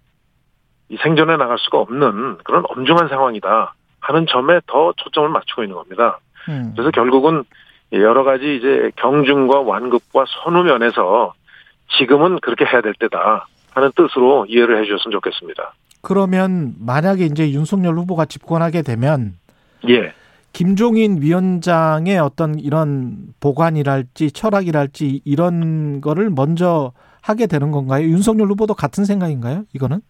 이 0.89 0.97
생존해 0.97 1.37
나갈 1.37 1.57
수가 1.59 1.79
없는 1.79 2.37
그런 2.43 2.63
엄중한 2.67 3.09
상황이다 3.09 3.73
하는 3.99 4.25
점에 4.27 4.59
더 4.67 4.93
초점을 4.97 5.29
맞추고 5.29 5.63
있는 5.63 5.75
겁니다. 5.75 6.19
음. 6.47 6.73
그래서 6.75 6.91
결국은 6.91 7.43
여러 7.91 8.23
가지 8.23 8.55
이제 8.55 8.91
경중과 8.95 9.61
완급과 9.61 10.25
선후 10.27 10.63
면에서 10.63 11.33
지금은 11.97 12.39
그렇게 12.41 12.65
해야 12.65 12.81
될 12.81 12.93
때다 12.93 13.47
하는 13.73 13.91
뜻으로 13.95 14.45
이해를 14.47 14.79
해 14.79 14.85
주셨으면 14.85 15.11
좋겠습니다. 15.11 15.73
그러면 16.01 16.75
만약에 16.79 17.25
이제 17.25 17.51
윤석열 17.51 17.95
후보가 17.95 18.25
집권하게 18.25 18.83
되면 18.83 19.33
예, 19.87 20.13
김종인 20.51 21.21
위원장의 21.21 22.17
어떤 22.19 22.59
이런 22.59 23.33
보관이랄지 23.39 24.31
철학이랄지 24.31 25.21
이런 25.23 26.01
거를 26.01 26.29
먼저 26.29 26.91
하게 27.21 27.47
되는 27.47 27.71
건가요? 27.71 28.05
윤석열 28.05 28.47
후보도 28.47 28.73
같은 28.73 29.05
생각인가요? 29.05 29.63
이거는? 29.73 30.01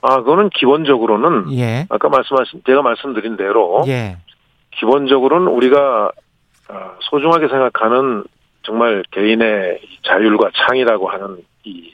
아 0.00 0.16
그거는 0.18 0.50
기본적으로는 0.50 1.52
예. 1.58 1.86
아까 1.88 2.08
말씀하신 2.08 2.62
제가 2.66 2.82
말씀드린 2.82 3.36
대로 3.36 3.84
예. 3.88 4.18
기본적으로는 4.78 5.48
우리가 5.48 6.12
아, 6.68 6.92
소중하게 7.00 7.48
생각하는 7.48 8.24
정말 8.62 9.02
개인의 9.10 9.80
자율과 10.02 10.50
창의라고 10.54 11.08
하는 11.08 11.38
이 11.64 11.90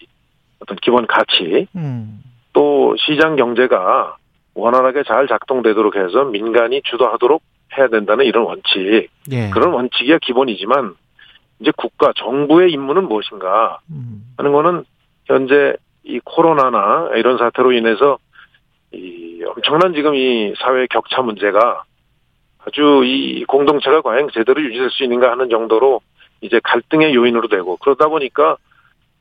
어떤 0.58 0.76
기본 0.82 1.06
가치 1.06 1.66
음. 1.76 2.22
또 2.52 2.94
시장 2.98 3.36
경제가 3.36 4.16
원활하게 4.54 5.02
잘 5.04 5.26
작동되도록 5.26 5.96
해서 5.96 6.24
민간이 6.24 6.82
주도하도록 6.84 7.42
해야 7.76 7.88
된다는 7.88 8.24
이런 8.24 8.44
원칙 8.44 9.08
예. 9.32 9.50
그런 9.50 9.72
원칙이야 9.72 10.18
기본이지만 10.18 10.94
이제 11.60 11.72
국가 11.76 12.12
정부의 12.16 12.72
임무는 12.72 13.08
무엇인가 13.08 13.78
음. 13.90 14.24
하는 14.36 14.52
거는 14.52 14.84
현재 15.26 15.74
이 16.04 16.20
코로나나 16.22 17.10
이런 17.16 17.38
사태로 17.38 17.72
인해서 17.72 18.18
이 18.92 19.42
엄청난 19.44 19.94
지금 19.94 20.14
이 20.14 20.54
사회 20.58 20.86
격차 20.86 21.22
문제가 21.22 21.84
아주 22.66 23.02
이 23.04 23.44
공동체가 23.44 24.02
과연 24.02 24.28
제대로 24.32 24.62
유지될 24.62 24.90
수 24.90 25.02
있는가 25.04 25.30
하는 25.30 25.48
정도로 25.48 26.00
이제 26.40 26.60
갈등의 26.62 27.14
요인으로 27.14 27.48
되고 27.48 27.76
그러다 27.78 28.08
보니까 28.08 28.56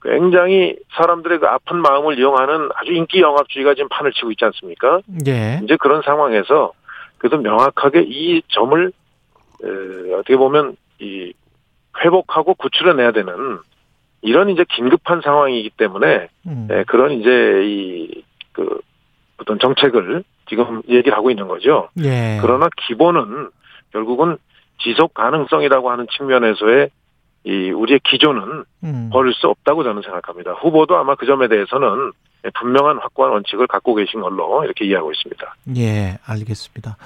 굉장히 0.03 0.75
사람들의 0.95 1.39
그 1.39 1.47
아픈 1.47 1.77
마음을 1.81 2.17
이용하는 2.19 2.69
아주 2.75 2.91
인기 2.91 3.21
영합주의가 3.21 3.73
지금 3.73 3.89
판을 3.89 4.11
치고 4.11 4.31
있지 4.31 4.45
않습니까? 4.45 4.99
예. 5.27 5.59
이제 5.63 5.77
그런 5.77 6.01
상황에서 6.03 6.73
그래도 7.17 7.37
명확하게 7.37 8.03
이 8.07 8.41
점을 8.49 8.91
에, 9.63 10.13
어떻게 10.13 10.35
보면 10.35 10.75
이 10.99 11.33
회복하고 12.03 12.55
구출해내야 12.55 13.11
되는 13.11 13.33
이런 14.21 14.49
이제 14.49 14.65
긴급한 14.69 15.21
상황이기 15.21 15.71
때문에 15.77 16.27
음. 16.47 16.67
예, 16.71 16.83
그런 16.85 17.11
이제 17.11 17.29
이 17.63 18.23
그 18.53 18.79
어떤 19.37 19.59
정책을 19.59 20.23
지금 20.47 20.81
얘기를 20.87 21.17
하고 21.17 21.29
있는 21.29 21.47
거죠. 21.47 21.89
예. 22.01 22.37
그러나 22.41 22.69
기본은 22.87 23.49
결국은 23.91 24.37
지속 24.79 25.13
가능성이라고 25.13 25.91
하는 25.91 26.07
측면에서의 26.15 26.89
이 27.45 27.71
우리의 27.71 27.99
기조는 28.03 28.63
음. 28.83 29.09
버릴 29.11 29.33
수 29.33 29.47
없다고 29.47 29.83
저는 29.83 30.01
생각합니다. 30.01 30.53
후보도 30.53 30.95
아마 30.95 31.15
그 31.15 31.25
점에 31.25 31.47
대해서는 31.47 32.11
분명한 32.59 32.99
확고한 32.99 33.33
원칙을 33.33 33.67
갖고 33.67 33.95
계신 33.95 34.21
걸로 34.21 34.63
이렇게 34.63 34.85
이해하고 34.85 35.11
있습니다. 35.11 35.55
예, 35.77 36.17
알겠습니다. 36.25 36.97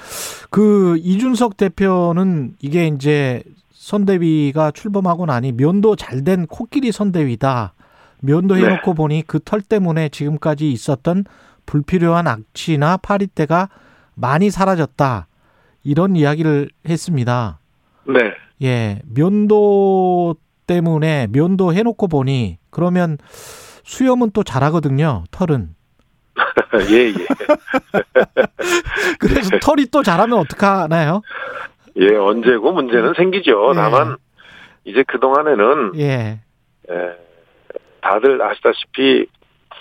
그 0.49 0.97
이준석 0.99 1.57
대표는 1.57 2.55
이게 2.59 2.87
이제 2.87 3.41
선대위가 3.71 4.71
출범하고 4.71 5.25
나니 5.25 5.51
면도 5.53 5.95
잘 5.95 6.23
된 6.23 6.45
코끼리 6.47 6.91
선대위다. 6.91 7.73
면도 8.21 8.55
네. 8.55 8.63
해놓고 8.65 8.93
보니 8.95 9.23
그 9.27 9.39
털 9.39 9.61
때문에 9.61 10.09
지금까지 10.09 10.71
있었던 10.71 11.23
불필요한 11.65 12.27
악취나 12.27 12.97
파리때가 12.97 13.69
많이 14.15 14.49
사라졌다. 14.49 15.27
이런 15.83 16.15
이야기를 16.15 16.69
했습니다. 16.89 17.59
네. 18.05 18.19
예, 18.63 18.99
면도 19.13 20.35
때문에 20.65 21.27
면도 21.31 21.73
해놓고 21.73 22.07
보니 22.07 22.57
그러면 22.69 23.17
수염은 23.83 24.31
또 24.31 24.43
자라거든요. 24.43 25.23
털은. 25.31 25.69
예, 26.91 27.09
예. 27.09 27.13
그래서 29.19 29.57
털이 29.61 29.87
또 29.91 30.03
자라면 30.03 30.39
어떡하나요? 30.39 31.21
예, 31.97 32.15
언제고 32.15 32.73
문제는 32.73 33.13
생기죠. 33.15 33.71
예. 33.71 33.75
다만 33.75 34.17
이제 34.83 35.03
그동안에는 35.07 35.93
예. 35.97 36.39
에, 36.89 36.93
다들 38.01 38.41
아시다시피 38.41 39.25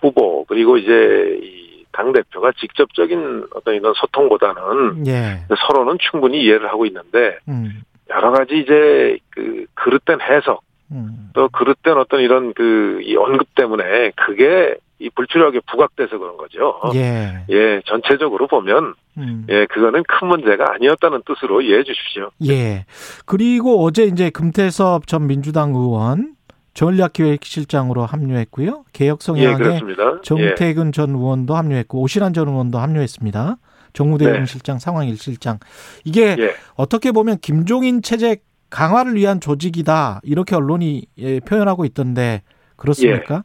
후보 0.01 0.45
그리고 0.45 0.79
이제 0.79 1.39
이 1.43 1.67
당 1.97 2.13
대표가 2.13 2.53
직접적인 2.61 3.47
어떤 3.55 3.75
이런 3.75 3.95
소통보다는 3.97 5.07
예. 5.07 5.47
서로는 5.67 5.97
충분히 5.99 6.43
이해를 6.45 6.69
하고 6.69 6.85
있는데 6.85 7.39
음. 7.49 7.81
여러 8.11 8.31
가지 8.31 8.59
이제 8.59 9.19
그 9.31 9.67
그릇된 9.75 10.21
해석 10.21 10.63
음. 10.93 11.31
또 11.35 11.49
그릇된 11.49 11.97
어떤 11.99 12.21
이런 12.21 12.53
그 12.55 13.01
이 13.03 13.17
언급 13.17 13.55
때문에 13.55 14.13
그게 14.17 14.77
이 14.99 15.11
불필요하게 15.11 15.61
부각돼서 15.71 16.19
그런 16.19 16.37
거죠. 16.39 16.81
예. 16.95 17.45
예, 17.51 17.83
전체적으로 17.85 18.47
보면 18.47 18.95
음. 19.19 19.47
예, 19.51 19.67
그거는 19.67 20.03
큰 20.09 20.29
문제가 20.29 20.73
아니었다는 20.75 21.23
뜻으로 21.27 21.61
이해해 21.61 21.83
주십시오. 21.85 22.31
예. 22.49 22.87
그리고 23.27 23.85
어제 23.85 24.05
이제 24.05 24.31
금태섭 24.31 25.07
전 25.07 25.27
민주당 25.27 25.71
의원 25.75 26.35
전략기획실장으로 26.75 28.05
합류했고요. 28.07 28.69
예, 28.87 28.91
개혁성향의. 28.93 29.81
예. 29.81 29.81
정태근 30.23 30.93
전 30.93 31.11
의원도 31.11 31.55
합류했고 31.55 32.01
오신환 32.01 32.33
전 32.33 32.49
의원도 32.49 32.79
합류했습니다. 32.79 33.57
정무대응실장, 33.97 34.79
상황일실장. 34.79 35.59
이게 36.05 36.37
예. 36.39 36.55
어떻게 36.75 37.13
보면 37.13 37.39
김종인 37.41 38.03
체제 38.03 38.37
강화를 38.69 39.15
위한 39.15 39.41
조직이다 39.41 40.21
이렇게 40.23 40.55
언론이 40.55 41.07
예, 41.19 41.41
표현하고 41.41 41.85
있던데 41.87 42.43
그렇습니까? 42.77 43.45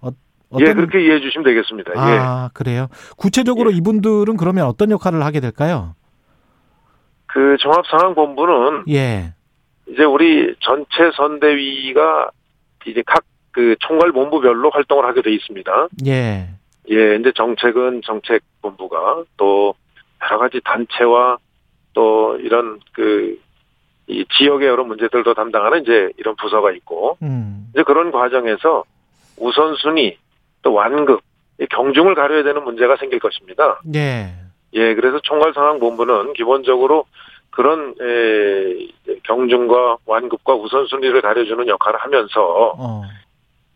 어, 0.00 0.10
예, 0.60 0.74
그렇게 0.74 1.02
이해해 1.02 1.20
주시면 1.20 1.44
되겠습니다. 1.44 1.92
예. 1.92 2.18
아 2.18 2.50
그래요. 2.52 2.88
구체적으로 3.16 3.70
이분들은 3.70 4.36
그러면 4.36 4.66
어떤 4.66 4.90
역할을 4.90 5.24
하게 5.24 5.40
될까요? 5.40 5.94
그 7.26 7.56
종합상황본부는 7.60 8.84
예, 8.90 9.32
이제 9.88 10.04
우리 10.04 10.54
전체 10.60 11.10
선대위가 11.16 12.30
이제 12.86 13.02
각 13.06 13.24
그 13.52 13.76
총괄본부별로 13.80 14.70
활동을 14.70 15.04
하게 15.04 15.22
돼 15.22 15.32
있습니다. 15.32 15.88
예, 16.06 16.48
예, 16.90 17.16
이제 17.16 17.32
정책은 17.34 18.02
정책본부가 18.04 19.24
또 19.36 19.74
여러 20.22 20.38
가지 20.38 20.60
단체와 20.64 21.38
또 21.94 22.36
이런 22.38 22.80
그, 22.92 23.38
이 24.06 24.24
지역의 24.36 24.68
여러 24.68 24.84
문제들도 24.84 25.34
담당하는 25.34 25.82
이제 25.82 26.10
이런 26.16 26.34
부서가 26.36 26.72
있고, 26.72 27.18
음. 27.22 27.68
이제 27.72 27.82
그런 27.82 28.10
과정에서 28.10 28.84
우선순위, 29.36 30.18
또 30.62 30.72
완급, 30.72 31.20
이 31.60 31.66
경중을 31.66 32.14
가려야 32.14 32.42
되는 32.42 32.64
문제가 32.64 32.96
생길 32.96 33.20
것입니다. 33.20 33.80
예. 33.94 34.32
예, 34.74 34.94
그래서 34.94 35.20
총괄 35.20 35.52
상황 35.52 35.78
본부는 35.78 36.32
기본적으로 36.32 37.04
그런 37.50 37.94
에, 38.00 38.88
경중과 39.24 39.98
완급과 40.06 40.54
우선순위를 40.54 41.20
가려주는 41.20 41.68
역할을 41.68 42.00
하면서 42.00 42.74
어. 42.78 43.02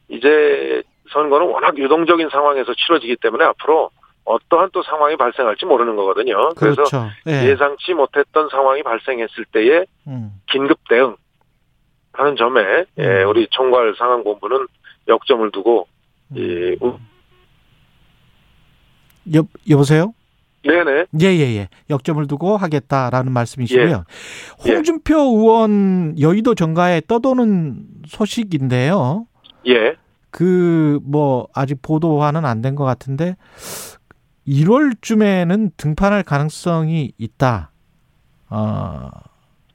이제 0.08 0.82
선거는 1.12 1.48
워낙 1.48 1.76
유동적인 1.78 2.28
상황에서 2.30 2.74
치러지기 2.74 3.16
때문에 3.16 3.44
앞으로 3.44 3.90
어떠한 4.24 4.70
또 4.72 4.82
상황이 4.82 5.16
발생할지 5.16 5.64
모르는 5.66 5.94
거거든요. 5.96 6.50
그래서 6.56 6.82
그렇죠. 6.82 7.06
예. 7.28 7.48
예상치 7.48 7.94
못했던 7.94 8.48
상황이 8.50 8.82
발생했을 8.82 9.44
때의 9.52 9.86
음. 10.08 10.32
긴급 10.46 10.78
대응 10.88 11.16
하는 12.12 12.36
점에 12.36 12.86
예, 12.98 13.22
음. 13.22 13.28
우리 13.28 13.46
총괄 13.50 13.94
상황본부는 13.96 14.66
역점을 15.06 15.50
두고 15.52 15.86
이 16.34 16.76
여, 19.34 19.42
여보세요? 19.68 20.12
네네 20.64 21.06
예, 21.20 21.26
예, 21.26 21.56
예. 21.56 21.68
역점을 21.88 22.26
두고 22.26 22.56
하겠다라는 22.56 23.30
말씀이시고요. 23.30 24.04
예. 24.66 24.72
홍준표 24.72 25.14
의원 25.14 26.20
여의도 26.20 26.56
정가에 26.56 27.02
떠도는 27.06 27.84
소식인데요. 28.08 29.26
예 29.68 29.94
그 30.36 31.00
뭐 31.02 31.48
아직 31.54 31.80
보도화는 31.82 32.44
안 32.44 32.60
된 32.62 32.74
것 32.74 32.84
같은데 32.84 33.36
1월쯤에는 34.46 35.70
등판할 35.76 36.22
가능성이 36.22 37.12
있다. 37.18 37.70
어, 38.50 39.10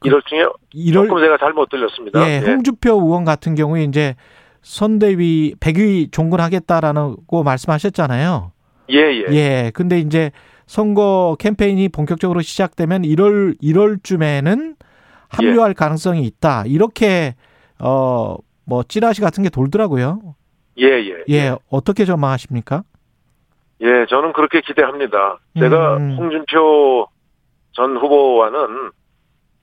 이럴 0.03 0.22
중에 0.26 0.43
1월 0.74 1.07
조금 1.07 1.22
제가 1.22 1.38
잘못 1.39 1.70
들렸습니다. 1.70 2.20
예, 2.28 2.39
홍준표 2.39 2.91
의원 2.93 3.26
같은 3.26 3.55
경우에 3.55 3.84
이제 3.84 4.16
선대위 4.62 5.55
100위 5.59 6.12
종군하겠다라고 6.12 7.43
말씀하셨잖아요. 7.43 8.51
예, 8.91 8.97
예. 8.97 9.26
예. 9.34 9.72
근데 9.74 9.99
이제 9.99 10.32
선거 10.68 11.36
캠페인이 11.39 11.89
본격적으로 11.89 12.41
시작되면 12.41 13.01
1월 13.03 13.59
1월쯤에는 13.62 14.76
합류할 15.30 15.74
가능성이 15.74 16.24
있다. 16.26 16.66
이렇게 16.66 17.36
어 17.80 18.38
뭐 18.64 18.84
찌라시 18.84 19.20
같은 19.22 19.43
게 19.43 19.49
돌더라고요. 19.49 20.36
예, 20.82 20.88
예. 20.88 21.23
예, 21.29 21.55
어떻게 21.69 22.05
전망하십니까? 22.05 22.84
예, 23.82 24.05
저는 24.09 24.34
그렇게 24.34 24.61
기대합니다. 24.61 25.39
제가 25.59 25.97
음. 25.97 26.15
홍준표 26.17 27.07
전 27.73 27.97
후보와는 27.97 28.91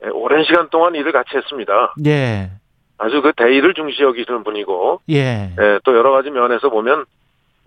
예, 0.05 0.09
오랜 0.11 0.45
시간 0.45 0.69
동안 0.71 0.95
일을 0.95 1.13
같이 1.13 1.37
했습니다. 1.37 1.95
예. 2.07 2.51
아주 2.99 3.23
그 3.23 3.33
대의를 3.37 3.75
중시 3.75 4.03
여기시는 4.03 4.45
분이고, 4.45 5.01
예. 5.11 5.55
예, 5.59 5.81
또 5.85 5.97
여러 5.97 6.11
가지 6.11 6.31
면에서 6.31 6.69
보면 6.69 7.05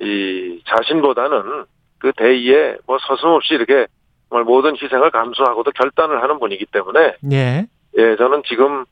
이 0.02 0.62
자신보다는 0.66 1.66
그 2.00 2.12
대의에 2.18 2.78
뭐 2.88 2.98
서슴없이 3.00 3.54
이렇게 3.54 3.88
정말 4.30 4.46
모든 4.46 4.76
희생을 4.76 5.12
감수하고도 5.12 5.72
결단을 5.72 6.24
하는 6.24 6.40
분이기 6.40 6.66
때문에 6.66 7.16
예. 7.32 7.66
예, 7.98 8.16
저는 8.18 8.44
지금 8.46 8.86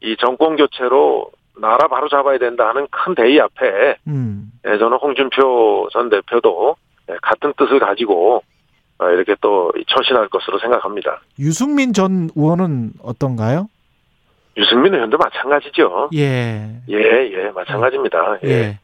이 0.00 0.16
정권 0.18 0.56
교체로 0.56 1.30
나라 1.60 1.88
바로 1.88 2.08
잡아야 2.08 2.38
된다 2.38 2.68
하는 2.68 2.86
큰 2.90 3.14
대의 3.14 3.40
앞에 3.40 3.96
음. 4.06 4.50
예, 4.66 4.78
저는 4.78 4.98
홍준표 4.98 5.88
전 5.92 6.10
대표도 6.10 6.76
예, 7.10 7.16
같은 7.22 7.52
뜻을 7.56 7.78
가지고 7.78 8.42
어, 8.98 9.08
이렇게 9.10 9.34
또 9.40 9.72
처신할 9.86 10.28
것으로 10.28 10.58
생각합니다. 10.58 11.20
유승민 11.38 11.92
전 11.92 12.30
의원은 12.34 12.92
어떤가요? 13.02 13.68
유승민 14.56 14.94
의원도 14.94 15.18
마찬가지죠. 15.18 16.10
예. 16.14 16.80
예, 16.88 16.94
예, 16.94 17.50
마찬가지입니다. 17.54 18.38
예. 18.44 18.48
예. 18.48 18.78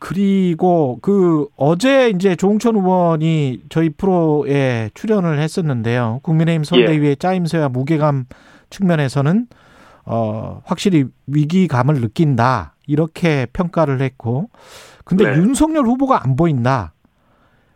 그리고 0.00 0.98
그 1.00 1.46
어제 1.56 2.10
이제 2.10 2.34
조홍천 2.34 2.74
의원이 2.74 3.60
저희 3.68 3.90
프로에 3.90 4.90
출연을 4.94 5.38
했었는데요. 5.38 6.18
국민의힘 6.24 6.64
선대위의 6.64 7.16
짜임새와 7.18 7.68
무게감 7.68 8.24
측면에서는 8.70 9.46
어 10.04 10.62
확실히 10.64 11.04
위기감을 11.26 12.00
느낀다 12.00 12.74
이렇게 12.86 13.46
평가를 13.52 14.00
했고, 14.00 14.50
근데 15.04 15.30
네. 15.30 15.36
윤석열 15.36 15.84
후보가 15.86 16.22
안 16.24 16.36
보인다. 16.36 16.92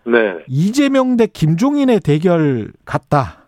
네. 0.05 0.39
이재명 0.49 1.16
대 1.16 1.27
김종인의 1.27 2.01
대결 2.01 2.72
같다. 2.85 3.45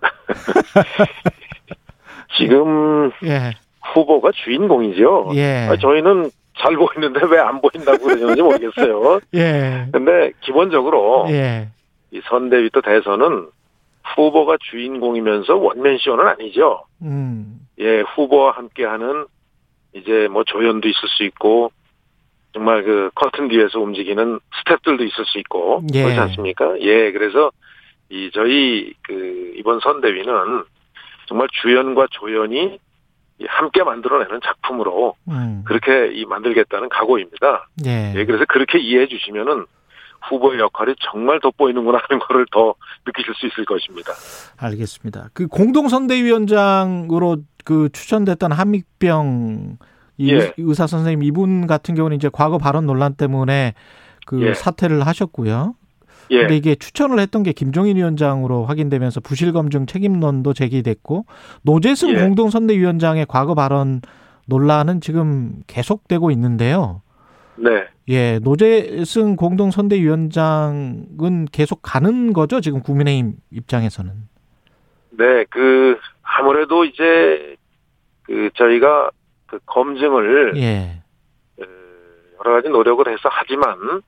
지금 2.38 3.10
예, 3.24 3.52
후보가 3.94 4.30
주인공이죠. 4.34 5.30
예, 5.34 5.68
아, 5.70 5.76
저희는 5.76 6.30
잘 6.58 6.76
보이는데 6.76 7.20
왜 7.30 7.38
안 7.38 7.60
보인다고 7.60 8.04
그러는지 8.04 8.42
모르겠어요. 8.42 9.20
예, 9.34 9.86
근데 9.92 10.32
기본적으로 10.40 11.26
예, 11.30 11.68
이 12.10 12.20
선대위 12.28 12.70
또 12.72 12.80
대선은 12.80 13.48
후보가 14.16 14.56
주인공이면서 14.70 15.56
원맨쇼는 15.56 16.26
아니죠. 16.26 16.84
음, 17.02 17.60
예, 17.78 18.00
후보와 18.00 18.52
함께하는 18.52 19.26
이제 19.94 20.28
뭐 20.28 20.44
조연도 20.44 20.88
있을 20.88 21.08
수 21.08 21.24
있고 21.24 21.70
정말 22.52 22.84
그 22.84 23.10
커튼 23.14 23.48
뒤에서 23.48 23.80
움직이는 23.80 24.38
스탭들도 24.64 25.00
있을 25.06 25.24
수 25.24 25.38
있고 25.38 25.82
예. 25.92 26.02
그렇지 26.02 26.20
않습니까? 26.20 26.80
예, 26.80 27.10
그래서 27.12 27.50
이 28.10 28.30
저희 28.32 28.94
그 29.02 29.52
이번 29.56 29.80
선대위는 29.80 30.64
정말 31.26 31.48
주연과 31.62 32.08
조연이 32.10 32.78
이 33.38 33.44
함께 33.48 33.82
만들어내는 33.82 34.40
작품으로 34.44 35.16
음, 35.28 35.64
그렇게 35.66 36.12
이 36.14 36.24
만들겠다는 36.24 36.88
각오입니다. 36.88 37.68
예, 37.86 38.12
예, 38.14 38.24
그래서 38.24 38.44
그렇게 38.48 38.78
이해해 38.78 39.08
주시면은 39.08 39.66
후보의 40.28 40.60
역할이 40.60 40.94
정말 41.10 41.40
돋보이는구나 41.40 41.98
하는 42.08 42.20
거를 42.20 42.46
더 42.52 42.74
느끼실 43.06 43.34
수 43.34 43.46
있을 43.46 43.64
것입니다. 43.64 44.12
알겠습니다. 44.56 45.30
그 45.32 45.46
공동선대위원장으로 45.46 47.38
그 47.64 47.88
추천됐던 47.92 48.52
한믹병 48.52 49.78
이 50.16 50.32
예. 50.32 50.52
의사 50.58 50.86
선생님 50.86 51.24
이분 51.24 51.66
같은 51.66 51.94
경우는 51.94 52.16
이제 52.16 52.30
과거 52.32 52.56
발언 52.56 52.86
논란 52.86 53.14
때문에 53.14 53.74
그 54.26 54.42
예. 54.42 54.54
사퇴를 54.54 55.06
하셨고요. 55.06 55.74
예, 56.30 56.38
근데 56.38 56.56
이게 56.56 56.74
추천을 56.74 57.18
했던 57.18 57.42
게 57.42 57.52
김종인 57.52 57.96
위원장으로 57.96 58.64
확인되면서 58.64 59.20
부실 59.20 59.52
검증 59.52 59.86
책임론도 59.86 60.54
제기됐고 60.54 61.26
노재승 61.62 62.10
예. 62.10 62.14
공동선대위원장의 62.20 63.26
과거 63.28 63.54
발언 63.54 64.00
논란은 64.46 65.00
지금 65.00 65.62
계속되고 65.66 66.30
있는데요. 66.30 67.02
네. 67.56 67.86
예, 68.08 68.38
노재승 68.40 69.36
공동선대위원장은 69.36 71.46
계속 71.52 71.80
가는 71.82 72.32
거죠, 72.32 72.60
지금 72.60 72.82
국민의힘 72.82 73.34
입장에서는. 73.50 74.12
네, 75.10 75.44
그 75.50 75.98
아무래도 76.22 76.84
이제 76.84 77.56
그 78.22 78.50
저희가 78.54 79.10
그 79.46 79.58
검증을 79.66 80.56
예, 80.56 81.02
어, 81.60 81.64
여러 82.40 82.56
가지 82.56 82.68
노력을 82.68 83.06
해서 83.08 83.28
하지만 83.30 84.02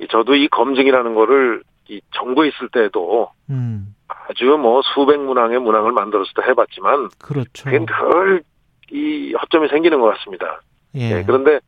이 0.00 0.08
저도 0.10 0.34
이 0.34 0.48
검증이라는 0.48 1.14
거를 1.14 1.62
이 1.88 2.00
정부에 2.14 2.48
있을 2.48 2.68
때도 2.70 3.30
음, 3.50 3.94
아주 4.08 4.44
뭐 4.58 4.82
수백 4.82 5.20
문항의 5.20 5.60
문항을 5.60 5.92
만들어서 5.92 6.32
도 6.34 6.42
해봤지만 6.42 7.10
그렇죠. 7.18 7.64
그게 7.64 7.78
늘이 7.78 9.34
허점이 9.34 9.68
생기는 9.68 10.00
것 10.00 10.16
같습니다. 10.16 10.60
예, 10.96 11.18
예, 11.18 11.22
그런데 11.24 11.56
이 11.56 11.60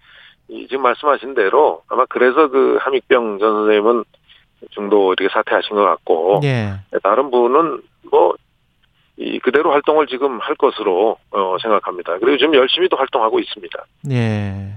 지금 0.49 0.83
말씀하신 0.83 1.35
대로 1.35 1.83
아마 1.89 2.05
그래서 2.07 2.49
그 2.49 2.79
함익병 2.81 3.39
전 3.39 3.53
선생님은 3.53 4.05
중도 4.71 5.13
이렇게 5.13 5.33
사퇴하신 5.33 5.77
것 5.77 5.85
같고 5.85 6.41
예, 6.45 6.75
다른 7.03 7.31
분은 7.31 7.83
뭐 8.11 8.35
이 9.21 9.41
그대로 9.41 9.73
활동을 9.73 10.07
지금 10.07 10.39
할 10.39 10.55
것으로 10.55 11.17
어, 11.33 11.57
생각합니다. 11.61 12.19
그리고 12.21 12.39
지금 12.39 12.55
열심히 12.55 12.89
또 12.89 12.97
활동하고 12.97 13.41
있습니다. 13.41 13.85
예. 14.13 14.75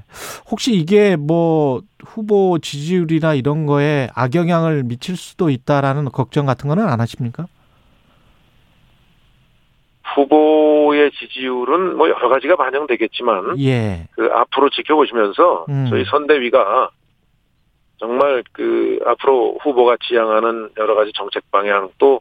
혹시 0.49 0.74
이게 0.74 1.15
뭐 1.15 1.82
후보 2.03 2.57
지지율이나 2.57 3.36
이런 3.36 3.67
거에 3.67 4.09
악영향을 4.15 4.82
미칠 4.84 5.15
수도 5.15 5.51
있다라는 5.51 6.05
걱정 6.05 6.47
같은 6.47 6.67
거는 6.69 6.88
안 6.88 6.99
하십니까? 6.99 7.45
후보의 10.16 11.12
지지율은 11.12 11.97
뭐 11.97 12.09
여러 12.09 12.30
가지가 12.30 12.55
반영되겠지만 12.55 13.59
예, 13.59 14.07
그 14.12 14.30
앞으로 14.34 14.70
지켜보시면서 14.70 15.66
음. 15.70 15.88
저희 15.89 16.05
선대위가 16.05 16.89
정말 17.99 18.43
그 18.51 18.99
앞으로 19.05 19.57
후보가 19.62 19.97
지향하는 20.01 20.72
여러 20.78 20.95
가지 20.95 21.12
정책 21.14 21.49
방향 21.51 21.89
또 21.97 22.20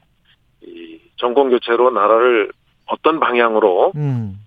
이 0.63 1.01
정권 1.17 1.51
교체로 1.51 1.91
나라를 1.91 2.53
어떤 2.87 3.21
방향으로 3.21 3.93
음, 3.97 4.39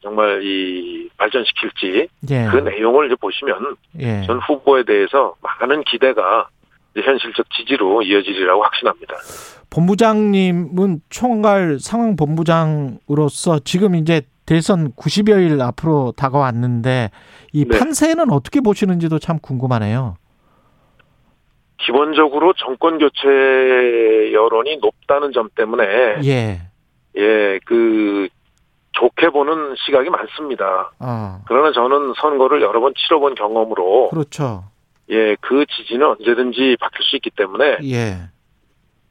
정말 0.00 0.42
이 0.42 1.08
발전시킬지 1.16 2.08
예. 2.30 2.46
그 2.50 2.56
내용을 2.56 3.06
이제 3.06 3.14
보시면 3.16 3.76
예. 4.00 4.22
전 4.22 4.38
후보에 4.40 4.82
대해서 4.84 5.34
많은 5.40 5.84
기대가 5.84 6.48
현실적 6.96 7.46
지지로 7.50 8.02
이어지리라고 8.02 8.62
확신합니다. 8.62 9.14
본부장님은 9.70 11.00
총괄 11.10 11.78
상황 11.80 12.16
본부장으로서 12.16 13.60
지금 13.60 13.94
이제 13.94 14.22
대선 14.46 14.92
90여일 14.92 15.60
앞으로 15.60 16.12
다가왔는데 16.16 17.10
이 17.52 17.64
네. 17.64 17.78
판세는 17.78 18.30
어떻게 18.30 18.60
보시는지도 18.60 19.18
참 19.18 19.38
궁금하네요. 19.38 20.16
기본적으로 21.78 22.52
정권 22.54 22.98
교체 22.98 24.32
여론이 24.32 24.78
높다는 24.78 25.32
점 25.32 25.48
때문에 25.54 25.84
예. 26.24 26.60
예, 27.16 27.60
그 27.64 28.28
좋게 28.92 29.30
보는 29.30 29.74
시각이 29.84 30.08
많습니다. 30.08 30.92
아. 30.98 31.40
그러나 31.46 31.72
저는 31.72 32.14
선거를 32.20 32.62
여러 32.62 32.80
번 32.80 32.94
치러본 32.96 33.34
경험으로 33.34 34.08
그렇죠. 34.10 34.64
예, 35.10 35.36
그 35.40 35.64
지지는 35.66 36.06
언제든지 36.06 36.76
바뀔 36.80 37.02
수 37.02 37.16
있기 37.16 37.30
때문에 37.30 37.78
예. 37.84 38.16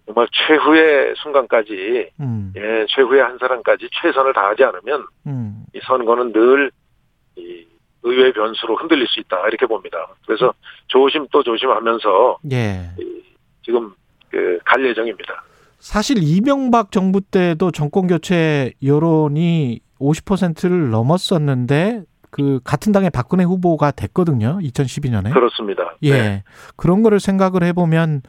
정말 0.05 0.27
최후의 0.31 1.13
순간까지 1.21 2.09
음. 2.19 2.53
예, 2.57 2.85
최후의 2.89 3.21
한 3.21 3.37
사람까지 3.37 3.89
최선을 4.01 4.33
다하지 4.33 4.63
않으면 4.63 5.05
음. 5.27 5.65
이 5.73 5.79
선거는 5.83 6.33
늘 6.33 6.71
이 7.35 7.65
의외의 8.03 8.33
변수로 8.33 8.75
흔들릴 8.75 9.07
수 9.07 9.19
있다 9.21 9.47
이렇게 9.47 9.65
봅니다. 9.65 9.97
그래서 10.27 10.53
조심 10.87 11.25
또 11.31 11.41
조심하면서 11.41 12.37
예. 12.51 12.91
지금 13.63 13.93
그 14.29 14.59
갈 14.65 14.85
예정입니다. 14.85 15.43
사실 15.79 16.17
이명박 16.21 16.91
정부 16.91 17.21
때도 17.21 17.71
정권 17.71 18.07
교체 18.07 18.71
여론이 18.83 19.79
50%를 19.99 20.89
넘었었는데 20.91 22.03
그 22.33 22.59
같은 22.63 22.91
당의 22.91 23.11
박근혜 23.11 23.43
후보가 23.43 23.91
됐거든요. 23.91 24.57
2012년에. 24.59 25.31
그렇습니다. 25.31 25.95
예. 26.01 26.11
네. 26.11 26.43
그런 26.75 27.03
거를 27.03 27.19
생각을 27.19 27.61
해보면 27.61 28.23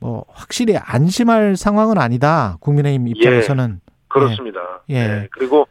뭐 0.00 0.24
확실히 0.30 0.74
안심할 0.78 1.56
상황은 1.56 1.98
아니다. 1.98 2.56
국민의힘 2.60 3.08
입장에서는. 3.08 3.80
그렇습니다. 4.08 4.80
예. 4.88 5.06
네. 5.06 5.28
그리고 5.32 5.68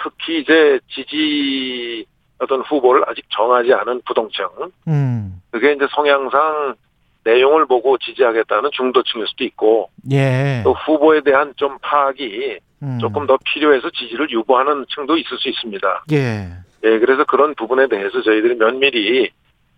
특히 0.00 0.42
이제 0.42 0.78
지지 0.88 2.06
어떤 2.38 2.60
후보를 2.60 3.02
아직 3.08 3.24
정하지 3.30 3.72
않은 3.72 4.02
부동층 4.06 4.46
음. 4.86 5.42
그게 5.50 5.72
이제 5.72 5.86
성향상 5.90 6.76
내용을 7.24 7.66
보고 7.66 7.98
지지하겠다는 7.98 8.70
중도층일 8.74 9.26
수도 9.26 9.42
있고 9.42 9.90
예. 10.12 10.60
또 10.62 10.72
후보에 10.72 11.22
대한 11.22 11.52
좀 11.56 11.78
파악이 11.82 12.60
음. 12.84 12.98
조금 13.00 13.26
더 13.26 13.36
필요해서 13.44 13.90
지지를 13.90 14.30
유보하는 14.30 14.86
층도 14.94 15.16
있을 15.16 15.36
수 15.38 15.48
있습니다. 15.48 16.04
예. 16.12 16.52
예, 16.84 16.98
그래서 16.98 17.24
그런 17.24 17.54
부분에 17.54 17.88
대해서 17.88 18.20
저희들이 18.22 18.56
면밀히 18.56 19.30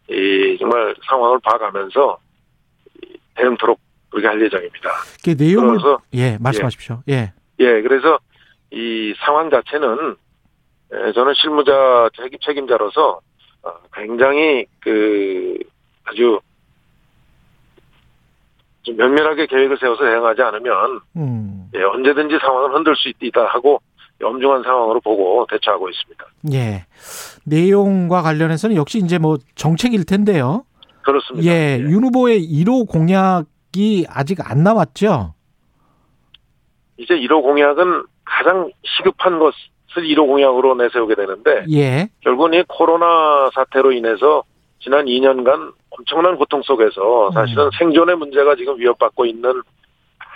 이 0.09 0.57
정말 0.59 0.95
상황을 1.09 1.39
봐가면서 1.41 2.19
이 3.03 3.17
대응토록 3.37 3.79
그렇게 4.11 4.27
할 4.29 4.41
예정입니다. 4.41 4.91
그 5.25 5.35
내용을 5.39 5.79
그래서 5.79 5.99
예, 6.15 6.37
말씀하십시오. 6.41 7.03
예. 7.09 7.33
예, 7.61 7.83
그래서 7.83 8.19
이 8.71 9.15
상황 9.19 9.51
자체는 9.51 10.17
에, 10.93 11.13
저는 11.13 11.35
실무자 11.35 12.09
책임, 12.17 12.39
책임자로서 12.41 13.21
어, 13.63 13.71
굉장히 13.95 14.67
그 14.81 15.59
아주 16.05 16.41
좀 18.83 18.97
면밀하게 18.97 19.47
계획을 19.47 19.79
세워서 19.79 20.05
대응하지 20.05 20.43
않으면 20.43 21.01
음. 21.17 21.71
예, 21.75 21.83
언제든지 21.83 22.39
상황을 22.41 22.75
흔들 22.75 22.95
수 22.97 23.13
있다 23.21 23.47
하고 23.47 23.81
엄중한 24.23 24.63
상황으로 24.63 25.01
보고 25.01 25.47
대처하고 25.51 25.89
있습니다. 25.89 26.27
예. 26.53 26.87
내용과 27.45 28.23
관련해서는 28.23 28.77
역시 28.77 28.99
이제 28.99 29.19
뭐 29.19 29.37
정책일 29.55 30.05
텐데요. 30.05 30.65
그렇습니다. 31.03 31.47
예. 31.49 31.79
윤 31.81 32.05
후보의 32.05 32.41
1호 32.41 32.89
공약이 32.89 34.07
아직 34.09 34.39
안 34.51 34.63
나왔죠. 34.63 35.35
이제 36.99 37.15
1호 37.15 37.43
공약은 37.43 38.05
가장 38.25 38.71
시급한 38.83 39.39
것을 39.39 39.55
1호 39.97 40.27
공약으로 40.27 40.75
내세우게 40.75 41.15
되는데 41.15 41.65
예. 41.73 42.09
결국은 42.21 42.55
이 42.55 42.63
코로나 42.67 43.51
사태로 43.55 43.93
인해서 43.93 44.43
지난 44.81 45.07
2년간 45.07 45.73
엄청난 45.91 46.37
고통 46.37 46.63
속에서 46.63 47.31
사실은 47.33 47.65
음. 47.65 47.71
생존의 47.79 48.17
문제가 48.17 48.57
지금 48.57 48.79
위협받고 48.79 49.27
있는 49.27 49.63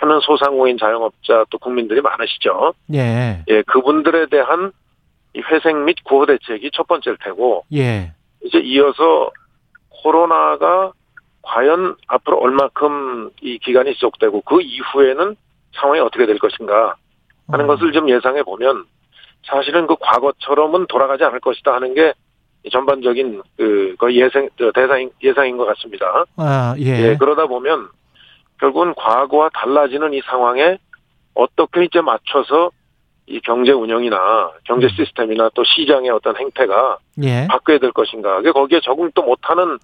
많은 0.01 0.19
소상공인 0.21 0.77
자영업자 0.77 1.45
또 1.49 1.57
국민들이 1.59 2.01
많으시죠. 2.01 2.73
예. 2.93 3.43
예, 3.47 3.61
그분들에 3.63 4.25
대한 4.27 4.71
이 5.33 5.41
회생 5.41 5.85
및 5.85 5.95
구호 6.03 6.25
대책이 6.25 6.71
첫 6.73 6.87
번째일 6.87 7.17
테고 7.23 7.63
예. 7.73 8.11
이제 8.43 8.59
이어서 8.59 9.31
코로나가 9.89 10.91
과연 11.43 11.95
앞으로 12.07 12.39
얼마큼 12.39 13.31
이 13.41 13.57
기간이 13.59 13.93
지속되고 13.93 14.41
그 14.41 14.61
이후에는 14.61 15.35
상황이 15.75 15.99
어떻게 15.99 16.25
될 16.25 16.37
것인가 16.37 16.95
하는 17.47 17.65
어. 17.65 17.67
것을 17.67 17.91
좀 17.91 18.09
예상해 18.09 18.43
보면 18.43 18.85
사실은 19.43 19.87
그 19.87 19.95
과거처럼은 19.99 20.87
돌아가지 20.87 21.23
않을 21.23 21.39
것이다 21.39 21.73
하는 21.73 21.93
게 21.93 22.13
전반적인 22.71 23.41
그 23.57 23.95
거의 23.97 24.21
예상 24.21 24.47
저 24.57 24.71
대상 24.71 25.09
예상인 25.23 25.57
것 25.57 25.65
같습니다. 25.65 26.25
아, 26.37 26.75
예. 26.77 27.09
예, 27.09 27.17
그러다 27.17 27.47
보면 27.47 27.89
결국은 28.61 28.93
과거와 28.93 29.49
달라지는 29.53 30.13
이 30.13 30.21
상황에 30.21 30.77
어떻게 31.33 31.83
이제 31.83 31.99
맞춰서 31.99 32.71
이 33.25 33.39
경제 33.41 33.71
운영이나 33.71 34.51
경제 34.65 34.87
시스템이나 34.89 35.49
또 35.55 35.63
시장의 35.63 36.11
어떤 36.11 36.37
행태가 36.37 36.97
예. 37.23 37.47
바뀌어야 37.49 37.79
될 37.79 37.91
것인가. 37.91 38.41
거기에 38.41 38.79
적응도 38.83 39.23
못하는 39.23 39.79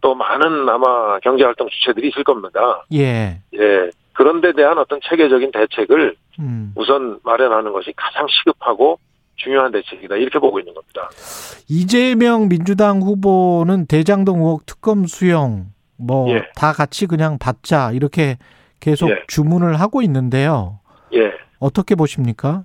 또 0.00 0.14
많은 0.14 0.68
아마 0.68 1.18
경제 1.20 1.44
활동 1.44 1.68
주체들이 1.68 2.08
있을 2.08 2.24
겁니다. 2.24 2.84
예. 2.92 3.40
예. 3.54 3.90
그런 4.12 4.40
데 4.40 4.52
대한 4.52 4.78
어떤 4.78 4.98
체계적인 5.02 5.50
대책을 5.52 6.16
음. 6.38 6.72
우선 6.74 7.18
마련하는 7.22 7.72
것이 7.72 7.92
가장 7.96 8.26
시급하고 8.28 8.98
중요한 9.36 9.72
대책이다. 9.72 10.16
이렇게 10.16 10.38
보고 10.38 10.58
있는 10.58 10.72
겁니다. 10.72 11.10
이재명 11.68 12.48
민주당 12.48 13.02
후보는 13.02 13.86
대장동 13.86 14.38
의혹 14.38 14.64
특검 14.64 15.06
수용 15.06 15.66
뭐 15.98 16.28
예. 16.30 16.42
다 16.54 16.72
같이 16.72 17.06
그냥 17.06 17.38
받자 17.38 17.92
이렇게 17.92 18.36
계속 18.80 19.10
예. 19.10 19.22
주문을 19.28 19.80
하고 19.80 20.02
있는데요. 20.02 20.80
예. 21.14 21.32
어떻게 21.58 21.94
보십니까? 21.94 22.64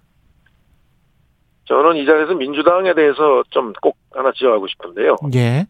저는 1.66 1.96
이 1.96 2.06
자리에서 2.06 2.34
민주당에 2.36 2.94
대해서 2.94 3.44
좀 3.50 3.72
꼭 3.82 3.98
하나 4.14 4.32
지적하고 4.34 4.68
싶은데요. 4.68 5.16
예. 5.36 5.66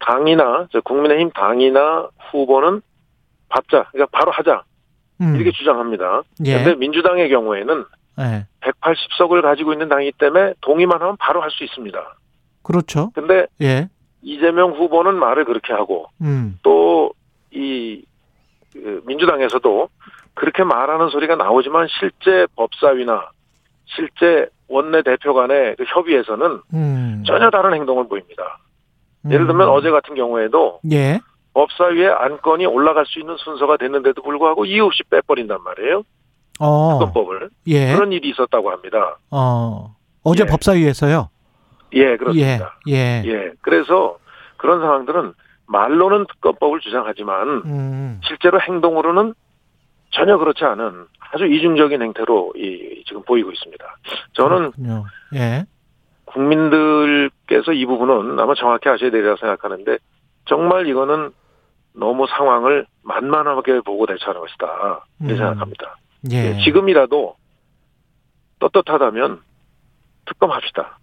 당이나 0.00 0.68
저 0.72 0.80
국민의힘 0.80 1.30
당이나 1.32 2.08
후보는 2.30 2.80
받자. 3.48 3.88
그러니까 3.92 4.06
바로 4.18 4.30
하자. 4.32 4.62
음. 5.20 5.34
이렇게 5.36 5.50
주장합니다. 5.52 6.22
예. 6.46 6.52
그런데 6.52 6.74
민주당의 6.76 7.28
경우에는 7.28 7.84
예. 8.20 8.46
180석을 8.60 9.42
가지고 9.42 9.72
있는 9.72 9.88
당이기 9.88 10.12
때문에 10.18 10.54
동의만 10.60 11.00
하면 11.00 11.16
바로 11.18 11.42
할 11.42 11.50
수 11.50 11.64
있습니다. 11.64 12.16
그렇죠. 12.62 13.10
근데 13.14 13.46
예. 13.60 13.88
이재명 14.22 14.72
후보는 14.72 15.14
말을 15.14 15.44
그렇게 15.44 15.72
하고 15.72 16.06
음. 16.20 16.58
또이 16.62 18.02
그 18.72 19.02
민주당에서도 19.06 19.88
그렇게 20.34 20.64
말하는 20.64 21.08
소리가 21.08 21.36
나오지만 21.36 21.88
실제 21.98 22.46
법사위나 22.56 23.30
실제 23.86 24.48
원내 24.68 25.02
대표 25.02 25.34
간의 25.34 25.76
그 25.76 25.84
협의에서는 25.84 26.60
음. 26.74 27.24
전혀 27.26 27.50
다른 27.50 27.74
행동을 27.74 28.06
보입니다. 28.08 28.58
예를 29.30 29.46
들면 29.46 29.68
음. 29.68 29.72
어제 29.72 29.90
같은 29.90 30.14
경우에도 30.14 30.80
예. 30.92 31.20
법사위에 31.54 32.08
안건이 32.08 32.66
올라갈 32.66 33.04
수 33.06 33.18
있는 33.18 33.36
순서가 33.38 33.78
됐는데도 33.78 34.22
불구하고 34.22 34.64
이유 34.64 34.84
없이 34.84 35.02
빼버린단 35.10 35.62
말이에요. 35.62 36.02
어. 36.60 36.98
특검법을. 36.98 37.50
예. 37.68 37.94
그런 37.94 38.12
일이 38.12 38.30
있었다고 38.30 38.70
합니다. 38.70 39.18
어. 39.30 39.96
어제 40.22 40.44
예. 40.44 40.46
법사위에서요. 40.46 41.30
예, 41.92 42.16
그렇습니다. 42.16 42.78
예. 42.88 42.94
예. 42.94 43.22
예. 43.26 43.52
그래서 43.60 44.18
그런 44.56 44.80
상황들은 44.80 45.34
말로는 45.66 46.26
특검법을 46.26 46.80
주장하지만 46.80 47.48
음. 47.66 48.20
실제로 48.24 48.60
행동으로는 48.60 49.34
전혀 50.10 50.38
그렇지 50.38 50.64
않은 50.64 51.06
아주 51.32 51.46
이중적인 51.46 52.00
행태로 52.02 52.54
이 52.56 53.04
지금 53.06 53.22
보이고 53.22 53.50
있습니다. 53.50 53.84
저는 54.32 54.72
그렇군요. 54.72 55.04
예. 55.34 55.66
국민들께서 56.24 57.72
이 57.72 57.86
부분은 57.86 58.38
아마 58.38 58.54
정확히 58.54 58.88
아셔야 58.88 59.10
되리라 59.10 59.36
생각하는데 59.36 59.98
정말 60.46 60.86
이거는 60.86 61.30
너무 61.94 62.26
상황을 62.26 62.86
만만하게 63.02 63.80
보고 63.80 64.06
대처하는 64.06 64.40
것이다. 64.40 65.04
이렇게 65.20 65.34
음. 65.34 65.36
생각합니다. 65.36 65.96
예. 66.32 66.54
예, 66.54 66.64
지금이라도 66.64 67.36
떳떳하다면 68.58 69.40
특검합시다. 70.26 70.98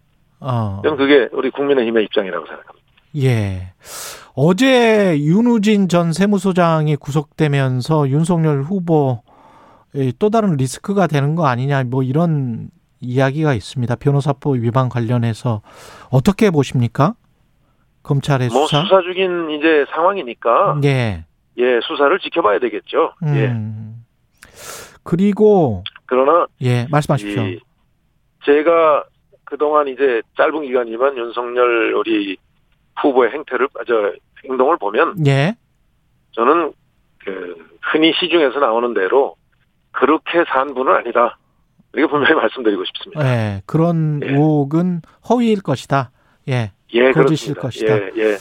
어. 0.46 0.82
저는 0.84 0.98
그게 0.98 1.28
우리 1.32 1.50
국민의힘의 1.50 2.04
입장이라고 2.06 2.46
생각합니다. 2.46 2.86
예. 3.18 3.74
어제 4.36 5.18
윤우진 5.20 5.88
전 5.88 6.14
세무소장이 6.14 6.98
구속되면서 6.98 8.10
윤석열 8.10 8.62
후보 8.62 9.24
또 10.20 10.30
다른 10.30 10.56
리스크가 10.58 11.08
되는 11.08 11.36
거 11.36 11.48
아니냐 11.48 11.84
뭐 11.86 12.04
이런 12.04 12.70
이야기가 13.00 13.54
있습니다. 13.54 13.96
변호사법 13.96 14.58
위반 14.58 14.90
관련해서 14.90 15.62
어떻게 16.12 16.52
보십니까? 16.52 17.16
검찰의 18.04 18.50
뭐 18.50 18.68
수사? 18.68 18.84
수사 18.84 19.02
중인 19.02 19.50
이제 19.52 19.86
상황이니까 19.90 20.80
예. 20.84 21.26
예 21.58 21.80
수사를 21.82 22.20
지켜봐야 22.20 22.60
되겠죠. 22.60 23.14
예. 23.28 23.48
음. 23.48 24.06
그리고 25.04 25.84
그러나 26.06 26.46
예, 26.62 26.88
말씀하십시오. 26.92 27.44
이 27.44 27.60
제가 28.46 29.06
그동안 29.46 29.88
이제 29.88 30.22
짧은 30.38 30.64
기간이지만 30.64 31.18
윤석열 31.18 31.94
우리 31.94 32.38
후보의 33.02 33.32
행태를 33.32 33.68
아, 33.80 33.84
저 33.88 34.12
행동을 34.44 34.78
보면 34.78 35.26
예. 35.26 35.56
저는 36.32 36.74
그 37.20 37.56
흔히 37.82 38.14
시중에서 38.20 38.60
나오는 38.60 38.94
대로 38.94 39.36
그렇게 39.92 40.44
산 40.48 40.74
분은 40.74 40.94
아니다. 40.94 41.38
이렇게 41.94 42.12
분명히 42.12 42.36
말씀드리고 42.42 42.84
싶습니다. 42.86 43.26
예. 43.26 43.62
그런 43.66 44.22
예. 44.24 44.32
의혹은 44.32 45.02
허위일 45.30 45.62
것이다. 45.62 46.12
예. 46.50 46.72
예, 46.94 47.12
거짓일. 47.12 47.56
것이다. 47.56 47.96
예, 47.96 48.12
예. 48.18 48.38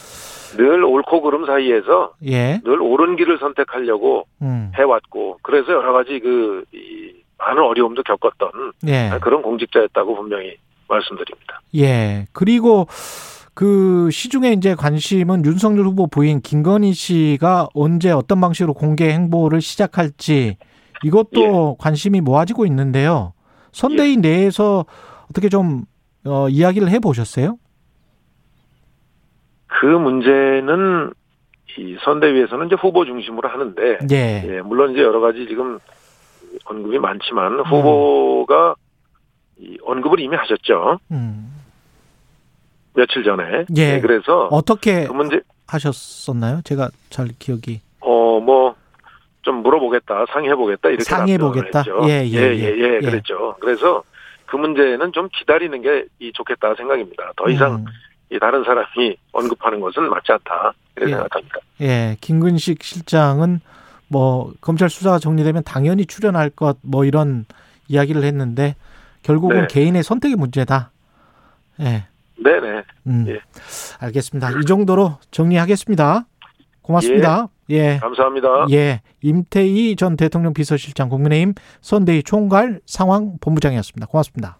늘 0.57 0.83
옳고 0.83 1.21
그름 1.21 1.45
사이에서 1.45 2.13
예. 2.25 2.61
늘 2.63 2.81
옳은 2.81 3.15
길을 3.17 3.39
선택하려고 3.39 4.25
음. 4.41 4.71
해왔고 4.75 5.39
그래서 5.41 5.73
여러 5.73 5.91
가지 5.91 6.19
그 6.19 6.63
이, 6.73 7.13
많은 7.37 7.61
어려움도 7.61 8.03
겪었던 8.03 8.73
예. 8.87 9.11
그런 9.21 9.41
공직자였다고 9.41 10.15
분명히 10.15 10.57
말씀드립니다. 10.87 11.61
예. 11.75 12.25
그리고 12.31 12.87
그 13.53 14.09
시중에 14.11 14.51
이제 14.51 14.75
관심은 14.75 15.45
윤석열 15.45 15.85
후보 15.85 16.07
부인 16.07 16.41
김건희 16.41 16.93
씨가 16.93 17.69
언제 17.73 18.11
어떤 18.11 18.41
방식으로 18.41 18.73
공개 18.73 19.09
행보를 19.09 19.61
시작할지 19.61 20.57
이것도 21.03 21.77
관심이 21.79 22.21
모아지고 22.21 22.65
있는데요. 22.65 23.33
선대위 23.71 24.17
내에서 24.17 24.85
어떻게 25.29 25.49
좀 25.49 25.83
어, 26.25 26.49
이야기를 26.49 26.89
해 26.89 26.99
보셨어요? 26.99 27.57
그 29.67 29.85
문제는 29.85 31.13
이 31.77 31.97
선대위에서는 32.03 32.67
이제 32.67 32.75
후보 32.79 33.05
중심으로 33.05 33.49
하는데 33.49 33.99
예. 34.11 34.43
예, 34.47 34.61
물론 34.61 34.91
이제 34.91 35.01
여러 35.01 35.19
가지 35.19 35.45
지금 35.47 35.79
언급이 36.65 36.99
많지만 36.99 37.59
후보가 37.59 38.75
이 39.59 39.77
언급을 39.83 40.19
이미 40.19 40.35
하셨죠. 40.35 40.99
음. 41.11 41.51
며칠 42.93 43.23
전에. 43.23 43.65
예. 43.75 43.99
그래서 43.99 44.47
어떻게 44.51 45.05
그 45.07 45.13
문제 45.13 45.41
하셨었나요? 45.67 46.61
제가 46.63 46.89
잘 47.09 47.27
기억이. 47.39 47.81
어 48.01 48.39
뭐 48.39 48.75
좀 49.41 49.61
물어보겠다, 49.61 50.25
상의해보겠다 50.33 50.89
이렇게 50.89 51.03
상의해보겠다? 51.03 51.79
했죠. 51.79 51.99
예, 52.09 52.25
예, 52.25 52.33
예, 52.33 52.55
예, 52.55 52.75
예, 52.79 52.95
예. 52.95 52.99
그랬죠. 52.99 53.55
그래서 53.61 54.01
그 54.47 54.55
문제는 54.55 55.11
좀 55.13 55.29
기다리는 55.37 55.79
게 55.83 56.05
이 56.19 56.31
좋겠다 56.33 56.73
생각입니다. 56.73 57.31
더 57.37 57.47
이상 57.49 57.75
음. 57.75 57.85
이 58.31 58.39
다른 58.39 58.63
사람이 58.63 59.15
언급하는 59.33 59.79
것은 59.81 60.09
맞지 60.09 60.31
않다 60.31 60.73
이렇게 60.95 61.11
예. 61.11 61.15
생각합니다. 61.15 61.55
예, 61.81 62.17
김근식 62.21 62.81
실장은 62.83 63.59
뭐 64.07 64.51
검찰 64.61 64.89
수사가 64.89 65.19
정리되면 65.19 65.61
당연히 65.63 66.07
출연할 66.07 66.49
것 66.49 66.77
뭐 66.81 67.05
이런 67.05 67.45
이야기를 67.87 68.23
했는데 68.23 68.75
결국은 69.25 69.61
네. 69.61 69.67
개인의 69.67 70.03
선택의 70.03 70.35
문제다. 70.35 70.91
예. 71.81 72.05
네네. 72.37 72.83
음. 73.07 73.25
예. 73.27 73.39
알겠습니다. 73.99 74.51
이 74.51 74.65
정도로 74.65 75.17
정리하겠습니다. 75.31 76.25
고맙습니다. 76.83 77.47
예. 77.71 77.97
감사합니다. 77.97 78.67
예. 78.69 79.01
임태희 79.21 79.95
전 79.95 80.15
대통령 80.15 80.53
비서실장 80.53 81.09
국민의힘 81.09 81.55
선대위 81.81 82.21
총괄 82.21 82.81
상황 82.85 83.37
본부장이었습니다. 83.41 84.05
고맙습니다. 84.05 84.59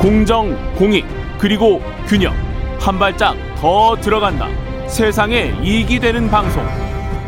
공정, 0.00 0.54
공익, 0.76 1.04
그리고 1.38 1.82
균형. 2.06 2.32
한 2.78 3.00
발짝 3.00 3.34
더 3.56 3.96
들어간다. 3.96 4.46
세상에 4.86 5.52
이익이 5.60 5.98
되는 5.98 6.30
방송. 6.30 6.64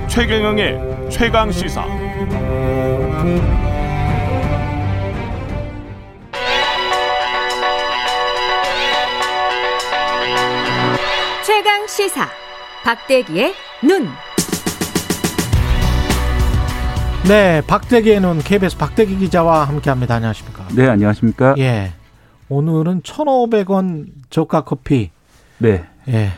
최경영의 0.07 1.11
최강 1.11 1.51
시사. 1.51 1.85
최강 11.59 11.89
시사 11.89 12.29
박대기의 12.85 13.53
눈. 13.83 14.07
네, 17.29 17.61
박대기의 17.67 18.21
눈 18.21 18.39
KBS 18.39 18.79
박대기 18.79 19.17
기자와 19.19 19.65
함께합니다. 19.65 20.15
안녕하십니까? 20.15 20.69
네, 20.77 20.87
안녕하십니까? 20.87 21.57
예. 21.59 21.95
오늘은 22.49 23.03
1,500원 23.03 24.07
저가 24.31 24.61
커피. 24.63 25.11
네. 25.59 25.85
예. 26.07 26.31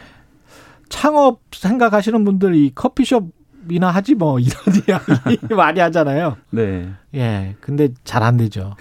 창업 0.89 1.41
생각하시는 1.53 2.25
분들 2.25 2.55
이 2.55 2.73
커피숍이나 2.75 3.91
하지 3.91 4.15
뭐 4.15 4.39
이런 4.41 4.55
이야기 4.89 5.39
많이 5.55 5.81
하잖아요. 5.81 6.39
네. 6.49 6.89
예. 7.15 7.57
근데 7.61 7.91
잘 8.05 8.23
안 8.23 8.39
되죠. 8.39 8.75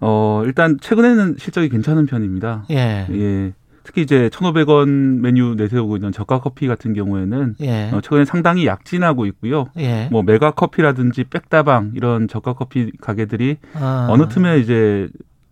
어, 0.00 0.40
일단 0.46 0.78
최근에는 0.80 1.36
실적이 1.38 1.68
괜찮은 1.68 2.06
편입니다. 2.06 2.64
예. 2.70 3.06
예. 3.10 3.52
특히 3.86 4.02
이제 4.02 4.28
1,500원 4.30 5.20
메뉴 5.20 5.54
내세우고 5.54 5.96
있는 5.96 6.10
저가 6.10 6.40
커피 6.40 6.66
같은 6.66 6.92
경우에는 6.92 7.54
예. 7.60 7.90
어, 7.92 8.00
최근에 8.00 8.24
상당히 8.24 8.66
약진하고 8.66 9.26
있고요. 9.26 9.66
예. 9.78 10.08
뭐 10.10 10.24
메가 10.24 10.50
커피라든지 10.50 11.22
백다방 11.22 11.92
이런 11.94 12.26
저가 12.26 12.54
커피 12.54 12.90
가게들이 13.00 13.58
아. 13.74 14.08
어느 14.10 14.26
틈에 14.28 14.58
이제 14.58 15.08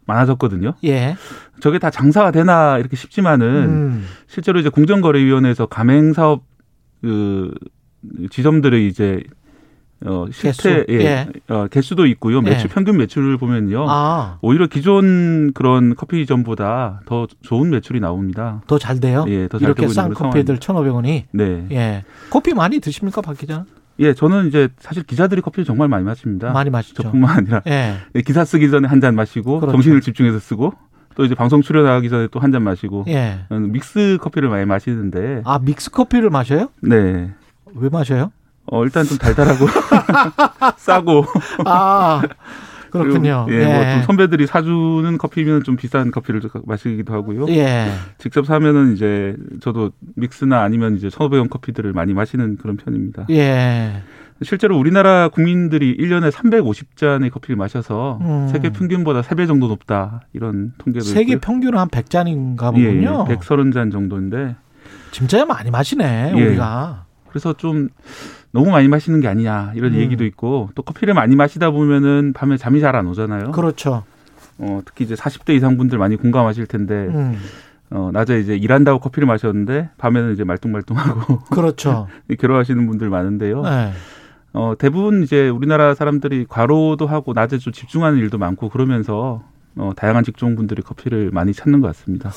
많아졌거든요. 0.07 0.75
예. 0.83 1.15
저게 1.61 1.79
다 1.79 1.91
장사가 1.91 2.33
되나 2.33 2.79
이렇게 2.79 2.97
싶지만은 2.97 3.47
음. 3.47 4.07
실제로 4.27 4.59
이제 4.59 4.69
공정거래위원회에서 4.69 5.67
가맹 5.67 6.13
사업 6.13 6.43
그 7.03 7.55
지점들의 8.31 8.89
이제 8.89 9.23
어 10.05 10.27
실태 10.33 10.51
개수. 10.51 10.87
예, 10.91 10.95
예. 11.01 11.29
어, 11.49 11.67
개수도 11.69 12.07
있고요. 12.07 12.41
매출 12.43 12.69
예. 12.71 12.75
평균 12.75 12.97
매출을 12.99 13.39
보면요. 13.39 13.87
아. 13.89 14.39
오히려 14.43 14.67
기존 14.67 15.53
그런 15.55 15.95
커피점보다 15.95 17.01
더 17.07 17.27
좋은 17.43 17.71
매출이 17.71 18.01
나옵니다. 18.01 18.61
더 18.67 18.79
잘 18.79 19.01
돼요? 19.01 19.25
예, 19.29 19.49
더 19.49 19.59
잘 19.59 19.69
이렇게 19.69 19.83
되고 19.83 19.93
있는 19.93 19.95
싼 19.95 20.13
커피들 20.15 20.59
1,500원이. 20.59 21.25
네. 21.33 21.67
예. 21.71 22.05
커피 22.31 22.53
많이 22.55 22.81
드십니까, 22.81 23.21
박 23.23 23.37
기자? 23.39 23.65
예, 24.01 24.13
저는 24.13 24.49
이제 24.49 24.69
사실 24.79 25.05
기자들이 25.05 25.41
커피를 25.41 25.65
정말 25.65 25.89
많이 25.89 26.05
마십니다. 26.05 26.53
많이 26.53 26.69
마시죠. 26.69 27.03
저뿐만 27.05 27.39
아니라 27.39 27.63
예. 27.67 27.95
예, 28.15 28.21
기사 28.23 28.45
쓰기 28.45 28.71
전에 28.71 28.89
한 28.89 29.01
잔 29.01 29.15
마시고 29.15 29.61
그렇죠. 29.61 29.73
정신을 29.73 30.01
집중해서 30.01 30.39
쓰고 30.41 30.73
또 31.15 31.25
이제 31.25 31.35
방송 31.37 31.63
출연하기 31.63 32.09
전에 32.11 32.27
또 32.29 32.41
한 32.41 32.51
잔 32.53 32.63
마시고 32.63 33.05
예. 33.09 33.39
저는 33.49 33.71
믹스 33.73 34.19
커피를 34.21 34.49
많이 34.51 34.65
마시는데 34.67 35.43
아, 35.45 35.61
믹스 35.61 35.91
커피를 35.93 36.29
마셔요? 36.29 36.69
네. 36.83 37.31
왜 37.77 37.89
마셔요? 37.89 38.33
어, 38.67 38.85
일단 38.85 39.05
좀 39.05 39.19
달달하고 39.19 39.67
싸고 40.77 41.25
아. 41.65 42.23
그렇군요. 42.91 43.47
예, 43.51 43.55
예. 43.55 43.65
뭐좀 43.65 44.03
선배들이 44.05 44.47
사주는 44.47 45.19
커피면 45.19 45.65
좀 45.65 45.75
비싼 45.75 46.13
커피를 46.13 46.41
좀 46.41 46.51
마시기도 46.65 47.13
하고요. 47.13 47.47
예. 47.49 47.91
직접 48.19 48.47
사면은 48.47 48.93
이제 48.93 49.37
저도 49.61 49.91
믹스나 50.15 50.63
아니면 50.63 50.97
이제 50.97 51.09
1,500원 51.09 51.51
커피들을 51.51 51.93
많이 51.93 52.15
마시는 52.15 52.57
그런 52.59 52.77
편입니다. 52.77 53.27
예. 53.31 54.03
실제로 54.43 54.79
우리나라 54.79 55.29
국민들이 55.29 55.97
1년에 55.97 56.31
350잔의 56.31 57.33
커피를 57.33 57.57
마셔서 57.57 58.19
음. 58.23 58.49
세계 58.49 58.71
평균보다 58.71 59.23
3배 59.23 59.47
정도 59.47 59.67
높다. 59.69 60.23
이런 60.33 60.73
통계도 60.79 61.05
세계 61.05 61.33
있고요. 61.35 61.41
평균은 61.41 61.79
한 61.79 61.89
100잔인가 61.89 62.77
예, 62.79 62.87
보군요. 62.87 63.27
예, 63.29 63.35
130잔 63.35 63.91
정도인데 63.91 64.55
진짜 65.11 65.45
많이 65.45 65.71
마시네, 65.71 66.33
예. 66.37 66.43
우리가. 66.47 67.07
그래서 67.29 67.53
좀 67.55 67.89
너무 68.55 68.71
많이 68.71 68.87
마시는 68.87 69.19
게 69.21 69.27
아니냐 69.27 69.73
이런 69.75 69.95
음. 69.95 69.99
얘기도 69.99 70.25
있고 70.25 70.71
또 70.77 70.83
커피를 70.83 71.13
많이 71.13 71.35
마시다 71.35 71.73
보면은 71.73 72.33
밤에 72.33 72.57
잠이 72.57 72.81
잘 72.81 72.95
안 72.95 73.09
오잖아요. 73.09 73.51
그렇죠. 73.51 74.05
어, 74.59 74.81
특히 74.85 75.05
이제 75.05 75.17
40대 75.17 75.57
이상 75.57 75.77
분들 75.77 75.99
많이 75.99 76.15
공감하실 76.15 76.67
텐데 76.69 76.95
음. 76.95 77.37
어, 77.91 78.11
낮에 78.13 78.39
이제 78.39 78.55
일한다고 78.57 79.01
커피를 79.01 79.27
마셨는데 79.27 79.91
밤에는 79.99 80.33
이제 80.33 80.45
말똥말똥하고 80.45 81.41
그렇죠. 81.51 82.07
괴로워하시는 82.39 82.87
분들 82.87 83.11
많은데요. 83.11 83.63
네. 83.63 83.93
어, 84.53 84.75
대부분 84.79 85.25
이제 85.25 85.49
우리나라 85.49 85.97
사람들이 85.97 86.47
과로도 86.49 87.09
하고 87.09 87.33
낮에 87.33 87.59
좀 87.59 87.73
집중하는 87.73 88.19
일도 88.21 88.39
많고 88.39 88.69
그러면서 88.69 89.43
어, 89.77 89.91
다양한 89.97 90.23
직종 90.23 90.55
분들이 90.55 90.81
커피를 90.81 91.33
많이 91.33 91.53
찾는 91.53 91.81
것 91.81 91.89
같습니다. 91.89 92.31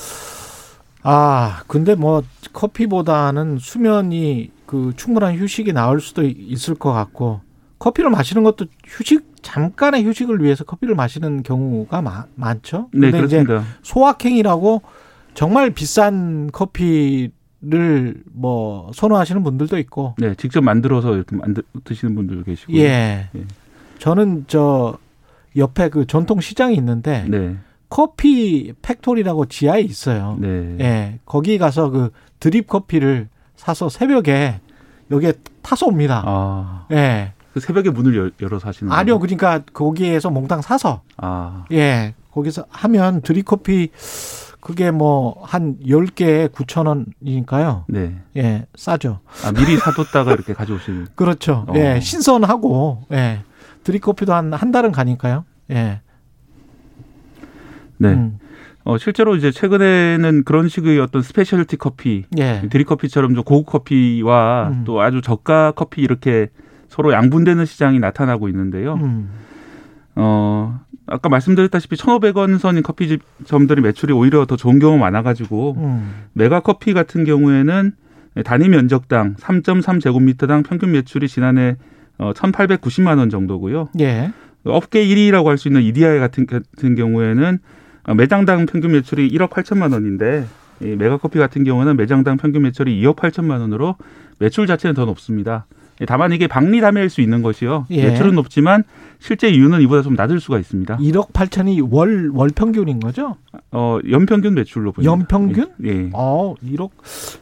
아, 1.03 1.61
근데 1.67 1.93
뭐 1.93 2.23
커피보다는 2.53 3.59
수면이 3.59 4.56
그 4.67 4.93
충분한 4.95 5.35
휴식이 5.39 5.73
나올 5.73 5.99
수도 5.99 6.23
있을 6.23 6.75
것 6.75 6.91
같고 6.93 7.41
커피를 7.79 8.09
마시는 8.11 8.43
것도 8.43 8.65
휴식 8.85 9.25
잠깐의 9.41 10.03
휴식을 10.05 10.43
위해서 10.43 10.63
커피를 10.65 10.93
마시는 10.93 11.41
경우가 11.43 12.01
마- 12.01 12.25
많죠. 12.35 12.89
네, 12.93 13.09
근데 13.11 13.25
이제 13.25 13.43
그렇습니다. 13.43 13.63
소확행이라고 13.81 14.81
정말 15.33 15.69
비싼 15.69 16.51
커피를 16.51 18.15
뭐 18.33 18.91
선호하시는 18.93 19.41
분들도 19.43 19.77
있고 19.79 20.15
네, 20.17 20.35
직접 20.35 20.61
만들어서 20.61 21.15
이렇게 21.15 21.35
만들, 21.35 21.63
드시는 21.83 22.13
분들도 22.15 22.43
계시고요. 22.43 22.77
예. 22.77 23.29
예. 23.35 23.45
저는 23.99 24.45
저 24.47 24.97
옆에 25.55 25.89
그 25.89 26.05
전통 26.07 26.41
시장이 26.41 26.75
있는데 26.75 27.25
네. 27.29 27.55
커피 27.89 28.73
팩토리라고 28.81 29.45
지하에 29.45 29.79
있어요. 29.81 30.37
네. 30.41 30.75
예. 30.81 31.19
거기 31.25 31.57
가서 31.57 31.89
그 31.89 32.09
드립 32.39 32.67
커피를 32.67 33.29
사서 33.67 33.89
새벽에 33.89 34.61
여기에 35.11 35.33
타서 35.61 35.87
옵니다. 35.87 36.23
아. 36.25 36.85
예. 36.91 37.33
그 37.53 37.59
새벽에 37.59 37.89
문을 37.89 38.15
열, 38.15 38.31
열어서 38.41 38.69
하시는 38.69 38.89
아니요. 38.89 39.19
거예요? 39.19 39.19
그러니까 39.19 39.59
거기에서 39.73 40.29
몽땅 40.29 40.61
사서 40.61 41.01
아. 41.17 41.65
예. 41.73 42.13
거기서 42.31 42.65
하면 42.69 43.21
드립 43.21 43.43
커피 43.43 43.89
그게 44.61 44.89
뭐한 44.91 45.79
10개에 45.85 46.49
9,000원이니까요. 46.53 47.83
네. 47.89 48.15
예, 48.37 48.65
싸죠. 48.75 49.19
아, 49.45 49.51
미리 49.51 49.75
사뒀다가 49.77 50.31
이렇게 50.33 50.53
가져오시는. 50.53 51.07
그렇죠. 51.15 51.65
어. 51.67 51.73
예, 51.75 51.99
신선하고 51.99 53.07
예. 53.11 53.41
드립 53.83 53.99
커피도 54.01 54.33
한 54.33 54.53
한 54.53 54.71
달은 54.71 54.91
가니까요. 54.93 55.43
예. 55.71 55.99
네. 57.97 58.09
음. 58.09 58.39
어, 58.87 58.97
실제로 58.97 59.35
이제 59.35 59.51
최근에는 59.51 60.45
그런 60.45 60.69
식의 60.69 60.97
어떤 61.01 61.21
specialty 61.21 61.75
커피, 61.75 62.23
예. 62.37 62.61
드립커피처럼 62.69 63.35
좀 63.35 63.43
고급 63.43 63.69
커피와 63.69 64.69
음. 64.71 64.83
또 64.85 65.01
아주 65.01 65.19
저가 65.19 65.73
커피 65.75 66.01
이렇게 66.01 66.47
서로 66.87 67.11
양분되는 67.11 67.65
시장이 67.65 67.99
나타나고 67.99 68.47
있는데요. 68.47 68.93
음. 68.93 69.29
어, 70.15 70.79
아까 71.05 71.27
말씀드렸다시피 71.27 71.97
1,500원 71.97 72.59
선인 72.59 72.81
커피점들의 72.81 73.83
매출이 73.83 74.13
오히려 74.13 74.45
더 74.45 74.55
좋은 74.55 74.79
경우가 74.79 75.03
많아가지고 75.03 75.75
음. 75.79 76.13
메가 76.31 76.61
커피 76.61 76.93
같은 76.93 77.25
경우에는 77.25 77.91
단위 78.45 78.69
면적당 78.69 79.35
3.3제곱미터당 79.35 80.65
평균 80.65 80.93
매출이 80.93 81.27
지난해 81.27 81.75
어, 82.17 82.31
1,890만 82.31 83.17
원 83.17 83.29
정도고요. 83.29 83.89
예. 83.99 84.31
업계 84.63 85.05
1위라고 85.05 85.47
할 85.47 85.57
수 85.57 85.67
있는 85.67 85.81
EDI 85.81 86.19
같은, 86.19 86.45
같은 86.45 86.95
경우에는 86.95 87.57
어, 87.57 87.57
매장당 88.15 88.65
평균 88.65 88.91
매출이 88.91 89.29
1억 89.31 89.49
8천만 89.49 89.93
원인데 89.93 90.45
이 90.81 90.85
메가커피 90.85 91.39
같은 91.39 91.63
경우는 91.63 91.97
매장당 91.97 92.37
평균 92.37 92.61
매출이 92.63 93.01
2억 93.01 93.15
8천만 93.15 93.59
원으로 93.59 93.95
매출 94.39 94.67
자체는 94.67 94.93
더 94.93 95.05
높습니다. 95.05 95.65
예, 95.99 96.05
다만 96.05 96.31
이게 96.31 96.47
박리담일 96.47 97.09
수 97.09 97.21
있는 97.21 97.41
것이요. 97.41 97.87
예. 97.89 98.09
매출은 98.09 98.35
높지만 98.35 98.83
실제 99.19 99.49
이유는 99.49 99.81
이보다 99.81 100.03
좀 100.03 100.13
낮을 100.13 100.39
수가 100.39 100.59
있습니다. 100.59 100.97
1억 100.97 101.31
8천이 101.33 101.87
월, 101.91 102.29
월 102.33 102.49
평균인 102.53 102.99
거죠? 102.99 103.35
어, 103.71 103.97
연평균 104.07 104.53
매출로 104.53 104.91
보입니다. 104.91 105.11
연평균? 105.11 105.71
예. 105.85 105.89
예. 105.89 106.09
어, 106.13 106.53
1억, 106.63 106.91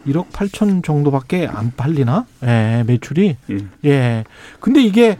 1억 0.07 0.30
8천 0.30 0.84
정도밖에 0.84 1.47
안 1.47 1.74
팔리나? 1.76 2.26
예, 2.43 2.84
매출이. 2.88 3.36
예. 3.51 3.57
예. 3.84 4.24
근데 4.61 4.82
이게 4.82 5.18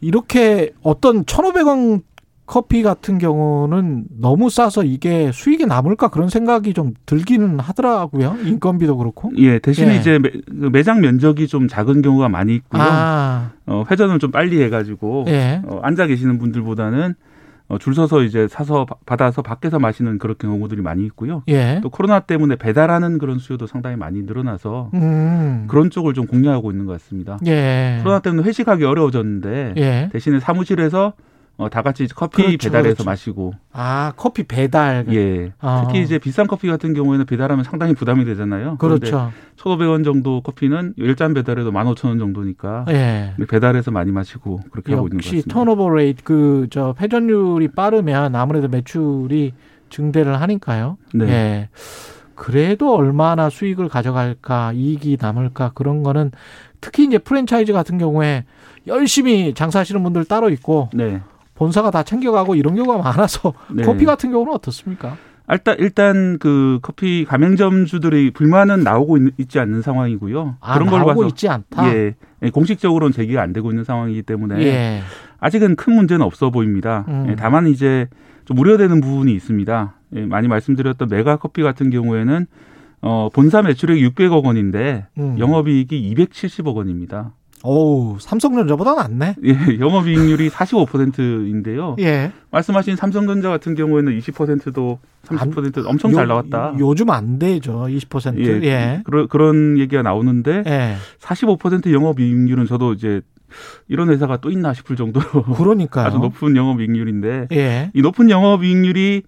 이렇게 0.00 0.72
어떤 0.82 1.24
1,500원 1.24 2.02
커피 2.46 2.82
같은 2.82 3.16
경우는 3.18 4.04
너무 4.20 4.50
싸서 4.50 4.84
이게 4.84 5.30
수익이 5.32 5.64
남을까 5.66 6.08
그런 6.08 6.28
생각이 6.28 6.74
좀 6.74 6.92
들기는 7.06 7.58
하더라고요. 7.58 8.36
인건비도 8.44 8.96
그렇고. 8.98 9.32
예, 9.38 9.58
대신에 9.58 9.94
예. 9.94 9.98
이제 9.98 10.18
매, 10.18 10.30
그 10.30 10.68
매장 10.70 11.00
면적이 11.00 11.46
좀 11.48 11.68
작은 11.68 12.02
경우가 12.02 12.28
많이 12.28 12.54
있고요. 12.56 12.82
아, 12.82 13.50
어, 13.66 13.84
회전을 13.90 14.18
좀 14.18 14.30
빨리 14.30 14.62
해가지고 14.62 15.24
예. 15.28 15.62
어, 15.64 15.80
앉아 15.82 16.06
계시는 16.06 16.38
분들보다는 16.38 17.14
어, 17.68 17.78
줄 17.78 17.94
서서 17.94 18.22
이제 18.24 18.46
사서 18.46 18.84
바- 18.84 18.96
받아서 19.06 19.40
밖에서 19.40 19.78
마시는 19.78 20.18
그런 20.18 20.36
경우들이 20.38 20.82
많이 20.82 21.02
있고요. 21.06 21.42
예. 21.48 21.80
또 21.82 21.88
코로나 21.88 22.20
때문에 22.20 22.56
배달하는 22.56 23.16
그런 23.16 23.38
수요도 23.38 23.66
상당히 23.66 23.96
많이 23.96 24.20
늘어나서 24.22 24.90
음. 24.92 25.64
그런 25.66 25.88
쪽을 25.88 26.12
좀 26.12 26.26
공략하고 26.26 26.70
있는 26.72 26.84
것 26.84 26.92
같습니다. 26.92 27.38
예. 27.46 28.00
코로나 28.02 28.18
때문에 28.20 28.42
회식하기 28.46 28.84
어려워졌는데 28.84 29.74
예. 29.78 30.10
대신에 30.12 30.40
사무실에서 30.40 31.14
어, 31.56 31.70
다 31.70 31.82
같이 31.82 32.08
커피 32.08 32.42
그렇죠, 32.42 32.68
배달해서 32.68 32.94
그렇죠. 32.96 33.04
마시고 33.04 33.52
아, 33.72 34.12
커피 34.16 34.42
배달. 34.42 35.06
예 35.10 35.52
아. 35.60 35.84
특히 35.86 36.02
이제 36.02 36.18
비싼 36.18 36.46
커피 36.48 36.66
같은 36.66 36.94
경우에는 36.94 37.26
배달하면 37.26 37.64
상당히 37.64 37.94
부담이 37.94 38.24
되잖아요. 38.24 38.76
그렇죠. 38.78 39.30
1,500원 39.56 40.04
정도 40.04 40.40
커피는 40.40 40.94
10잔 40.98 41.34
배달해도 41.34 41.70
15,000원 41.70 42.18
정도니까 42.18 42.86
예. 42.88 43.34
배달해서 43.48 43.92
많이 43.92 44.10
마시고 44.10 44.60
그렇게 44.72 44.94
하고 44.94 45.06
있는 45.06 45.18
것 45.18 45.24
역시 45.26 45.36
같습니다. 45.36 45.54
turnover 45.54 45.90
rate 45.90 46.24
그 46.24 46.66
저 46.70 46.94
회전율이 47.00 47.68
빠르면 47.68 48.34
아무래도 48.34 48.66
매출이 48.68 49.52
증대를 49.90 50.40
하니까요. 50.40 50.96
네. 51.14 51.28
예. 51.28 51.68
그래도 52.34 52.96
얼마나 52.96 53.48
수익을 53.48 53.88
가져갈까, 53.88 54.72
이익이 54.72 55.18
남을까 55.20 55.70
그런 55.74 56.02
거는 56.02 56.32
특히 56.80 57.04
이제 57.04 57.18
프랜차이즈 57.18 57.72
같은 57.72 57.96
경우에 57.96 58.44
열심히 58.88 59.54
장사하시는 59.54 60.02
분들 60.02 60.24
따로 60.24 60.50
있고 60.50 60.90
네. 60.92 61.20
본사가 61.54 61.90
다 61.90 62.02
챙겨가고 62.02 62.54
이런 62.54 62.74
경우가 62.74 62.98
많아서 62.98 63.54
네. 63.70 63.82
커피 63.84 64.04
같은 64.04 64.30
경우는 64.30 64.52
어떻습니까? 64.54 65.16
일단 65.50 65.76
일단 65.78 66.38
그 66.38 66.78
커피 66.80 67.24
가맹점주들의 67.26 68.30
불만은 68.30 68.82
나오고 68.82 69.18
있, 69.36 69.48
지 69.48 69.58
않는 69.58 69.82
상황이고요. 69.82 70.56
아, 70.60 70.74
그런 70.74 70.88
걸 70.88 71.00
나오고 71.00 71.14
봐서 71.14 71.28
있지 71.28 71.48
않다. 71.48 71.94
예, 71.94 72.14
예, 72.42 72.50
공식적으로는 72.50 73.12
제기가 73.12 73.42
안 73.42 73.52
되고 73.52 73.70
있는 73.70 73.84
상황이기 73.84 74.22
때문에 74.22 74.62
예. 74.62 75.02
아직은 75.40 75.76
큰 75.76 75.94
문제는 75.94 76.24
없어 76.24 76.50
보입니다. 76.50 77.04
음. 77.08 77.26
예, 77.28 77.36
다만 77.36 77.66
이제 77.66 78.08
좀 78.46 78.58
우려되는 78.58 79.00
부분이 79.02 79.34
있습니다. 79.34 79.94
예, 80.16 80.26
많이 80.26 80.48
말씀드렸던 80.48 81.08
메가 81.10 81.36
커피 81.36 81.62
같은 81.62 81.90
경우에는 81.90 82.46
어, 83.02 83.28
본사 83.34 83.60
매출액이 83.60 84.08
600억 84.08 84.44
원인데 84.44 85.06
음. 85.18 85.38
영업이익이 85.38 86.14
270억 86.14 86.74
원입니다. 86.74 87.32
오우, 87.66 88.18
삼성전자보다 88.20 88.94
낫네. 88.94 89.36
예, 89.42 89.78
영업이익률이 89.80 90.50
45%인데요. 90.50 91.96
예. 91.98 92.30
말씀하신 92.50 92.94
삼성전자 92.96 93.48
같은 93.48 93.74
경우에는 93.74 94.18
20%도 94.18 94.98
30%도 95.24 95.88
엄청 95.88 96.12
잘 96.12 96.26
나왔다. 96.28 96.74
요즘 96.78 97.08
안 97.08 97.38
되죠. 97.38 97.86
20%. 97.88 98.38
예, 98.38 98.68
예. 98.68 99.02
그런 99.04 99.28
그런 99.28 99.78
얘기가 99.78 100.02
나오는데 100.02 100.62
예. 100.66 100.96
45% 101.18 101.90
영업이익률은 101.90 102.66
저도 102.66 102.92
이제 102.92 103.22
이런 103.88 104.10
회사가 104.10 104.36
또 104.36 104.50
있나 104.50 104.74
싶을 104.74 104.94
정도로 104.94 105.42
그러니까요. 105.56 106.04
아주 106.06 106.18
높은 106.18 106.56
영업이익률인데 106.56 107.48
예. 107.52 107.90
이 107.94 108.02
높은 108.02 108.28
영업이익률이 108.28 109.22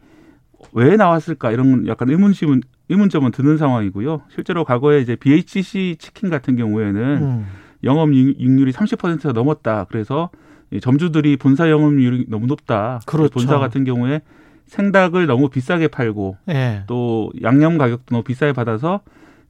왜 0.73 0.97
나왔을까 0.97 1.53
이런 1.53 1.87
약간 1.87 2.11
의문심은 2.11 2.61
의문점은 2.91 3.31
드는 3.31 3.57
상황이고요. 3.57 4.23
실제로 4.29 4.65
과거에 4.65 5.01
이제 5.01 5.17
BHC 5.17 5.97
치킨 5.99 6.29
같은 6.29 6.57
경우에는 6.57 7.01
음. 7.23 7.47
영업 7.85 8.13
이익률이 8.13 8.73
30%가 8.73 9.33
넘었다. 9.33 9.85
그래서 9.89 10.31
이 10.71 10.81
점주들이 10.81 11.37
본사 11.37 11.71
영업이익률이 11.71 12.27
너무 12.29 12.47
높다. 12.47 13.01
그렇죠. 13.07 13.31
본사 13.31 13.59
같은 13.59 13.85
경우에 13.85 14.21
생닭을 14.67 15.27
너무 15.27 15.49
비싸게 15.49 15.89
팔고 15.89 16.37
예. 16.49 16.83
또 16.87 17.31
양념 17.43 17.79
가격도 17.79 18.07
너무 18.15 18.25
비싸게 18.25 18.53
받아서 18.53 19.01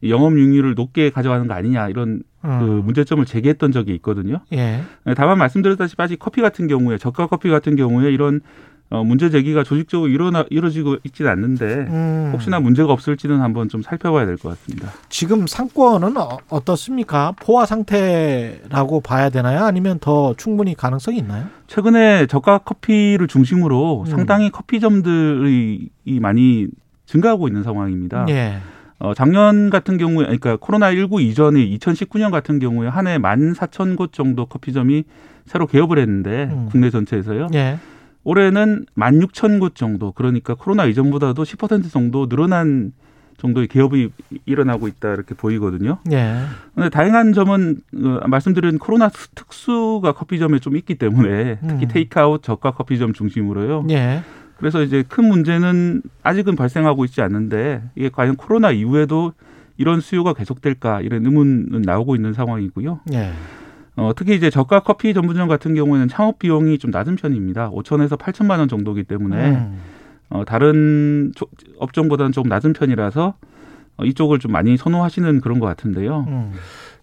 이 0.02 0.10
영업이익률을 0.10 0.74
높게 0.74 1.08
가져가는 1.10 1.46
거 1.46 1.54
아니냐 1.54 1.88
이런 1.88 2.22
그 2.42 2.48
음. 2.48 2.84
문제점을 2.84 3.24
제기했던 3.24 3.72
적이 3.72 3.94
있거든요. 3.96 4.40
예. 4.52 4.82
다만 5.16 5.38
말씀드렸다시피 5.38 6.00
아직 6.02 6.18
커피 6.18 6.42
같은 6.42 6.66
경우에 6.66 6.98
저가 6.98 7.26
커피 7.26 7.48
같은 7.48 7.76
경우에 7.76 8.12
이런 8.12 8.40
어, 8.88 9.02
문제 9.02 9.30
제기가 9.30 9.64
조직적으로 9.64 10.08
일어나 10.08 10.44
이루어지고 10.48 10.98
있지는 11.02 11.30
않는데 11.32 11.64
음. 11.88 12.30
혹시나 12.32 12.60
문제가 12.60 12.92
없을지는 12.92 13.40
한번 13.40 13.68
좀 13.68 13.82
살펴봐야 13.82 14.26
될 14.26 14.36
것 14.36 14.50
같습니다. 14.50 14.90
지금 15.08 15.46
상권은 15.48 16.16
어, 16.16 16.38
어떻습니까? 16.48 17.32
포화 17.40 17.66
상태라고 17.66 19.00
봐야 19.00 19.28
되나요? 19.30 19.64
아니면 19.64 19.98
더 20.00 20.34
충분히 20.36 20.74
가능성이 20.74 21.18
있나요? 21.18 21.46
최근에 21.66 22.26
저가 22.26 22.58
커피를 22.58 23.26
중심으로 23.26 24.02
음. 24.02 24.10
상당히 24.10 24.50
커피점들이 24.50 25.88
이 26.04 26.20
많이 26.20 26.68
증가하고 27.06 27.48
있는 27.48 27.62
상황입니다. 27.64 28.26
예. 28.28 28.58
어, 28.98 29.14
작년 29.14 29.68
같은 29.68 29.98
경우에, 29.98 30.24
그러니까 30.24 30.56
코로나19 30.56 31.20
이전에 31.20 31.60
2019년 31.76 32.30
같은 32.30 32.58
경우에 32.58 32.88
한 32.88 33.06
해 33.06 33.18
14,000곳 33.18 34.12
정도 34.12 34.46
커피점이 34.46 35.04
새로 35.44 35.66
개업을 35.66 35.98
했는데, 35.98 36.48
음. 36.50 36.68
국내 36.70 36.88
전체에서요. 36.90 37.48
예. 37.54 37.78
올해는 38.26 38.86
16,000곳 38.96 39.76
정도, 39.76 40.10
그러니까 40.10 40.54
코로나 40.54 40.84
이전보다도 40.84 41.44
10% 41.44 41.92
정도 41.92 42.28
늘어난 42.28 42.92
정도의 43.36 43.68
개업이 43.68 44.10
일어나고 44.46 44.88
있다, 44.88 45.12
이렇게 45.14 45.36
보이거든요. 45.36 45.98
예. 46.10 46.34
근데 46.74 46.88
다행한 46.88 47.34
점은, 47.34 47.76
어, 47.94 48.26
말씀드린 48.26 48.78
코로나 48.78 49.10
특수가 49.10 50.10
커피점에 50.10 50.58
좀 50.58 50.76
있기 50.76 50.96
때문에, 50.96 51.60
특히 51.60 51.86
음. 51.86 51.88
테이크아웃 51.88 52.42
저가 52.42 52.72
커피점 52.72 53.12
중심으로요. 53.12 53.86
예. 53.90 54.22
그래서 54.58 54.82
이제 54.82 55.04
큰 55.06 55.28
문제는 55.28 56.02
아직은 56.24 56.56
발생하고 56.56 57.04
있지 57.04 57.20
않는데 57.20 57.82
이게 57.94 58.08
과연 58.08 58.36
코로나 58.36 58.72
이후에도 58.72 59.34
이런 59.76 60.00
수요가 60.00 60.32
계속될까 60.32 61.02
이런 61.02 61.24
의문은 61.26 61.82
나오고 61.82 62.16
있는 62.16 62.32
상황이고요. 62.32 63.00
예. 63.12 63.32
어, 63.96 64.12
특히 64.14 64.34
이제 64.34 64.50
저가 64.50 64.80
커피 64.80 65.14
전문점 65.14 65.48
같은 65.48 65.74
경우에는 65.74 66.08
창업 66.08 66.38
비용이 66.38 66.78
좀 66.78 66.90
낮은 66.90 67.16
편입니다. 67.16 67.70
5천에서 67.70 68.18
8천만 68.18 68.58
원 68.58 68.68
정도이기 68.68 69.04
때문에 69.04 69.50
음. 69.52 69.78
어, 70.28 70.44
다른 70.44 71.32
조- 71.34 71.46
업종보다는 71.78 72.32
조금 72.32 72.48
낮은 72.48 72.72
편이라서 72.74 73.34
어, 73.98 74.04
이쪽을 74.04 74.38
좀 74.38 74.52
많이 74.52 74.76
선호하시는 74.76 75.40
그런 75.40 75.58
것 75.60 75.66
같은데요. 75.66 76.26
음. 76.28 76.52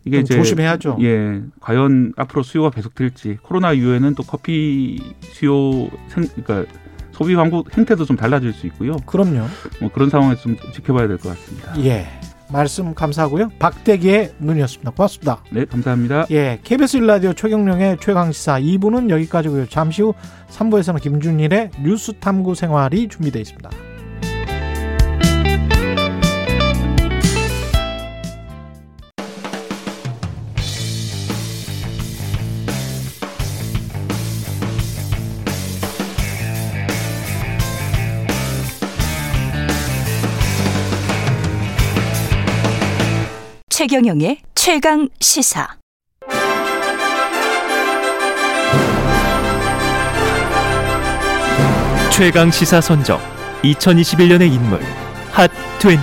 이게 0.06 0.18
좀 0.18 0.24
이제 0.24 0.36
조심해야죠. 0.36 0.98
예, 1.02 1.42
과연 1.62 2.14
앞으로 2.18 2.44
수요가 2.44 2.70
계속될지 2.70 3.38
코로나 3.42 3.72
이후에는 3.74 4.14
또 4.16 4.24
커피 4.24 5.02
수요 5.22 5.88
생 6.10 6.28
그러니까 6.44 6.66
소비 7.12 7.36
방법 7.36 7.76
행태도 7.76 8.04
좀 8.06 8.18
달라질 8.18 8.52
수 8.54 8.68
있고요. 8.68 8.98
그럼요. 9.06 9.46
뭐 9.80 9.90
그런 9.92 10.10
상황에서 10.10 10.42
좀 10.42 10.58
지켜봐야 10.74 11.08
될 11.08 11.18
것 11.18 11.30
같습니다. 11.30 11.74
예. 11.86 12.06
말씀 12.54 12.94
감사하고요. 12.94 13.50
박대기의 13.58 14.36
눈이었습니다. 14.40 14.92
고맙습니다. 14.92 15.44
네, 15.52 15.66
감사합니다. 15.66 16.28
예, 16.30 16.60
KBS 16.64 16.98
일라디오 16.98 17.34
최경령의 17.34 17.98
최강시사 18.00 18.60
2부는 18.60 19.10
여기까지고요. 19.10 19.68
잠시 19.68 20.04
후 20.04 20.14
3부에서는 20.52 21.02
김준일의 21.02 21.72
뉴스 21.84 22.14
탐구 22.14 22.54
생활이 22.54 23.08
준비되어 23.08 23.42
있습니다. 23.42 23.70
최경영의 43.84 44.38
최강 44.56 45.10
시사. 45.20 45.68
최강 52.10 52.50
시사 52.50 52.80
선정 52.80 53.20
2021년의 53.64 54.54
인물 54.54 54.80
핫 55.34 55.52
20. 55.80 56.00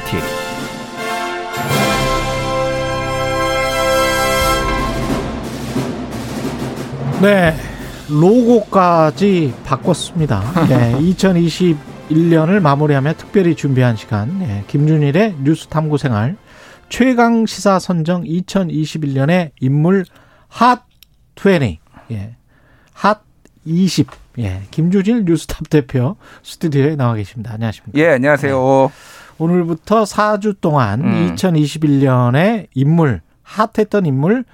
네. 7.22 7.54
로고까지 8.10 9.54
바꿨습니다. 9.64 10.42
네, 10.68 10.98
2021년을 11.00 12.60
마무리하며 12.60 13.14
특별히 13.14 13.54
준비한 13.54 13.96
시간. 13.96 14.38
네, 14.38 14.64
김준일의 14.66 15.36
뉴스 15.42 15.66
탐구 15.68 15.96
생활 15.96 16.36
최강 16.90 17.46
시사 17.46 17.78
선정 17.78 18.24
2021년의 18.24 19.52
인물 19.60 20.04
핫 20.48 20.84
20. 21.36 21.78
예. 22.10 22.34
핫 22.92 23.22
20. 23.64 24.08
예. 24.40 24.62
김준일 24.72 25.24
뉴스톱 25.24 25.70
대표 25.70 26.16
스튜디오에 26.42 26.96
나와 26.96 27.14
계십니다. 27.14 27.52
안녕하십니까? 27.54 27.98
예, 27.98 28.08
안녕하세요. 28.08 28.52
네. 28.52 29.34
오늘부터 29.38 30.02
4주 30.02 30.60
동안 30.60 31.00
음. 31.02 31.34
2021년의 31.36 32.66
인물 32.74 33.22
hot했던 33.44 34.04
인물 34.04 34.44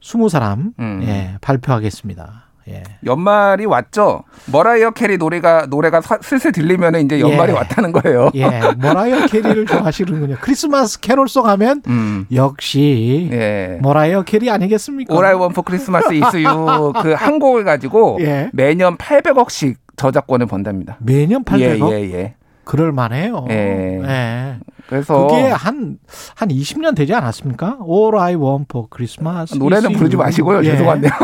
20사람 0.00 0.72
음. 0.78 1.00
예, 1.04 1.36
발표하겠습니다. 1.42 2.45
예. 2.68 2.82
연말이 3.04 3.64
왔죠. 3.64 4.24
머라이어 4.46 4.90
캐리 4.90 5.18
노래가 5.18 5.66
노래가 5.66 6.00
사- 6.00 6.18
슬슬 6.20 6.50
들리면 6.52 6.96
이제 6.96 7.20
연말이 7.20 7.52
예. 7.52 7.56
왔다는 7.56 7.92
거예요. 7.92 8.30
예, 8.34 8.44
머라이어 8.78 9.26
캐리를 9.26 9.66
좋아하시는군요. 9.66 10.36
크리스마스 10.40 10.98
캐롤송 11.00 11.46
하면 11.46 11.82
음. 11.86 12.26
역시 12.34 13.28
예. 13.32 13.78
머라이어 13.82 14.22
캐리 14.22 14.50
아니겠습니까? 14.50 15.14
for 15.14 15.64
Christmas 15.64 16.06
is 16.12 16.36
you 16.36 16.92
그한 17.02 17.38
곡을 17.38 17.64
가지고 17.64 18.18
예. 18.20 18.50
매년 18.52 18.96
800억씩 18.96 19.76
저작권을 19.96 20.46
번답니다. 20.46 20.96
매년 21.00 21.44
800억? 21.44 21.92
예, 21.92 22.00
예, 22.00 22.12
예. 22.12 22.34
그럴 22.66 22.92
만해요. 22.92 23.46
예. 23.48 24.00
예. 24.02 24.58
그래서 24.88 25.28
그게 25.28 25.42
한, 25.48 25.98
한 26.34 26.48
20년 26.48 26.96
되지 26.96 27.14
않았습니까? 27.14 27.78
All 27.88 28.18
I 28.18 28.34
want 28.34 28.66
for 28.70 28.88
Christmas. 28.94 29.56
노래는 29.56 29.92
부르지. 29.92 30.16
마시고요. 30.16 30.64
예. 30.64 30.72
죄송한데요. 30.72 31.12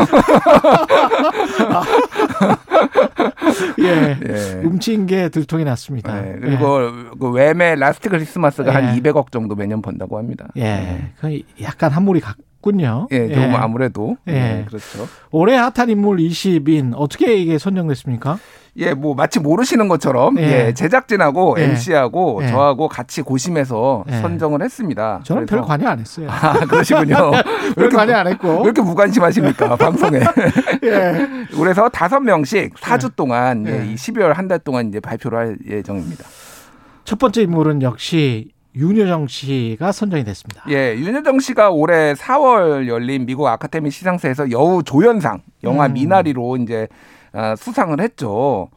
예. 3.79 4.17
예. 4.25 4.61
음치인 4.63 5.05
게 5.05 5.27
들통이 5.29 5.65
났습니다. 5.65 6.21
네, 6.21 6.37
그리고 6.41 6.91
그 7.19 7.31
Wham의 7.31 7.77
Last 7.77 8.09
Christmas가 8.09 8.69
예. 8.69 8.73
한 8.73 8.95
200억 8.97 9.31
정도 9.31 9.55
매년 9.55 9.81
번다고 9.81 10.17
합니다. 10.17 10.47
예. 10.57 11.11
그 11.19 11.41
약간 11.61 11.91
한물이 11.91 12.21
갔군요. 12.63 13.07
예, 13.11 13.27
좀 13.31 13.53
아무래도 13.55 14.15
예. 14.27 14.33
예, 14.61 14.65
그렇죠. 14.65 15.07
올해 15.31 15.55
핫한 15.55 15.89
인물 15.89 16.17
20인 16.17 16.93
어떻게 16.95 17.35
이게 17.35 17.57
선정됐습니까? 17.57 18.39
예, 18.77 18.93
뭐 18.95 19.13
마치 19.13 19.39
모르시는 19.39 19.87
것처럼 19.87 20.39
예. 20.39 20.67
예, 20.67 20.73
제작진하고 20.73 21.57
예. 21.59 21.65
MC하고 21.65 22.39
예. 22.41 22.47
저하고 22.47 22.87
같이 22.87 23.21
고심해서 23.21 24.03
예. 24.09 24.13
선정을 24.17 24.63
했습니다. 24.63 25.19
저는 25.23 25.45
별 25.45 25.61
관여 25.61 25.87
안 25.87 25.99
했어요. 25.99 26.27
아, 26.31 26.53
그러시군요. 26.65 27.15
별 27.77 27.89
관여 27.89 28.15
안 28.15 28.27
했고. 28.27 28.47
왜 28.59 28.63
이렇게 28.63 28.81
무관심하십니까 28.81 29.75
방송에? 29.77 30.21
예. 30.83 31.27
그래서 31.55 31.87
다섯 31.89 32.19
명씩 32.21 32.73
4주 32.75 33.15
동안 33.15 33.65
예. 33.67 33.81
예, 33.81 33.91
이 33.91 33.95
12월 33.95 34.33
한 34.33 34.47
달 34.47 34.59
동안 34.59 34.87
이제 34.89 34.99
발표를 34.99 35.37
할 35.37 35.57
예정입니다. 35.69 36.25
첫 37.05 37.17
번째 37.19 37.41
인물은 37.43 37.81
역시 37.81 38.49
윤여정 38.75 39.27
씨가 39.27 39.91
선정이 39.91 40.23
됐습니다. 40.23 40.63
예, 40.69 40.95
윤여정 40.95 41.39
씨가 41.39 41.69
올해 41.69 42.13
4월 42.13 42.87
열린 42.87 43.25
미국 43.25 43.47
아카데미 43.47 43.91
시상식에서 43.91 44.51
여우 44.51 44.83
조연상 44.83 45.41
영화 45.63 45.85
음. 45.85 45.93
미나리로 45.93 46.57
이제 46.57 46.87
아, 47.33 47.55
수상을 47.55 47.99
했죠. 47.99 48.69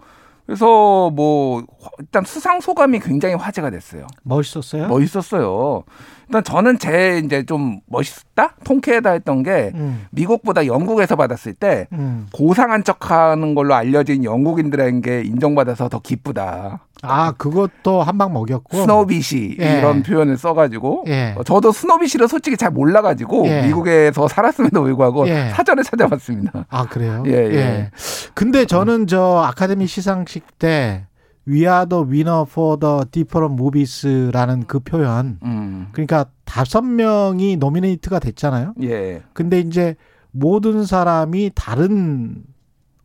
그래서 0.44 1.10
뭐 1.10 1.64
일단 1.98 2.24
수상 2.24 2.60
소감이 2.60 3.00
굉장히 3.00 3.34
화제가 3.34 3.70
됐어요. 3.70 4.06
멋있었어요? 4.22 4.86
멋있었어요. 4.86 5.82
일단 6.28 6.42
저는 6.42 6.78
제 6.78 7.20
이제 7.24 7.44
좀 7.44 7.80
멋있다, 7.86 8.54
통쾌하다 8.64 9.10
했던 9.12 9.42
게 9.44 9.70
음. 9.74 10.06
미국보다 10.10 10.66
영국에서 10.66 11.14
받았을 11.14 11.54
때 11.54 11.86
음. 11.92 12.26
고상한 12.32 12.82
척하는 12.82 13.54
걸로 13.54 13.74
알려진 13.74 14.24
영국인들에게 14.24 15.22
인정받아서 15.22 15.88
더 15.88 16.00
기쁘다. 16.00 16.80
아, 17.02 17.32
그것도 17.32 18.02
한 18.02 18.16
방 18.18 18.32
먹였고. 18.32 18.78
snobbish 18.78 19.58
예. 19.60 19.78
이런 19.78 20.02
표현을 20.02 20.38
써가지고 20.38 21.04
예. 21.08 21.34
어, 21.36 21.42
저도 21.44 21.70
snobbish를 21.70 22.26
솔직히 22.28 22.56
잘 22.56 22.70
몰라가지고 22.70 23.46
예. 23.46 23.62
미국에서 23.66 24.26
살았음에도 24.26 24.82
불구하고 24.82 25.28
예. 25.28 25.50
사전을 25.50 25.84
찾아봤습니다. 25.84 26.64
아, 26.70 26.86
그래요? 26.86 27.22
예, 27.26 27.32
예. 27.32 27.90
근데 28.34 28.64
저는 28.64 29.06
저 29.06 29.42
아카데미 29.46 29.86
시상식 29.86 30.58
때 30.58 31.04
We 31.48 31.66
are 31.66 31.86
the 31.88 32.02
winner 32.04 32.42
for 32.48 32.78
the 32.78 33.04
different 33.10 33.54
movies라는 33.54 34.66
그 34.66 34.80
표현. 34.80 35.38
음. 35.44 35.88
그러니까 35.92 36.26
다섯 36.44 36.82
명이 36.82 37.56
노미네이트가 37.56 38.18
됐잖아요. 38.18 38.74
예. 38.82 39.22
근데 39.32 39.60
이제 39.60 39.94
모든 40.32 40.84
사람이 40.84 41.52
다른 41.54 42.44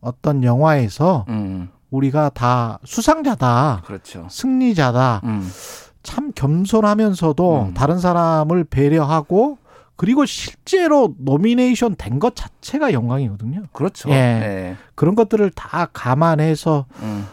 어떤 0.00 0.42
영화에서 0.42 1.24
음. 1.28 1.68
우리가 1.90 2.30
다 2.30 2.78
수상자다. 2.84 3.82
그렇죠. 3.84 4.26
승리자다. 4.28 5.20
음. 5.24 5.48
참 6.02 6.32
겸손하면서도 6.34 7.72
다른 7.74 7.98
사람을 8.00 8.64
배려하고 8.64 9.58
그리고 9.94 10.24
실제로 10.26 11.14
노미네이션 11.18 11.94
된 11.96 12.18
것 12.18 12.34
자체가 12.34 12.92
영광이거든요. 12.92 13.62
그렇죠. 13.72 14.10
예. 14.10 14.14
예. 14.14 14.76
그런 14.96 15.14
것들을 15.14 15.48
다 15.50 15.86
감안해서 15.92 16.86
음. 17.02 17.24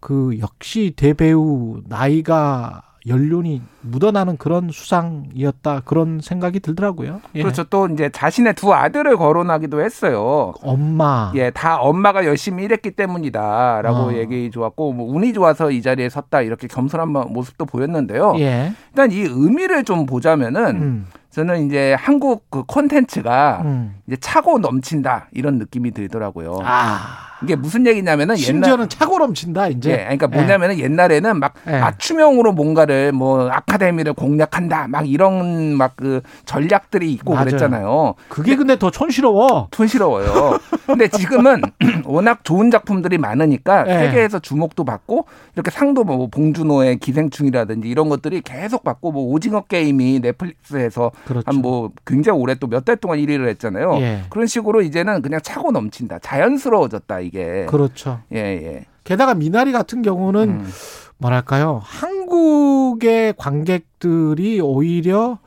그 0.00 0.38
역시 0.40 0.92
대배우 0.96 1.82
나이가 1.86 2.82
연륜이 3.06 3.62
묻어나는 3.80 4.36
그런 4.36 4.70
수상이었다 4.70 5.80
그런 5.84 6.20
생각이 6.22 6.60
들더라고요. 6.60 7.20
예. 7.34 7.42
그렇죠. 7.42 7.64
또 7.64 7.88
이제 7.88 8.10
자신의 8.10 8.54
두 8.54 8.74
아들을 8.74 9.16
거론하기도 9.16 9.80
했어요. 9.80 10.52
엄마. 10.62 11.32
예, 11.34 11.50
다 11.50 11.76
엄마가 11.78 12.26
열심히 12.26 12.64
일했기 12.64 12.90
때문이다라고 12.92 13.98
어. 13.98 14.12
얘기 14.14 14.50
좋았고 14.50 14.92
뭐 14.92 15.14
운이 15.14 15.32
좋아서 15.32 15.70
이 15.70 15.80
자리에 15.80 16.08
섰다 16.08 16.42
이렇게 16.42 16.66
겸손한 16.66 17.10
모습도 17.10 17.64
보였는데요. 17.64 18.34
예. 18.38 18.72
일단 18.90 19.10
이 19.10 19.20
의미를 19.20 19.84
좀 19.84 20.04
보자면은 20.04 20.76
음. 20.76 21.06
저는 21.30 21.66
이제 21.66 21.94
한국 21.94 22.50
그 22.50 22.64
콘텐츠가 22.64 23.62
음. 23.64 23.96
이제 24.06 24.16
차고 24.16 24.58
넘친다 24.58 25.28
이런 25.32 25.58
느낌이 25.58 25.92
들더라고요. 25.92 26.58
아. 26.64 27.27
이게 27.42 27.54
무슨 27.56 27.86
얘기냐면은 27.86 28.36
심지어는 28.36 28.88
차고 28.88 29.18
넘친다 29.18 29.68
이제. 29.68 29.92
예, 29.92 29.96
그러니까 29.98 30.26
뭐냐면은 30.28 30.78
옛날에는 30.78 31.38
막 31.38 31.54
예. 31.66 31.78
맞춤형으로 31.78 32.52
뭔가를 32.52 33.12
뭐 33.12 33.48
아카데미를 33.50 34.12
공략한다 34.14 34.88
막 34.88 35.08
이런 35.08 35.74
막 35.76 35.88
그 35.98 36.20
전략들이 36.44 37.12
있고 37.14 37.32
맞아요. 37.34 37.46
그랬잖아요. 37.46 38.14
그게 38.28 38.54
근데 38.54 38.78
더 38.78 38.90
촌스러워. 38.90 39.68
촌스러워요. 39.72 40.58
근데 40.86 41.08
지금은 41.08 41.60
워낙 42.04 42.44
좋은 42.44 42.70
작품들이 42.70 43.18
많으니까 43.18 43.84
예. 43.88 44.06
세계에서 44.06 44.38
주목도 44.38 44.84
받고 44.84 45.26
이렇게 45.56 45.70
상도 45.72 46.04
뭐 46.04 46.28
봉준호의 46.28 46.98
기생충이라든지 46.98 47.88
이런 47.88 48.08
것들이 48.08 48.42
계속 48.42 48.84
받고 48.84 49.10
뭐 49.12 49.24
오징어 49.32 49.62
게임이 49.62 50.20
넷플릭스에서 50.20 51.10
그렇죠. 51.24 51.44
한뭐 51.46 51.90
굉장히 52.06 52.38
오래 52.38 52.54
또 52.54 52.68
몇 52.68 52.84
달 52.84 52.96
동안 52.96 53.18
1위를 53.18 53.48
했잖아요. 53.48 53.96
예. 54.00 54.22
그런 54.30 54.46
식으로 54.46 54.82
이제는 54.82 55.20
그냥 55.22 55.40
차고 55.42 55.72
넘친다. 55.72 56.18
자연스러워졌다 56.20 57.20
이게. 57.28 57.66
그렇죠. 57.66 58.20
예, 58.32 58.38
예. 58.38 58.84
게다가 59.04 59.34
미나리 59.34 59.72
같은 59.72 60.02
경우는 60.02 60.48
음. 60.48 60.68
뭐랄까요 61.16 61.80
한국의 61.82 63.34
관객들이 63.36 64.60
오히려 64.60 65.38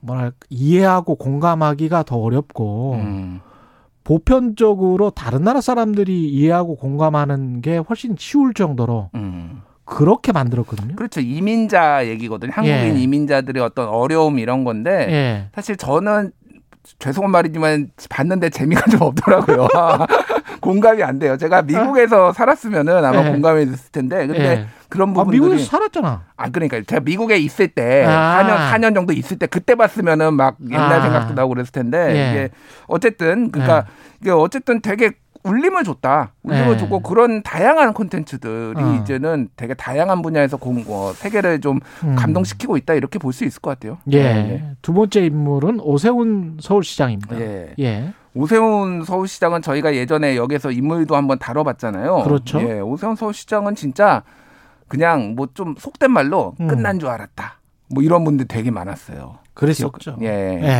뭐랄까 0.00 0.36
이해하고 0.48 1.16
공감하기가 1.16 2.04
더 2.04 2.16
어렵고 2.16 2.94
음. 2.94 3.40
보편적으로 4.04 5.10
다른 5.10 5.44
나라 5.44 5.60
사람들이 5.60 6.28
이해하고 6.28 6.76
공감하는 6.76 7.60
게 7.60 7.76
훨씬 7.76 8.16
쉬울 8.18 8.54
정도로 8.54 9.10
음. 9.14 9.62
그렇게 9.84 10.32
만들었거든요. 10.32 10.94
그렇죠. 10.94 11.20
이민자 11.20 12.06
얘기거든요. 12.06 12.52
한국인 12.54 12.96
예. 12.96 13.00
이민자들의 13.00 13.62
어떤 13.62 13.88
어려움 13.88 14.38
이런 14.38 14.64
건데 14.64 15.06
예. 15.10 15.48
사실 15.54 15.76
저는 15.76 16.32
죄송한 16.98 17.30
말이지만 17.30 17.90
봤는데 18.08 18.50
재미가 18.50 18.90
좀 18.90 19.02
없더라고요. 19.02 19.68
공감이 20.60 21.02
안 21.02 21.18
돼요. 21.18 21.36
제가 21.36 21.62
미국에서 21.62 22.32
살았으면은 22.32 23.04
아마 23.04 23.26
예. 23.26 23.30
공감이 23.32 23.66
됐을 23.66 23.90
텐데 23.92 24.26
근데 24.26 24.44
예. 24.44 24.66
그런 24.88 25.10
아, 25.10 25.12
부분들이 25.14 25.40
미국에서 25.40 25.64
살았잖아. 25.64 26.22
아 26.36 26.50
그러니까 26.50 26.80
제가 26.86 27.00
미국에 27.00 27.36
있을 27.38 27.68
때 27.68 28.04
아. 28.06 28.42
4년 28.42 28.72
4년 28.72 28.94
정도 28.94 29.12
있을 29.12 29.38
때 29.38 29.46
그때 29.46 29.74
봤으면은 29.74 30.34
막 30.34 30.56
옛날 30.70 30.92
아. 30.92 31.02
생각도 31.02 31.34
나고 31.34 31.50
그랬을 31.50 31.72
텐데 31.72 31.98
예. 32.16 32.30
이게 32.30 32.50
어쨌든 32.86 33.50
그러니까 33.50 33.86
이게 34.20 34.30
어쨌든 34.30 34.80
되게 34.80 35.12
울림을 35.42 35.84
줬다. 35.84 36.32
울림을 36.42 36.74
예. 36.74 36.76
주고 36.76 37.00
그런 37.00 37.42
다양한 37.42 37.94
콘텐츠들이 37.94 38.74
어. 38.76 39.00
이제는 39.00 39.48
되게 39.56 39.72
다양한 39.72 40.20
분야에서 40.20 40.58
공, 40.58 40.84
어, 40.86 41.12
세계를 41.14 41.62
좀 41.62 41.80
음. 42.04 42.14
감동시키고 42.14 42.76
있다 42.76 42.92
이렇게 42.92 43.18
볼 43.18 43.32
수 43.32 43.44
있을 43.46 43.62
것 43.62 43.70
같아요. 43.70 43.96
예. 44.12 44.22
네. 44.22 44.70
두 44.82 44.92
번째 44.92 45.24
인물은 45.24 45.80
오세훈 45.80 46.58
서울시장입니다. 46.60 47.40
예. 47.40 47.74
예. 47.78 48.12
오세훈 48.34 49.04
서울시장은 49.04 49.62
저희가 49.62 49.94
예전에 49.94 50.36
여기서 50.36 50.70
인물도 50.70 51.16
한번 51.16 51.38
다뤄봤잖아요. 51.38 52.22
그렇죠. 52.24 52.60
예, 52.60 52.80
오세훈 52.80 53.16
서울시장은 53.16 53.74
진짜 53.74 54.22
그냥 54.88 55.34
뭐 55.36 55.48
좀 55.54 55.74
속된 55.78 56.10
말로 56.10 56.54
음. 56.60 56.68
끝난 56.68 56.98
줄 56.98 57.08
알았다. 57.08 57.58
뭐 57.92 58.02
이런 58.04 58.22
분들 58.24 58.46
되게 58.46 58.70
많았어요. 58.70 59.38
그랬었죠. 59.54 60.16
예, 60.22 60.26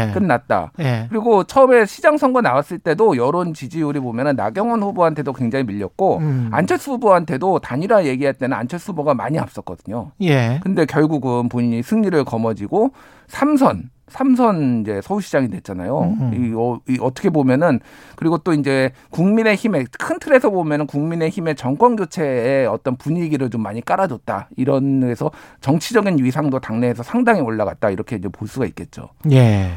예. 0.08 0.12
끝났다. 0.14 0.72
예. 0.78 1.06
그리고 1.10 1.42
처음에 1.44 1.84
시장 1.84 2.16
선거 2.16 2.40
나왔을 2.40 2.78
때도 2.78 3.16
여론 3.16 3.52
지지율이 3.52 3.98
보면은 4.00 4.36
나경원 4.36 4.82
후보한테도 4.82 5.32
굉장히 5.32 5.64
밀렸고 5.66 6.18
음. 6.18 6.48
안철수 6.52 6.92
후보한테도 6.92 7.58
단일화 7.58 8.06
얘기할 8.06 8.34
때는 8.34 8.56
안철수 8.56 8.92
후보가 8.92 9.14
많이 9.14 9.38
앞섰거든요. 9.38 10.12
예. 10.22 10.60
근데 10.62 10.86
결국은 10.86 11.48
본인이 11.48 11.82
승리를 11.82 12.24
거머쥐고 12.24 12.92
삼선 13.26 13.90
삼선 14.10 14.82
이제 14.82 15.00
서울시장이 15.02 15.48
됐잖아요. 15.50 16.00
음. 16.00 16.34
이, 16.34 16.54
어, 16.54 16.80
이 16.88 16.98
어떻게 17.00 17.30
보면은 17.30 17.80
그리고 18.16 18.38
또 18.38 18.52
이제 18.52 18.92
국민의힘의 19.10 19.86
큰 19.98 20.18
틀에서 20.18 20.50
보면은 20.50 20.86
국민의힘의 20.86 21.56
정권 21.56 21.96
교체의 21.96 22.66
어떤 22.66 22.96
분위기를 22.96 23.48
좀 23.50 23.62
많이 23.62 23.84
깔아줬다. 23.84 24.50
이런 24.56 25.00
데서 25.00 25.30
정치적인 25.60 26.22
위상도 26.22 26.60
당내에서 26.60 27.02
상당히 27.02 27.40
올라갔다. 27.40 27.90
이렇게 27.90 28.16
이제 28.16 28.28
볼 28.28 28.48
수가 28.48 28.66
있겠죠. 28.66 29.08
예. 29.30 29.70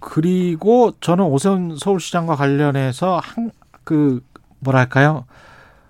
그리고 0.00 0.92
저는 1.00 1.24
오세훈 1.24 1.76
서울시장과 1.76 2.36
관련해서 2.36 3.20
한 3.22 3.50
그 3.88 4.20
뭐랄까요? 4.58 5.24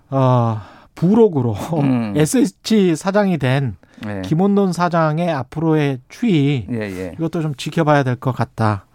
어, 0.09 0.61
부록으로 0.95 1.53
음. 1.83 2.13
SH 2.15 2.95
사장이 2.95 3.37
된 3.37 3.75
네. 4.05 4.21
김원돈 4.23 4.73
사장의 4.73 5.29
앞으로의 5.31 5.99
추이 6.09 6.65
예, 6.71 6.79
예. 6.79 7.11
이것도 7.17 7.41
좀 7.41 7.55
지켜봐야 7.55 8.03
될 8.03 8.15
것 8.15 8.31
같다. 8.31 8.85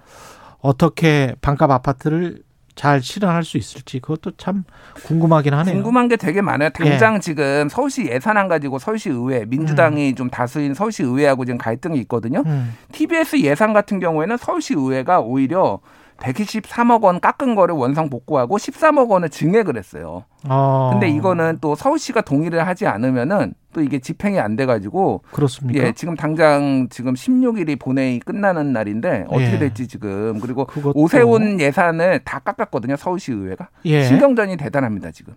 어떻게 0.61 1.34
반값 1.40 1.70
아파트를 1.70 2.42
잘 2.74 3.00
실현할 3.00 3.44
수 3.44 3.57
있을지 3.57 4.00
그것도 4.00 4.32
참 4.36 4.64
궁금하긴 5.05 5.55
하네요. 5.55 5.74
궁금한 5.74 6.09
게 6.09 6.16
되게 6.16 6.40
많아요. 6.40 6.70
당장 6.70 7.14
예. 7.16 7.20
지금 7.20 7.68
서울시 7.68 8.07
예산안 8.07 8.48
가지고 8.48 8.78
서울시 8.80 9.11
의회 9.11 9.44
민주당이 9.44 10.14
좀 10.16 10.28
다수인 10.28 10.74
서울시 10.74 11.02
의회하고 11.05 11.44
지금 11.44 11.57
갈등이 11.59 11.98
있거든요. 12.00 12.42
음. 12.46 12.74
TBS 12.92 13.40
예산 13.42 13.72
같은 13.72 14.00
경우에는 14.00 14.36
서울시 14.38 14.74
의회가 14.74 15.20
오히려 15.20 15.78
123억 16.18 17.02
원 17.02 17.20
깎은 17.20 17.54
거를 17.54 17.74
원상 17.74 18.08
복구하고 18.08 18.56
13억 18.56 19.08
원을 19.10 19.28
증액을 19.28 19.76
했어요. 19.76 20.24
어. 20.48 20.90
근데 20.92 21.08
이거는 21.08 21.58
또 21.60 21.74
서울시가 21.74 22.20
동의를 22.22 22.66
하지 22.66 22.86
않으면은 22.86 23.54
또 23.72 23.80
이게 23.82 23.98
집행이 23.98 24.38
안 24.38 24.56
돼가지고 24.56 25.22
그렇습니까? 25.32 25.82
예, 25.84 25.92
지금 25.92 26.14
당장 26.16 26.86
지금 26.90 27.14
16일이 27.14 27.78
본회의 27.78 28.20
끝나는 28.20 28.72
날인데 28.72 29.24
어떻게 29.28 29.54
예. 29.54 29.58
될지 29.58 29.88
지금 29.88 30.38
그리고 30.40 30.66
그것도- 30.66 30.92
오세훈 30.94 31.58
예산을 31.60 32.20
다 32.24 32.38
깎았거든요 32.38 32.96
서울시 32.96 33.32
의회가 33.32 33.68
예. 33.86 34.04
신경전이 34.04 34.56
대단합니다 34.56 35.10
지금. 35.10 35.34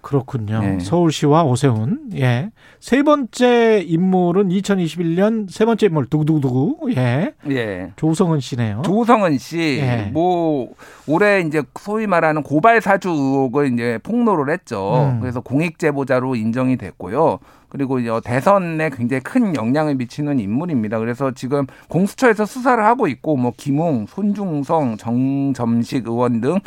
그렇군요. 0.00 0.60
예. 0.62 0.78
서울시와 0.80 1.44
오세훈. 1.44 2.10
예. 2.14 2.50
세 2.80 3.02
번째 3.02 3.82
인물은 3.86 4.48
2021년 4.48 5.50
세 5.50 5.64
번째 5.64 5.86
인물 5.86 6.06
두구두구두구. 6.06 6.90
예. 6.96 7.34
예. 7.50 7.92
조성은 7.96 8.40
씨네요. 8.40 8.82
조성은 8.84 9.38
씨, 9.38 9.78
예. 9.80 10.10
뭐 10.12 10.72
올해 11.06 11.40
이제 11.40 11.62
소위 11.80 12.06
말하는 12.06 12.42
고발 12.42 12.80
사주 12.80 13.10
의혹을 13.10 13.72
이제 13.72 13.98
폭로를 14.02 14.52
했죠. 14.52 15.10
음. 15.12 15.20
그래서 15.20 15.40
공익 15.40 15.78
제보자로 15.78 16.36
인정이 16.36 16.76
됐고요. 16.76 17.38
그리고 17.68 17.98
이제 17.98 18.10
대선에 18.24 18.90
굉장히 18.90 19.22
큰 19.22 19.54
영향을 19.54 19.94
미치는 19.96 20.40
인물입니다. 20.40 20.98
그래서 20.98 21.32
지금 21.32 21.66
공수처에서 21.88 22.46
수사를 22.46 22.82
하고 22.82 23.08
있고 23.08 23.36
뭐 23.36 23.52
김웅, 23.56 24.06
손중성, 24.08 24.96
정점식 24.96 26.06
의원 26.06 26.40
등 26.40 26.58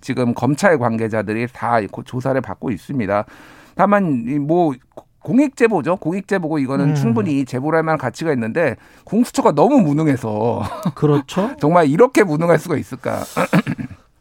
지금 0.00 0.34
검찰 0.34 0.78
관계자들이 0.78 1.46
다 1.52 1.78
조사를 2.04 2.40
받고 2.40 2.70
있습니다. 2.70 3.24
다만 3.74 4.24
이뭐 4.28 4.74
공익 5.22 5.56
제보죠. 5.56 5.96
공익 5.96 6.26
제보고 6.28 6.58
이거는 6.58 6.90
음. 6.90 6.94
충분히 6.94 7.44
제보를 7.44 7.76
할 7.76 7.82
만한 7.82 7.98
가치가 7.98 8.32
있는데 8.32 8.76
공수처가 9.04 9.52
너무 9.52 9.80
무능해서 9.80 10.62
그렇죠. 10.94 11.50
정말 11.60 11.88
이렇게 11.88 12.24
무능할 12.24 12.58
수가 12.58 12.76
있을까? 12.76 13.20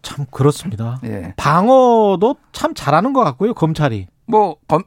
참 0.02 0.26
그렇습니다. 0.32 1.00
예. 1.06 1.34
방어도 1.38 2.36
참 2.52 2.74
잘하는 2.74 3.14
것 3.14 3.24
같고요. 3.24 3.54
검찰이. 3.54 4.08
뭐 4.30 4.58
검, 4.68 4.84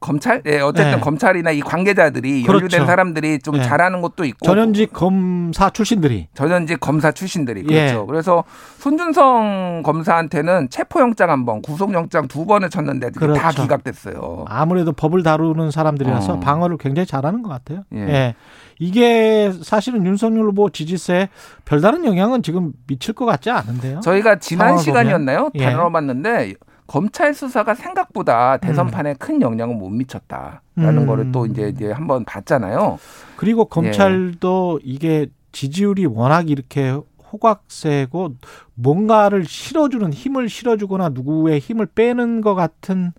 검찰? 0.00 0.42
예, 0.46 0.58
어쨌든 0.58 0.96
네. 0.96 1.00
검찰이나 1.00 1.52
이 1.52 1.60
관계자들이 1.60 2.42
그렇죠. 2.42 2.64
연루된 2.64 2.86
사람들이 2.86 3.38
좀 3.38 3.54
네. 3.54 3.62
잘하는 3.62 4.00
것도 4.02 4.24
있고 4.24 4.44
전현직 4.44 4.92
검사 4.92 5.70
출신들이. 5.70 6.26
전현직 6.34 6.80
검사 6.80 7.12
출신들이 7.12 7.64
예. 7.70 7.86
그렇죠. 7.86 8.06
그래서 8.06 8.44
손준성 8.78 9.82
검사한테는 9.84 10.70
체포영장 10.70 11.30
한 11.30 11.46
번, 11.46 11.62
구속영장 11.62 12.26
두 12.26 12.46
번을 12.46 12.68
쳤는데 12.68 13.10
그게 13.10 13.28
다 13.28 13.50
그렇죠. 13.50 13.62
기각됐어요. 13.62 14.44
아무래도 14.48 14.90
법을 14.92 15.22
다루는 15.22 15.70
사람들이라서 15.70 16.32
어. 16.34 16.40
방어를 16.40 16.76
굉장히 16.76 17.06
잘하는 17.06 17.42
것 17.42 17.48
같아요. 17.48 17.84
예. 17.94 17.98
예. 18.00 18.34
이게 18.80 19.52
사실은 19.62 20.04
윤석열 20.04 20.46
후보 20.46 20.68
지지세에 20.68 21.28
별다른 21.64 22.04
영향은 22.04 22.42
지금 22.42 22.72
미칠 22.88 23.14
것 23.14 23.24
같지 23.24 23.50
않은데요. 23.50 24.00
저희가 24.00 24.40
지난 24.40 24.78
시간이었나요? 24.78 25.50
예. 25.54 25.66
다뤄봤는데 25.66 26.54
검찰 26.90 27.34
수사가 27.34 27.76
생각보다 27.76 28.56
대선판에 28.56 29.14
큰 29.14 29.40
영향을 29.40 29.76
못 29.76 29.90
미쳤다라는 29.90 31.02
음. 31.02 31.06
거를 31.06 31.30
또 31.30 31.46
이제 31.46 31.68
이제 31.68 31.92
한번 31.92 32.24
봤잖아요. 32.24 32.98
그리고 33.36 33.66
검찰도 33.66 34.80
이게 34.82 35.28
지지율이 35.52 36.06
워낙 36.06 36.50
이렇게 36.50 36.98
호각세고 37.32 38.34
뭔가를 38.74 39.44
실어주는 39.44 40.12
힘을 40.12 40.48
실어주거나 40.48 41.10
누구의 41.10 41.60
힘을 41.60 41.86
빼는 41.86 42.40
것 42.40 42.56
같은 42.56 43.12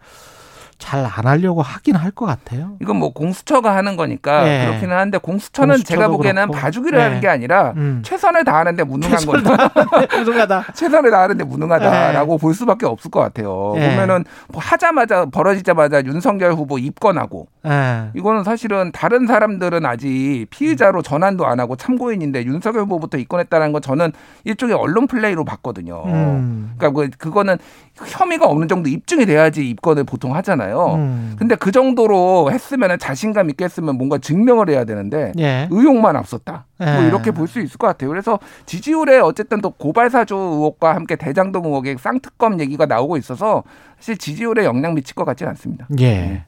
잘 0.82 1.05
안 1.05 1.25
하려고 1.27 1.61
하긴 1.61 1.95
할 1.95 2.11
것 2.11 2.25
같아요. 2.25 2.73
이건 2.82 2.97
뭐 2.97 3.13
공수처가 3.13 3.73
하는 3.75 3.95
거니까 3.95 4.45
예. 4.47 4.65
그렇기는 4.65 4.95
한데 4.97 5.17
공수처는 5.19 5.84
제가 5.84 6.07
보기에는 6.09 6.47
그렇고. 6.47 6.57
봐주기를 6.59 6.99
예. 6.99 7.03
하는 7.03 7.19
게 7.21 7.27
아니라 7.29 7.73
음. 7.77 8.01
최선을 8.03 8.43
다하는데 8.43 8.84
무능한 8.84 9.18
최선을 9.19 9.43
거다. 9.43 9.72
무능하다. 10.23 10.65
최선을 10.76 11.11
다하는데 11.11 11.43
무능하다라고 11.43 12.38
볼 12.38 12.53
수밖에 12.53 12.85
없을 12.85 13.10
것 13.11 13.19
같아요. 13.22 13.73
예. 13.77 13.89
보면은 13.91 14.26
뭐 14.49 14.61
하자마자 14.61 15.26
벌어지자마자 15.26 16.01
윤석열 16.06 16.53
후보 16.53 16.77
입건하고 16.80 17.47
예. 17.65 18.09
이거는 18.15 18.43
사실은 18.43 18.91
다른 18.91 19.27
사람들은 19.27 19.85
아직 19.85 20.47
피의자로 20.49 21.01
전환도 21.01 21.45
안 21.45 21.59
하고 21.59 21.75
참고인인데 21.75 22.43
윤석열 22.45 22.83
후보부터 22.83 23.17
입건했다는 23.19 23.71
건 23.71 23.81
저는 23.81 24.11
일종의 24.45 24.75
언론 24.75 25.05
플레이로 25.07 25.45
봤거든요. 25.45 26.03
음. 26.07 26.73
그러니까 26.77 27.01
그- 27.01 27.09
그거는 27.17 27.57
혐의가 27.95 28.47
없는 28.47 28.67
정도 28.67 28.89
입증이 28.89 29.25
돼야지 29.25 29.69
입건을 29.69 30.05
보통 30.05 30.35
하잖아요. 30.35 30.95
음. 30.95 31.35
근데 31.38 31.55
그 31.55 31.71
정도로 31.71 32.49
했으면 32.51 32.97
자신감 32.97 33.49
있게 33.51 33.65
했으면 33.65 33.95
뭔가 33.97 34.17
증명을 34.17 34.69
해야 34.69 34.83
되는데 34.85 35.31
예. 35.38 35.67
의혹만 35.69 36.15
앞섰다. 36.15 36.65
뭐 36.82 37.03
예. 37.03 37.08
이렇게 37.08 37.30
볼 37.32 37.48
수 37.48 37.60
있을 37.60 37.78
것 37.78 37.88
같아요. 37.88 38.10
그래서 38.10 38.40
지지율에 38.66 39.20
어쨌든 39.20 39.62
또 39.62 39.70
고발사주 39.72 40.34
의혹과 40.36 40.95
함께 40.95 41.16
대장동 41.16 41.66
의혹의 41.66 41.98
쌍특검 41.99 42.60
얘기가 42.60 42.86
나오고 42.86 43.18
있어서 43.18 43.64
사실 43.98 44.18
지지율에 44.18 44.66
영향 44.66 44.95
미칠 44.95 45.14
것 45.16 45.26
같지는 45.26 45.49
않습니다. 45.52 45.88
예. 45.99 46.45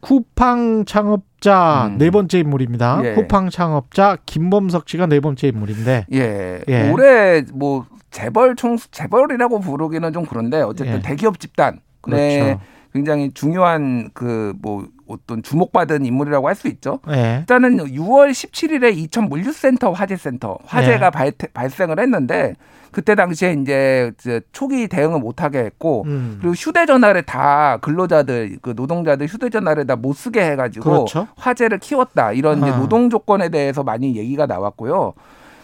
쿠팡 0.00 0.84
창업자 0.86 1.88
음. 1.88 1.98
네 1.98 2.10
번째 2.10 2.38
인물입니다. 2.40 3.00
예. 3.04 3.14
쿠팡 3.14 3.50
창업자 3.50 4.16
김범석 4.26 4.88
씨가 4.88 5.06
네 5.06 5.20
번째 5.20 5.48
인물인데. 5.48 6.06
예. 6.12 6.60
예. 6.68 6.90
올해 6.90 7.42
뭐 7.52 7.86
재벌 8.10 8.56
총 8.56 8.76
재벌이라고 8.90 9.60
부르기는 9.60 10.12
좀 10.12 10.24
그런데 10.24 10.62
어쨌든 10.62 10.96
예. 10.96 11.02
대기업 11.02 11.38
집단 11.38 11.80
네. 12.08 12.38
그렇죠. 12.40 12.60
굉장히 12.94 13.30
중요한 13.34 14.10
그 14.14 14.54
뭐 14.62 14.86
어떤 15.08 15.42
주목받은 15.42 16.04
인물이라고 16.06 16.48
할 16.48 16.56
수 16.56 16.68
있죠. 16.68 17.00
예. 17.10 17.38
일단은 17.40 17.76
6월 17.78 18.30
17일에 18.30 18.96
이천 18.96 19.28
물류센터 19.28 19.92
화재센터 19.92 20.58
화재가 20.64 21.10
네. 21.10 21.10
발, 21.10 21.32
발생을 21.52 22.00
했는데 22.00 22.54
그때 22.92 23.14
당시에 23.14 23.52
이제 23.60 24.12
저 24.16 24.40
초기 24.52 24.88
대응을 24.88 25.20
못하게 25.20 25.58
했고 25.58 26.04
음. 26.06 26.38
그리고 26.40 26.54
휴대전화를 26.54 27.24
다 27.24 27.76
근로자들 27.82 28.56
그 28.62 28.72
노동자들 28.74 29.26
휴대전화를 29.26 29.86
다 29.86 29.96
못 29.96 30.14
쓰게 30.14 30.40
해가지고 30.52 30.84
그렇죠. 30.90 31.28
화재를 31.36 31.78
키웠다 31.78 32.32
이런 32.32 32.58
이제 32.62 32.70
아. 32.70 32.78
노동 32.78 33.10
조건에 33.10 33.48
대해서 33.50 33.82
많이 33.82 34.16
얘기가 34.16 34.46
나왔고요. 34.46 35.12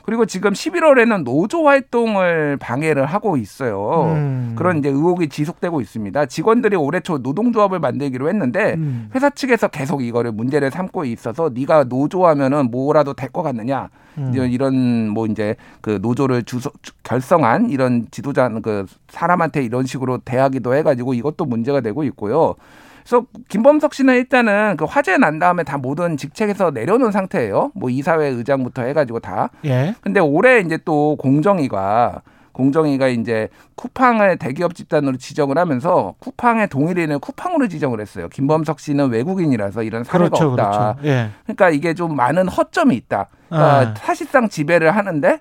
그리고 0.04 0.26
지금 0.26 0.52
11월에는 0.52 1.24
노조 1.24 1.66
활동을 1.68 2.56
방해를 2.58 3.06
하고 3.06 3.36
있어요. 3.36 4.12
음. 4.14 4.54
그런 4.56 4.78
이제 4.78 4.88
의혹이 4.88 5.28
지속되고 5.28 5.80
있습니다. 5.80 6.26
직원들이 6.26 6.76
올해 6.76 7.00
초 7.00 7.18
노동조합을 7.18 7.78
만들기로 7.78 8.28
했는데 8.28 8.74
음. 8.74 9.10
회사 9.14 9.30
측에서 9.30 9.68
계속 9.68 10.02
이거를 10.02 10.32
문제를 10.32 10.70
삼고 10.70 11.04
있어서 11.04 11.50
네가 11.54 11.84
노조하면은 11.84 12.70
뭐라도 12.70 13.14
될 13.14 13.32
것 13.32 13.42
같느냐 13.42 13.88
음. 14.18 14.32
이런 14.34 15.08
뭐 15.08 15.26
이제 15.26 15.56
그 15.80 15.98
노조를 16.02 16.42
주소, 16.42 16.70
주- 16.82 16.92
결성한 17.02 17.70
이런 17.70 18.06
지도자 18.10 18.48
그 18.62 18.84
사람한테 19.08 19.62
이런 19.64 19.86
식으로 19.86 20.18
대하기도 20.18 20.74
해가지고 20.74 21.14
이것도 21.14 21.46
문제가 21.46 21.80
되고 21.80 22.04
있고요. 22.04 22.54
그래서 23.02 23.26
김범석 23.48 23.94
씨는 23.94 24.14
일단은 24.14 24.76
그 24.76 24.84
화재 24.84 25.16
난 25.16 25.38
다음에 25.38 25.62
다 25.64 25.78
모든 25.78 26.16
직책에서 26.16 26.70
내려놓은 26.70 27.12
상태예요. 27.12 27.72
뭐 27.74 27.90
이사회 27.90 28.28
의장부터 28.28 28.82
해가지고 28.82 29.20
다. 29.20 29.50
예. 29.64 29.94
근데 30.00 30.20
올해 30.20 30.60
이제 30.60 30.78
또 30.84 31.16
공정위가 31.16 32.22
공정위가 32.52 33.08
이제 33.08 33.48
쿠팡을 33.76 34.36
대기업 34.36 34.74
집단으로 34.74 35.16
지정을 35.16 35.58
하면서 35.58 36.14
쿠팡의 36.18 36.68
동일인을 36.68 37.18
쿠팡으로 37.18 37.68
지정을 37.68 38.00
했어요. 38.00 38.28
김범석 38.28 38.78
씨는 38.78 39.10
외국인이라서 39.10 39.82
이런 39.82 40.04
사례가 40.04 40.30
그렇죠, 40.30 40.50
없다. 40.50 40.96
그렇죠. 41.00 41.08
예. 41.08 41.30
그러니까 41.44 41.70
이게 41.70 41.94
좀 41.94 42.14
많은 42.14 42.48
허점이 42.48 42.94
있다. 42.94 43.28
그러니까 43.48 43.90
아. 43.90 43.94
사실상 43.96 44.48
지배를 44.48 44.94
하는데 44.94 45.40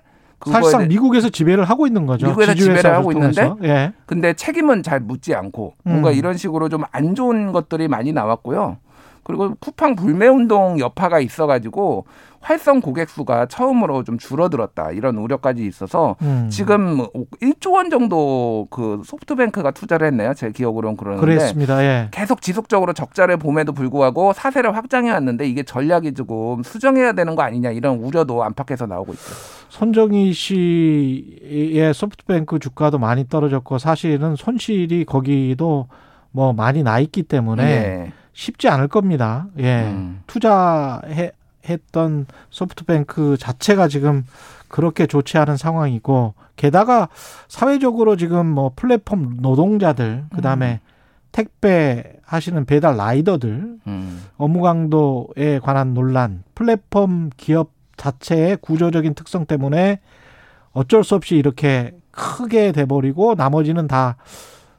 사실상 0.50 0.88
미국에서 0.88 1.28
지배를 1.28 1.64
하고 1.64 1.86
있는 1.86 2.06
거죠. 2.06 2.26
미국에서 2.26 2.54
지배를 2.54 2.92
하고 2.94 3.12
있는데. 3.12 3.52
예. 3.64 3.92
근데 4.06 4.32
책임은 4.34 4.82
잘 4.82 5.00
묻지 5.00 5.34
않고 5.34 5.74
뭔가 5.84 6.10
음. 6.10 6.14
이런 6.14 6.36
식으로 6.36 6.68
좀 6.68 6.82
안 6.92 7.14
좋은 7.14 7.52
것들이 7.52 7.88
많이 7.88 8.12
나왔고요. 8.12 8.76
그리고 9.24 9.54
쿠팡 9.60 9.96
불매 9.96 10.26
운동 10.26 10.78
여파가 10.78 11.20
있어가지고 11.20 12.06
활성 12.40 12.80
고객 12.80 13.08
수가 13.08 13.46
처음으로 13.46 14.02
좀 14.02 14.18
줄어들었다 14.18 14.90
이런 14.90 15.16
우려까지 15.16 15.64
있어서 15.64 16.16
음. 16.22 16.48
지금 16.50 17.06
1조 17.40 17.74
원 17.74 17.88
정도 17.88 18.66
그 18.70 19.00
소프트뱅크가 19.04 19.70
투자를 19.70 20.08
했네요. 20.08 20.34
제 20.34 20.50
기억으로는 20.50 20.96
그러는데 20.96 21.24
그랬습니다. 21.24 21.82
예. 21.84 22.08
계속 22.10 22.42
지속적으로 22.42 22.92
적자를 22.92 23.36
봄에도 23.36 23.72
불구하고 23.72 24.32
사세를 24.32 24.74
확장해 24.74 25.10
왔는데 25.12 25.46
이게 25.46 25.62
전략이 25.62 26.14
조금 26.14 26.64
수정해야 26.64 27.12
되는 27.12 27.36
거 27.36 27.42
아니냐 27.42 27.70
이런 27.70 27.98
우려도 27.98 28.42
안팎에서 28.42 28.86
나오고 28.86 29.12
있어요. 29.12 29.36
손정희 29.68 30.32
씨의 30.32 31.94
소프트뱅크 31.94 32.58
주가도 32.58 32.98
많이 32.98 33.28
떨어졌고 33.28 33.78
사실은 33.78 34.34
손실이 34.34 35.04
거기도 35.04 35.86
뭐 36.32 36.52
많이 36.52 36.82
나 36.82 36.98
있기 36.98 37.22
때문에 37.22 37.62
예. 37.62 38.12
쉽지 38.32 38.68
않을 38.68 38.88
겁니다. 38.88 39.46
예. 39.58 39.84
음. 39.84 40.22
투자했던 40.26 42.26
소프트뱅크 42.50 43.36
자체가 43.38 43.88
지금 43.88 44.26
그렇게 44.68 45.06
좋지 45.06 45.38
않은 45.38 45.56
상황이고 45.56 46.34
게다가 46.56 47.08
사회적으로 47.48 48.16
지금 48.16 48.46
뭐 48.46 48.72
플랫폼 48.74 49.38
노동자들 49.40 50.24
그다음에 50.34 50.80
택배 51.30 52.16
하시는 52.24 52.64
배달 52.64 52.96
라이더들 52.96 53.78
음. 53.86 54.24
업무 54.36 54.62
강도에 54.62 55.58
관한 55.62 55.94
논란, 55.94 56.42
플랫폼 56.54 57.30
기업 57.36 57.70
자체의 57.96 58.58
구조적인 58.60 59.14
특성 59.14 59.46
때문에 59.46 60.00
어쩔 60.72 61.04
수 61.04 61.14
없이 61.14 61.36
이렇게 61.36 61.94
크게 62.10 62.72
돼버리고 62.72 63.34
나머지는 63.34 63.86
다 63.86 64.16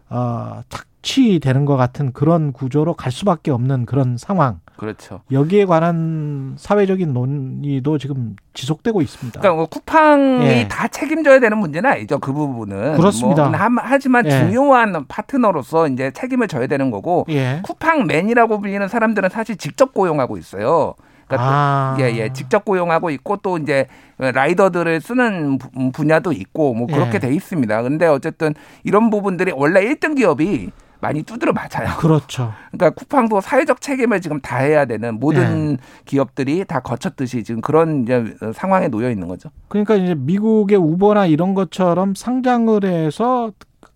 어, 0.09 0.61
착 0.69 0.85
취되는 1.03 1.65
것 1.65 1.75
같은 1.77 2.11
그런 2.13 2.51
구조로 2.53 2.93
갈 2.95 3.11
수밖에 3.11 3.51
없는 3.51 3.85
그런 3.85 4.17
상황. 4.17 4.59
그렇죠. 4.77 5.21
여기에 5.31 5.65
관한 5.65 6.55
사회적인 6.57 7.13
논의도 7.13 7.97
지금 7.99 8.35
지속되고 8.53 9.01
있습니다. 9.01 9.39
그러니까 9.39 9.55
뭐 9.57 9.65
쿠팡이 9.67 10.45
예. 10.47 10.67
다 10.67 10.87
책임져야 10.87 11.39
되는 11.39 11.57
문제는 11.59 11.89
아니죠. 11.89 12.17
그 12.19 12.33
부분은. 12.33 12.95
그렇습니다. 12.97 13.49
뭐 13.49 13.57
하- 13.59 13.69
하지만 13.83 14.25
예. 14.25 14.29
중요한 14.31 15.05
파트너로서 15.07 15.87
이제 15.89 16.09
책임을 16.11 16.47
져야 16.47 16.65
되는 16.67 16.89
거고 16.89 17.25
예. 17.29 17.61
쿠팡맨이라고 17.63 18.59
불리는 18.59 18.87
사람들은 18.87 19.29
사실 19.29 19.57
직접 19.57 19.93
고용하고 19.93 20.37
있어요. 20.37 20.95
그러니까 21.27 21.47
또- 21.47 21.53
아. 21.53 21.95
예, 21.99 22.15
예, 22.17 22.33
직접 22.33 22.65
고용하고 22.65 23.09
있고 23.11 23.37
또 23.37 23.57
이제 23.57 23.87
라이더들을 24.17 25.01
쓰는 25.01 25.57
부- 25.57 25.91
분야도 25.91 26.31
있고 26.31 26.73
뭐 26.73 26.87
그렇게 26.87 27.15
예. 27.15 27.19
돼 27.19 27.33
있습니다. 27.33 27.81
근데 27.83 28.07
어쨌든 28.07 28.53
이런 28.83 29.09
부분들이 29.09 29.51
원래 29.55 29.81
1등 29.85 30.15
기업이 30.15 30.71
많이 31.03 31.21
두드려 31.21 31.51
맞아요. 31.51 31.97
그렇죠. 31.99 32.53
그러니까 32.71 32.91
쿠팡도 32.91 33.41
사회적 33.41 33.81
책임을 33.81 34.21
지금 34.21 34.39
다 34.39 34.59
해야 34.59 34.85
되는 34.85 35.19
모든 35.19 35.73
예. 35.73 35.77
기업들이 36.05 36.63
다 36.63 36.79
거쳤듯이 36.79 37.43
지금 37.43 37.59
그런 37.59 38.03
이제 38.03 38.35
상황에 38.55 38.87
놓여 38.87 39.11
있는 39.11 39.27
거죠. 39.27 39.49
그러니까 39.67 39.95
이제 39.95 40.15
미국의 40.15 40.77
우버나 40.77 41.25
이런 41.25 41.55
것처럼 41.55 42.15
상장을 42.15 42.85
해서 42.85 43.51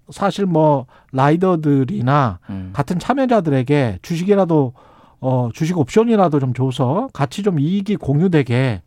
사실 0.10 0.46
뭐 0.46 0.86
라이더들이나 1.14 2.40
음. 2.50 2.72
같은 2.74 3.00
참여자들에게 3.00 4.00
주식이라도 4.02 4.74
어 5.22 5.50
주식 5.54 5.78
옵션이라도 5.78 6.42
좀 6.42 6.54
줘서 6.54 7.08
같이 7.14 7.42
좀 7.42 7.58
이익이 7.58 7.96
공유되게 7.96 8.82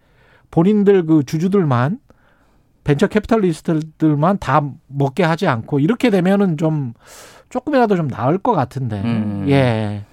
본인들 0.50 1.06
그 1.06 1.24
주주들만 1.24 1.98
벤처 2.84 3.06
캐피탈리스트들만 3.06 4.38
다 4.38 4.62
먹게 4.88 5.22
하지 5.22 5.46
않고 5.46 5.80
이렇게 5.80 6.10
되면은 6.10 6.58
좀 6.58 6.92
조금이라도 7.50 7.96
좀 7.96 8.08
나을 8.08 8.38
것 8.38 8.52
같은데 8.52 9.00
음. 9.04 9.44
예 9.48 10.04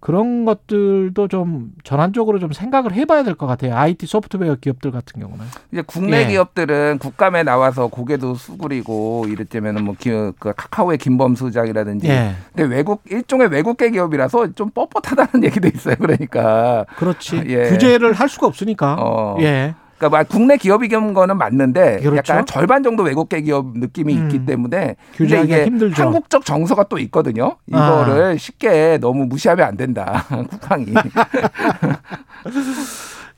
그런 0.00 0.44
것들도 0.44 1.28
좀 1.28 1.70
전환적으로 1.84 2.40
좀 2.40 2.50
생각을 2.52 2.92
해봐야 2.92 3.22
될 3.22 3.36
것 3.36 3.46
같아요 3.46 3.76
IT 3.76 4.06
소프트웨어 4.06 4.56
기업들 4.56 4.90
같은 4.90 5.20
경우는 5.22 5.44
이제 5.70 5.82
국내 5.86 6.24
예. 6.24 6.26
기업들은 6.26 6.98
국감에 6.98 7.44
나와서 7.44 7.86
고개도 7.86 8.34
수그리고 8.34 9.26
이랬다면은 9.28 9.84
뭐 9.84 9.94
기, 9.96 10.10
그 10.10 10.52
카카오의 10.56 10.98
김범수 10.98 11.52
장이라든지 11.52 12.08
예. 12.08 12.32
근데 12.52 12.74
외국 12.74 13.02
일종의 13.08 13.46
외국계 13.48 13.90
기업이라서 13.90 14.54
좀 14.54 14.70
뻣뻣하다는 14.70 15.44
얘기도 15.46 15.68
있어요. 15.68 15.94
그러니까 16.00 16.84
그렇지 16.96 17.44
예. 17.46 17.68
규제를 17.70 18.12
할 18.12 18.28
수가 18.28 18.48
없으니까 18.48 18.96
어. 18.98 19.36
예 19.40 19.76
그러니까 20.02 20.18
막 20.18 20.28
국내 20.28 20.56
기업이긴 20.56 21.14
거는 21.14 21.38
맞는데 21.38 22.00
그렇죠. 22.00 22.16
약간 22.16 22.44
절반 22.44 22.82
정도 22.82 23.04
외국계 23.04 23.42
기업 23.42 23.78
느낌이 23.78 24.16
음. 24.16 24.24
있기 24.24 24.44
때문에 24.44 24.96
근데 25.16 25.42
이게 25.42 25.64
힘들죠. 25.66 26.02
한국적 26.02 26.44
정서가 26.44 26.88
또 26.88 26.98
있거든요. 26.98 27.56
이거를 27.68 28.36
쉽게 28.36 28.98
너무 29.00 29.26
무시하면 29.26 29.64
안 29.64 29.76
된다. 29.76 30.24
쿠팡이. 30.50 30.86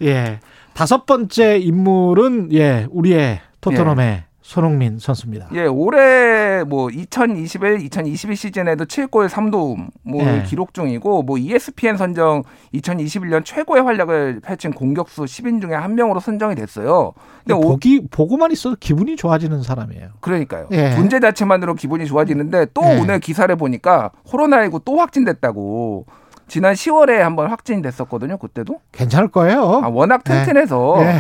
예. 0.02 0.40
다섯 0.72 1.04
번째 1.04 1.58
인물은 1.58 2.48
예, 2.52 2.86
우리의 2.90 3.40
토트넘의 3.60 4.24
손흥민 4.40 4.98
선수입니다. 4.98 5.48
예, 5.54 5.66
올해 5.66 6.53
뭐 6.64 6.90
2021, 6.90 7.80
2022 7.82 8.36
시즌에도 8.36 8.84
7골 8.84 9.28
3도움을 9.28 10.20
예. 10.20 10.42
기록 10.46 10.74
중이고 10.74 11.22
뭐 11.22 11.38
ESPN 11.38 11.96
선정 11.96 12.42
2021년 12.74 13.44
최고의 13.44 13.82
활약을 13.82 14.40
펼친 14.40 14.72
공격수 14.72 15.22
10인 15.22 15.60
중에 15.60 15.74
한 15.74 15.94
명으로 15.94 16.20
선정이 16.20 16.54
됐어요. 16.54 17.12
근데 17.40 17.54
오, 17.54 17.60
보기 17.60 18.08
보고만 18.10 18.52
있어도 18.52 18.76
기분이 18.78 19.16
좋아지는 19.16 19.62
사람이에요. 19.62 20.08
그러니까요. 20.20 20.68
예. 20.72 20.94
존재 20.94 21.20
자체만으로 21.20 21.74
기분이 21.74 22.06
좋아지는데 22.06 22.66
또 22.74 22.82
예. 22.84 22.98
오늘 22.98 23.20
기사를 23.20 23.54
보니까 23.56 24.10
코로나19 24.26 24.82
또 24.84 24.98
확진됐다고. 24.98 26.06
지난 26.46 26.74
10월에 26.74 27.18
한번 27.18 27.48
확진이 27.50 27.80
됐었거든요. 27.82 28.36
그때도. 28.38 28.80
괜찮을 28.92 29.28
거예요. 29.28 29.80
아, 29.82 29.88
워낙 29.88 30.22
네. 30.24 30.44
튼튼해서 30.44 30.96
예. 31.02 31.18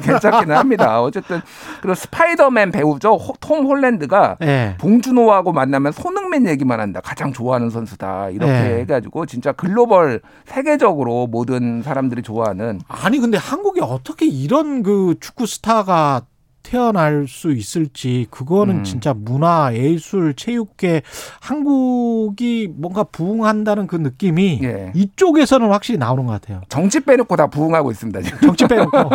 괜찮기는 0.00 0.56
합니다. 0.56 1.02
어쨌든 1.02 1.40
그리고 1.80 1.94
스파이더맨 1.94 2.70
배우죠. 2.70 3.14
호- 3.16 3.34
톰 3.40 3.66
홀랜드가 3.66 4.36
예. 4.42 4.76
봉준호하고 4.78 5.52
만나면 5.52 5.92
손흥민 5.92 6.46
얘기만 6.48 6.80
한다. 6.80 7.00
가장 7.02 7.32
좋아하는 7.32 7.70
선수다. 7.70 8.30
이렇게 8.30 8.52
네. 8.52 8.78
해가지고 8.80 9.26
진짜 9.26 9.52
글로벌 9.52 10.20
세계적으로 10.46 11.26
모든 11.26 11.82
사람들이 11.82 12.22
좋아하는 12.22 12.80
아니 12.88 13.18
근데 13.18 13.38
한국에 13.38 13.80
어떻게 13.82 14.26
이런 14.26 14.82
그 14.82 15.14
축구 15.20 15.46
스타가 15.46 16.22
태어날 16.62 17.26
수 17.28 17.52
있을지 17.52 18.26
그거는 18.30 18.78
음. 18.78 18.84
진짜 18.84 19.14
문화, 19.14 19.72
예술, 19.74 20.34
체육계 20.34 21.02
한국이 21.40 22.68
뭔가 22.74 23.04
부흥한다는 23.04 23.86
그 23.86 23.96
느낌이 23.96 24.60
예. 24.62 24.92
이쪽에서는 24.94 25.68
확실히 25.70 25.98
나오는 25.98 26.26
것 26.26 26.32
같아요. 26.32 26.62
정치 26.68 27.00
빼놓고 27.00 27.36
다 27.36 27.46
부흥하고 27.48 27.90
있습니다. 27.90 28.22
지금. 28.22 28.38
정치 28.46 28.66
빼놓고 28.66 29.10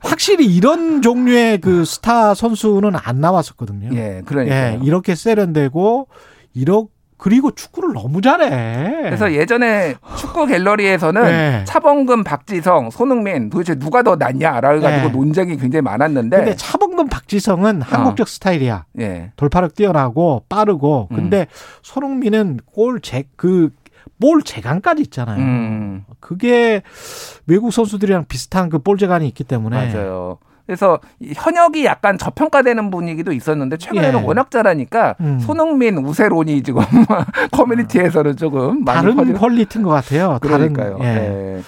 확실히 0.00 0.46
이런 0.46 1.02
종류의 1.02 1.60
그 1.60 1.84
스타 1.84 2.34
선수는 2.34 2.92
안 2.96 3.20
나왔었거든요. 3.20 3.90
예, 3.96 4.22
그러니까 4.24 4.54
예, 4.54 4.80
이렇게 4.82 5.14
세련되고 5.14 6.08
이렇게 6.54 6.95
그리고 7.18 7.50
축구를 7.50 7.94
너무 7.94 8.20
잘해. 8.20 9.02
그래서 9.02 9.32
예전에 9.32 9.94
축구 10.18 10.46
갤러리에서는 10.46 11.22
네. 11.22 11.64
차범근, 11.66 12.24
박지성, 12.24 12.90
손흥민 12.90 13.48
도대체 13.50 13.74
누가 13.74 14.02
더 14.02 14.16
낫냐라 14.16 14.78
가지고 14.80 15.08
네. 15.08 15.12
논쟁이 15.12 15.56
굉장히 15.56 15.82
많았는데 15.82 16.36
근데 16.36 16.56
차범근 16.56 17.08
박지성은 17.08 17.82
한국적 17.82 18.28
스타일이야. 18.28 18.84
예. 19.00 19.32
돌파력 19.36 19.74
뛰어나고 19.74 20.44
빠르고. 20.48 21.08
근데 21.08 21.46
손흥민은 21.82 22.60
골제그 22.66 23.70
볼 24.20 24.42
재간까지 24.42 25.02
있잖아요. 25.02 25.38
음. 25.38 26.04
그게 26.20 26.82
외국 27.46 27.72
선수들이랑 27.72 28.26
비슷한 28.28 28.68
그 28.70 28.78
볼 28.78 28.98
재간이 28.98 29.26
있기 29.28 29.42
때문에 29.44 29.92
맞아요. 29.92 30.38
그래서 30.66 30.98
이 31.20 31.32
현역이 31.34 31.84
약간 31.84 32.18
저평가되는 32.18 32.90
분위기도 32.90 33.32
있었는데 33.32 33.76
최근에는 33.76 34.20
예. 34.20 34.24
워낙 34.24 34.50
잘하니까 34.50 35.14
음. 35.20 35.38
손흥민, 35.38 35.98
우세론이 35.98 36.62
지금 36.62 36.82
커뮤니티에서는 37.52 38.36
조금 38.36 38.84
다른 38.84 39.14
퍼지는 39.14 39.38
quality인 39.38 39.84
것 39.84 39.90
같아요. 39.90 40.38
그러니까요. 40.40 40.98
다른, 40.98 41.04
예. 41.04 41.14
네. 41.14 41.62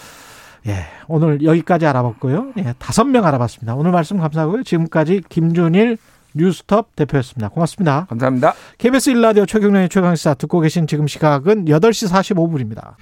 예. 0.66 0.84
오늘 1.06 1.42
여기까지 1.42 1.86
알아봤고요. 1.86 2.52
예. 2.58 2.74
다섯 2.78 3.04
명 3.04 3.24
알아봤습니다. 3.24 3.74
오늘 3.76 3.92
말씀 3.92 4.18
감사하고요. 4.18 4.64
지금까지 4.64 5.22
김준일 5.28 5.96
뉴스톱 6.34 6.94
대표였습니다. 6.96 7.48
고맙습니다. 7.48 8.06
감사합니다. 8.08 8.54
KBS 8.78 9.12
1라디오 9.12 9.46
최경련의 9.46 9.88
최강시사 9.88 10.34
듣고 10.34 10.60
계신 10.60 10.86
지금 10.86 11.06
시각은 11.06 11.66
8시 11.66 12.10
45분입니다. 12.10 12.94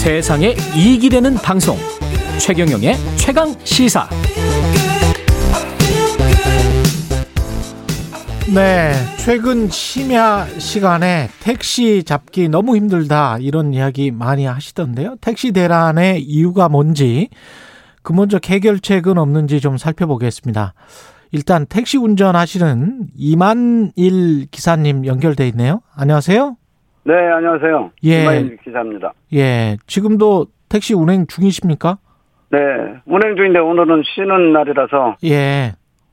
세상에 0.00 0.56
이익이 0.74 1.10
되는 1.10 1.34
방송 1.34 1.76
최경영의 2.38 2.96
최강 3.16 3.54
시사 3.64 4.08
네, 8.54 8.94
최근 9.18 9.68
심야 9.68 10.46
시간에 10.58 11.28
택시 11.42 12.02
잡기 12.02 12.48
너무 12.48 12.76
힘들다 12.76 13.36
이런 13.40 13.74
이야기 13.74 14.10
많이 14.10 14.46
하시던데요. 14.46 15.16
택시 15.20 15.52
대란의 15.52 16.22
이유가 16.22 16.70
뭔지 16.70 17.28
근본적 18.00 18.48
해결책은 18.48 19.18
없는지 19.18 19.60
좀 19.60 19.76
살펴보겠습니다. 19.76 20.72
일단 21.30 21.66
택시 21.66 21.98
운전하시는 21.98 23.08
이만일 23.18 24.46
기사님 24.50 25.04
연결돼 25.04 25.46
있네요. 25.48 25.82
안녕하세요. 25.94 26.56
네, 27.04 27.14
안녕하세요. 27.14 27.92
예. 28.04 28.22
이마일 28.22 28.58
기자입니다. 28.62 29.12
예, 29.32 29.76
지금도 29.86 30.46
택시 30.68 30.94
운행 30.94 31.26
중이십니까? 31.26 31.98
네, 32.50 32.58
운행 33.06 33.36
중인데 33.36 33.58
오늘은 33.58 34.02
쉬는 34.04 34.52
날이라서 34.52 35.16
예. 35.24 35.72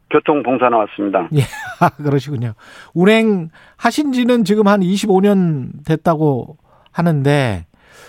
교통 0.09 0.41
봉사 0.43 0.69
나왔습니다. 0.69 1.27
예, 1.35 1.41
아, 1.81 1.89
그러시군요. 1.89 2.53
운행 2.93 3.49
하신 3.76 4.14
지는 4.14 4.45
지금 4.45 4.68
한 4.68 4.80
25년 4.80 5.85
됐다고 5.85 6.57
하는데, 6.93 7.65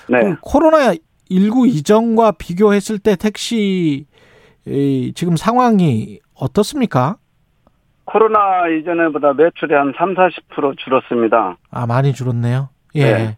네. 0.09 0.21
그 0.23 0.37
코로나 0.41 0.95
19 1.31 1.67
이전과 1.67 2.33
비교했을 2.33 2.99
때 2.99 3.17
택시 3.17 4.07
이, 4.67 5.13
지금 5.15 5.37
상황이 5.37 6.21
어떻습니까? 6.35 7.17
코로나 8.09 8.67
이전에보다 8.69 9.35
매출이 9.35 9.75
한 9.75 9.93
3, 9.97 10.15
40% 10.15 10.79
줄었습니다. 10.79 11.59
아, 11.71 11.87
많이 11.87 12.15
줄었네요. 12.15 12.71
예. 12.95 13.03
네. 13.03 13.37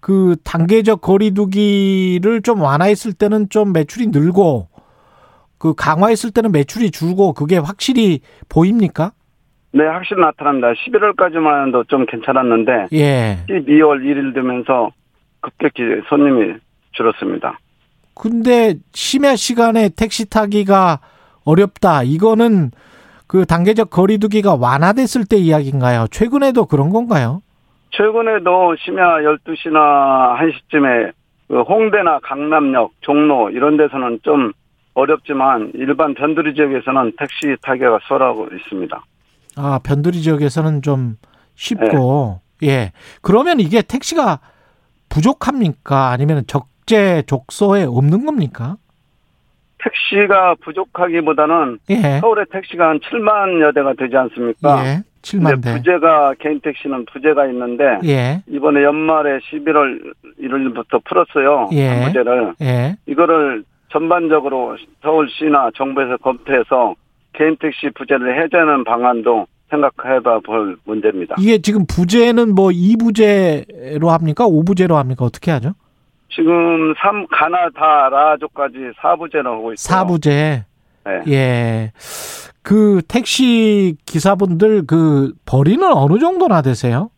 그 0.00 0.36
단계적 0.44 1.00
거리두기를 1.00 2.42
좀 2.42 2.60
완화했을 2.60 3.14
때는 3.14 3.48
좀 3.48 3.72
매출이 3.72 4.08
늘고 4.08 4.68
그 5.58 5.74
강화했을 5.74 6.30
때는 6.30 6.52
매출이 6.52 6.90
줄고 6.90 7.32
그게 7.32 7.56
확실히 7.56 8.20
보입니까? 8.50 9.12
네, 9.72 9.84
확실히 9.86 10.20
나타납니다. 10.20 10.68
11월까지만 10.74 11.68
해도 11.68 11.84
좀 11.84 12.04
괜찮았는데 12.04 12.88
예. 12.92 13.38
12월 13.48 14.02
1일 14.02 14.34
되면서 14.34 14.90
급격히 15.40 15.82
손님이 16.10 16.54
줄었습니다. 16.92 17.58
근데 18.14 18.74
심야 18.92 19.36
시간에 19.36 19.88
택시 19.88 20.28
타기가 20.28 21.00
어렵다. 21.44 22.02
이거는 22.02 22.72
그 23.26 23.44
단계적 23.44 23.90
거리두기가 23.90 24.54
완화됐을 24.54 25.24
때 25.24 25.36
이야기인가요? 25.36 26.06
최근에도 26.10 26.66
그런 26.66 26.90
건가요? 26.90 27.42
최근에도 27.90 28.76
심야 28.78 29.18
12시나 29.22 30.36
1시쯤에 30.38 31.12
그 31.48 31.62
홍대나 31.62 32.20
강남역, 32.20 32.92
종로 33.00 33.50
이런 33.50 33.76
데서는 33.76 34.20
좀 34.22 34.52
어렵지만 34.94 35.72
일반 35.74 36.14
변두리 36.14 36.54
지역에서는 36.54 37.12
택시 37.18 37.56
타기가 37.62 37.98
수월하고 38.06 38.48
있습니다. 38.54 39.04
아, 39.56 39.80
변두리 39.82 40.22
지역에서는 40.22 40.82
좀 40.82 41.16
쉽고. 41.54 42.40
예. 42.62 42.92
그러면 43.22 43.60
이게 43.60 43.82
택시가 43.82 44.40
부족합니까? 45.08 46.10
아니면 46.10 46.44
적재 46.46 47.22
족소에 47.26 47.84
없는 47.84 48.24
겁니까? 48.26 48.76
택시가 49.78 50.56
부족하기보다는 50.62 51.78
예. 51.90 52.20
서울의 52.20 52.46
택시가 52.50 52.88
한 52.88 52.98
7만여 53.00 53.74
대가 53.74 53.92
되지 53.94 54.16
않습니까? 54.16 54.84
예. 54.84 55.02
7만 55.22 55.62
대. 55.62 55.72
부재가 55.72 56.34
개인 56.38 56.60
택시는 56.60 57.04
부재가 57.12 57.46
있는데 57.46 57.98
예. 58.04 58.42
이번에 58.48 58.82
연말에 58.84 59.38
11월 59.38 60.14
1일부터 60.40 61.02
풀었어요. 61.04 61.70
예. 61.72 62.04
부재를 62.06 62.54
예. 62.62 62.96
이거를 63.06 63.64
전반적으로 63.90 64.76
서울시나 65.02 65.70
정부에서 65.74 66.16
검토해서 66.18 66.94
개인 67.32 67.56
택시 67.56 67.90
부재를 67.94 68.42
해제하는 68.42 68.84
방안도 68.84 69.46
생각해봐 69.70 70.40
볼 70.40 70.76
문제입니다. 70.84 71.34
이게 71.38 71.58
지금 71.58 71.84
부재는 71.86 72.54
뭐 72.54 72.68
2부제로 72.68 74.08
합니까? 74.08 74.46
5부제로 74.46 74.94
합니까? 74.94 75.24
어떻게 75.24 75.50
하죠? 75.50 75.72
지금 76.30 76.94
3 76.98 77.26
가나다 77.28 78.08
라족까지 78.10 78.74
4부제로 79.00 79.44
하고 79.52 79.72
있어요. 79.72 80.04
4부제. 80.04 80.64
네. 81.04 81.22
예. 81.28 81.92
그 82.62 83.00
택시 83.08 83.96
기사분들 84.06 84.86
그 84.86 85.32
벌이는 85.46 85.86
어느 85.92 86.18
정도나 86.18 86.62
되세요? 86.62 87.10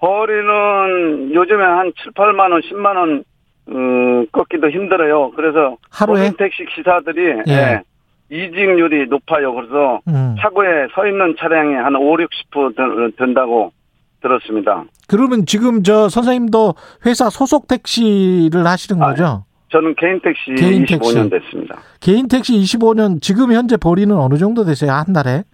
거리는 0.00 1.34
요즘에 1.34 1.62
한 1.64 1.92
7, 2.02 2.12
8만 2.12 2.52
원, 2.52 2.60
10만 2.62 2.96
원 2.96 3.24
음, 3.68 4.26
꺾기도 4.32 4.68
힘들어요. 4.70 5.30
그래서 5.32 5.76
하루에? 5.90 6.32
택시 6.38 6.64
기사들이 6.74 7.42
예. 7.48 7.52
예, 7.52 7.82
이직률이 8.30 9.06
높아요. 9.08 9.54
그래서 9.54 10.00
음. 10.08 10.34
차고에 10.40 10.88
서 10.94 11.06
있는 11.06 11.34
차량이 11.38 11.74
한 11.74 11.94
5, 11.96 12.16
60% 12.16 12.76
든- 12.76 13.12
든다고 13.16 13.72
들었습니다. 14.20 14.84
그러면 15.08 15.46
지금 15.46 15.82
저 15.82 16.08
선생님도 16.08 16.74
회사 17.06 17.30
소속 17.30 17.66
택시를 17.68 18.66
하시는 18.66 19.00
거죠? 19.00 19.44
저는 19.70 19.94
개인 19.96 20.20
택시 20.20 20.52
개인 20.56 20.84
25년 20.84 21.30
택시. 21.30 21.30
됐습니다. 21.30 21.78
개인 22.00 22.28
택시 22.28 22.52
25년 22.54 23.22
지금 23.22 23.52
현재 23.52 23.76
벌이는 23.76 24.16
어느 24.16 24.36
정도 24.36 24.64
되세요? 24.64 24.92
한 24.92 25.12
달에? 25.12 25.44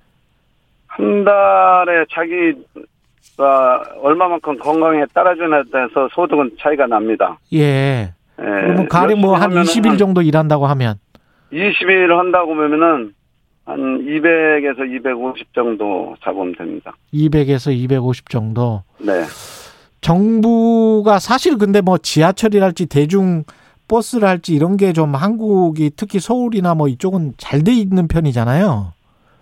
한 0.86 1.24
달에 1.24 2.04
자기가 2.12 3.82
얼마만큼 4.02 4.58
건강에 4.58 5.04
따라주냐에 5.12 5.62
따라서 5.70 6.08
소득은 6.14 6.52
차이가 6.60 6.86
납니다. 6.86 7.38
예. 7.52 7.58
예, 8.38 8.44
그러면 8.44 8.88
가령 8.88 9.20
뭐한 9.20 9.54
열심히 9.54 9.82
20일 9.82 9.84
하면은 9.84 9.98
정도 9.98 10.22
일한다고 10.22 10.66
하면 10.66 10.96
20일 11.52 12.08
한다고 12.16 12.54
보면은 12.54 13.14
한 13.66 13.76
200에서 14.04 14.88
250 14.96 15.52
정도 15.52 16.14
잡으면 16.22 16.54
됩니다. 16.56 16.94
200에서 17.12 17.72
250 17.72 18.30
정도. 18.30 18.82
네. 18.98 19.24
정부가 20.00 21.18
사실 21.18 21.58
근데 21.58 21.80
뭐 21.80 21.98
지하철이랄지 21.98 22.86
대중 22.86 23.44
버스를 23.88 24.28
할지 24.28 24.54
이런 24.54 24.76
게 24.76 24.92
좀 24.92 25.14
한국이 25.14 25.90
특히 25.96 26.20
서울이나 26.20 26.74
뭐 26.74 26.88
이쪽은 26.88 27.34
잘 27.38 27.62
돼 27.64 27.72
있는 27.72 28.06
편이잖아요. 28.08 28.92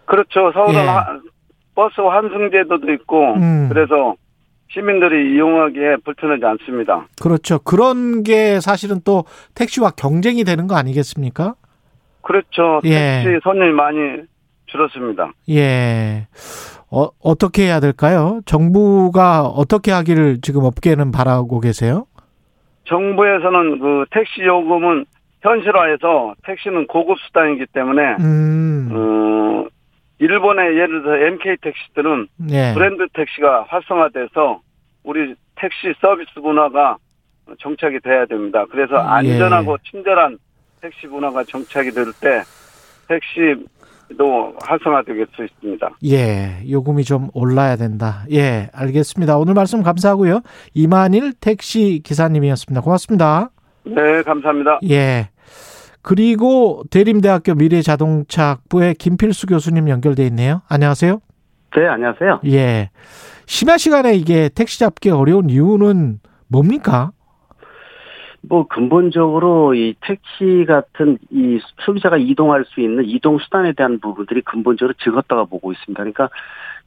그렇죠. 0.06 0.50
서울은 0.52 0.74
예. 0.74 0.78
하- 0.86 1.06
버스 1.74 2.00
환승 2.00 2.50
제도도 2.50 2.92
있고 2.94 3.34
음. 3.34 3.68
그래서 3.68 4.14
시민들이 4.72 5.34
이용하기에 5.34 5.96
불편하지 6.04 6.44
않습니다. 6.44 7.06
그렇죠. 7.20 7.58
그런 7.58 8.22
게 8.22 8.60
사실은 8.60 9.00
또 9.04 9.24
택시와 9.54 9.90
경쟁이 9.90 10.44
되는 10.44 10.66
거 10.66 10.76
아니겠습니까? 10.76 11.54
그렇죠. 12.24 12.80
예. 12.84 13.22
택시 13.22 13.40
손님이 13.42 13.72
많이 13.72 13.98
줄었습니다. 14.66 15.32
예. 15.50 16.26
어, 16.90 17.08
어떻게 17.22 17.64
해야 17.64 17.80
될까요? 17.80 18.40
정부가 18.46 19.42
어떻게 19.42 19.92
하기를 19.92 20.40
지금 20.42 20.64
업계는 20.64 21.12
바라고 21.12 21.60
계세요? 21.60 22.06
정부에서는 22.84 23.78
그 23.78 24.04
택시 24.10 24.42
요금은 24.42 25.04
현실화해서 25.42 26.34
택시는 26.44 26.86
고급 26.86 27.18
수단이기 27.26 27.66
때문에 27.72 28.16
음. 28.20 28.88
어, 28.92 29.66
일본의 30.18 30.76
예를 30.78 31.02
들어 31.02 31.26
MK 31.26 31.56
택시들은 31.60 32.28
예. 32.50 32.72
브랜드 32.74 33.06
택시가 33.12 33.66
활성화돼서 33.68 34.60
우리 35.02 35.34
택시 35.56 35.92
서비스 36.00 36.38
문화가 36.38 36.96
정착이 37.60 38.00
돼야 38.00 38.24
됩니다. 38.26 38.64
그래서 38.70 38.94
예. 38.94 38.98
안전하고 38.98 39.76
친절한 39.90 40.38
택시 40.84 41.06
문화가 41.06 41.42
정착이 41.44 41.90
될 41.92 42.12
때 42.20 42.42
택시 43.08 43.64
도 44.18 44.54
활성화될 44.62 45.26
수 45.34 45.44
있습니다. 45.44 45.88
예, 46.04 46.62
요금이 46.70 47.04
좀 47.04 47.30
올라야 47.32 47.76
된다. 47.76 48.26
예, 48.30 48.68
알겠습니다. 48.74 49.38
오늘 49.38 49.54
말씀 49.54 49.82
감사하고요. 49.82 50.42
이만일 50.74 51.32
택시 51.40 52.02
기사님이었습니다. 52.04 52.82
고맙습니다. 52.82 53.48
네, 53.84 54.22
감사합니다. 54.22 54.80
예. 54.90 55.30
그리고 56.02 56.84
대림대학교 56.90 57.54
미래자동차학부의 57.54 58.96
김필수 58.96 59.46
교수님 59.46 59.88
연결돼 59.88 60.26
있네요. 60.26 60.60
안녕하세요. 60.68 61.18
네, 61.74 61.86
안녕하세요. 61.88 62.40
예. 62.44 62.90
심야 63.46 63.78
시간에 63.78 64.14
이게 64.14 64.50
택시 64.54 64.78
잡기 64.78 65.08
어려운 65.08 65.48
이유는 65.48 66.20
뭡니까? 66.46 67.12
뭐 68.48 68.66
근본적으로 68.66 69.74
이 69.74 69.94
택시 70.00 70.64
같은 70.66 71.18
이 71.30 71.58
소비자가 71.84 72.16
이동할 72.16 72.64
수 72.66 72.80
있는 72.80 73.04
이동 73.04 73.38
수단에 73.38 73.72
대한 73.72 74.00
부분들이 74.00 74.42
근본적으로 74.42 74.94
적었다가 74.98 75.44
보고 75.44 75.72
있습니다. 75.72 75.94
그러니까 76.02 76.28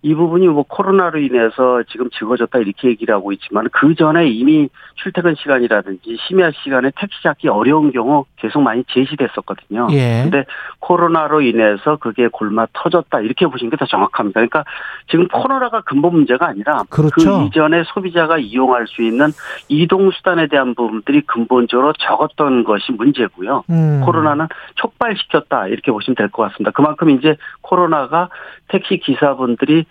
이 0.04 0.14
부분이 0.14 0.48
뭐 0.48 0.64
코로나로 0.64 1.20
인해서 1.20 1.82
지금 1.90 2.10
적어졌다 2.12 2.60
이렇게 2.60 2.88
얘기를 2.90 3.16
하고 3.16 3.32
있지만 3.32 3.68
그 3.72 3.96
전에 3.96 4.28
이미 4.30 4.70
출퇴근 4.96 5.36
시간이라든지 5.36 6.18
심야 6.28 6.52
시간에 6.64 6.92
택시 6.96 7.22
잡기 7.24 7.48
어려운 7.50 7.92
경우 7.92 8.26
계속 8.38 8.62
많이 8.62 8.84
제시됐었거든요. 8.88 9.88
예. 9.92 10.22
근데 10.24 10.46
코로나로 10.80 11.42
인해서 11.42 11.98
그게 11.98 12.28
골마 12.28 12.68
터졌다 12.74 13.20
이렇게 13.22 13.48
보시는 13.48 13.72
게 13.72 13.78
더 13.78 13.86
정확합니다. 13.86 14.40
그러니까 14.40 14.64
지금 15.10 15.28
코로나가 15.28 15.82
근본 15.82 16.14
문제가 16.14 16.48
아니라 16.48 16.84
그렇죠. 16.90 17.40
그 17.40 17.46
이전에 17.46 17.84
소비자가 17.94 18.38
이용할 18.38 18.88
수 18.88 19.02
있는 19.04 19.28
이동 19.68 20.10
수단에 20.12 20.48
대한 20.48 20.74
부분들이 20.76 21.22
근본적으로 21.22 21.94
적었던 21.94 22.64
것이 22.64 22.92
문제고요. 22.92 23.64
음. 23.70 24.02
코로나는 24.06 24.48
촉발시켰다 24.76 25.68
이렇게 25.68 25.92
보시면 25.92 26.16
될 26.16 26.30
것 26.30 26.44
같습니다. 26.44 26.72
그만큼 26.72 27.10
이제 27.10 27.36
코로나가 27.62 28.30
택시 28.68 28.98
기사분들이 28.98 29.86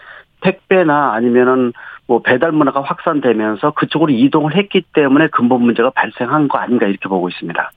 택배나 0.46 1.12
아니면은 1.14 1.72
뭐 2.06 2.22
배달 2.22 2.52
문화가 2.52 2.82
확산되면서 2.82 3.72
그쪽으로 3.72 4.12
이동을 4.12 4.56
했기 4.56 4.82
때문에 4.94 5.28
근본 5.28 5.62
문제가 5.62 5.90
발생한 5.90 6.46
거 6.48 6.58
아닌가 6.58 6.86
이렇게 6.86 7.08
보고 7.08 7.28
있습니다. 7.28 7.70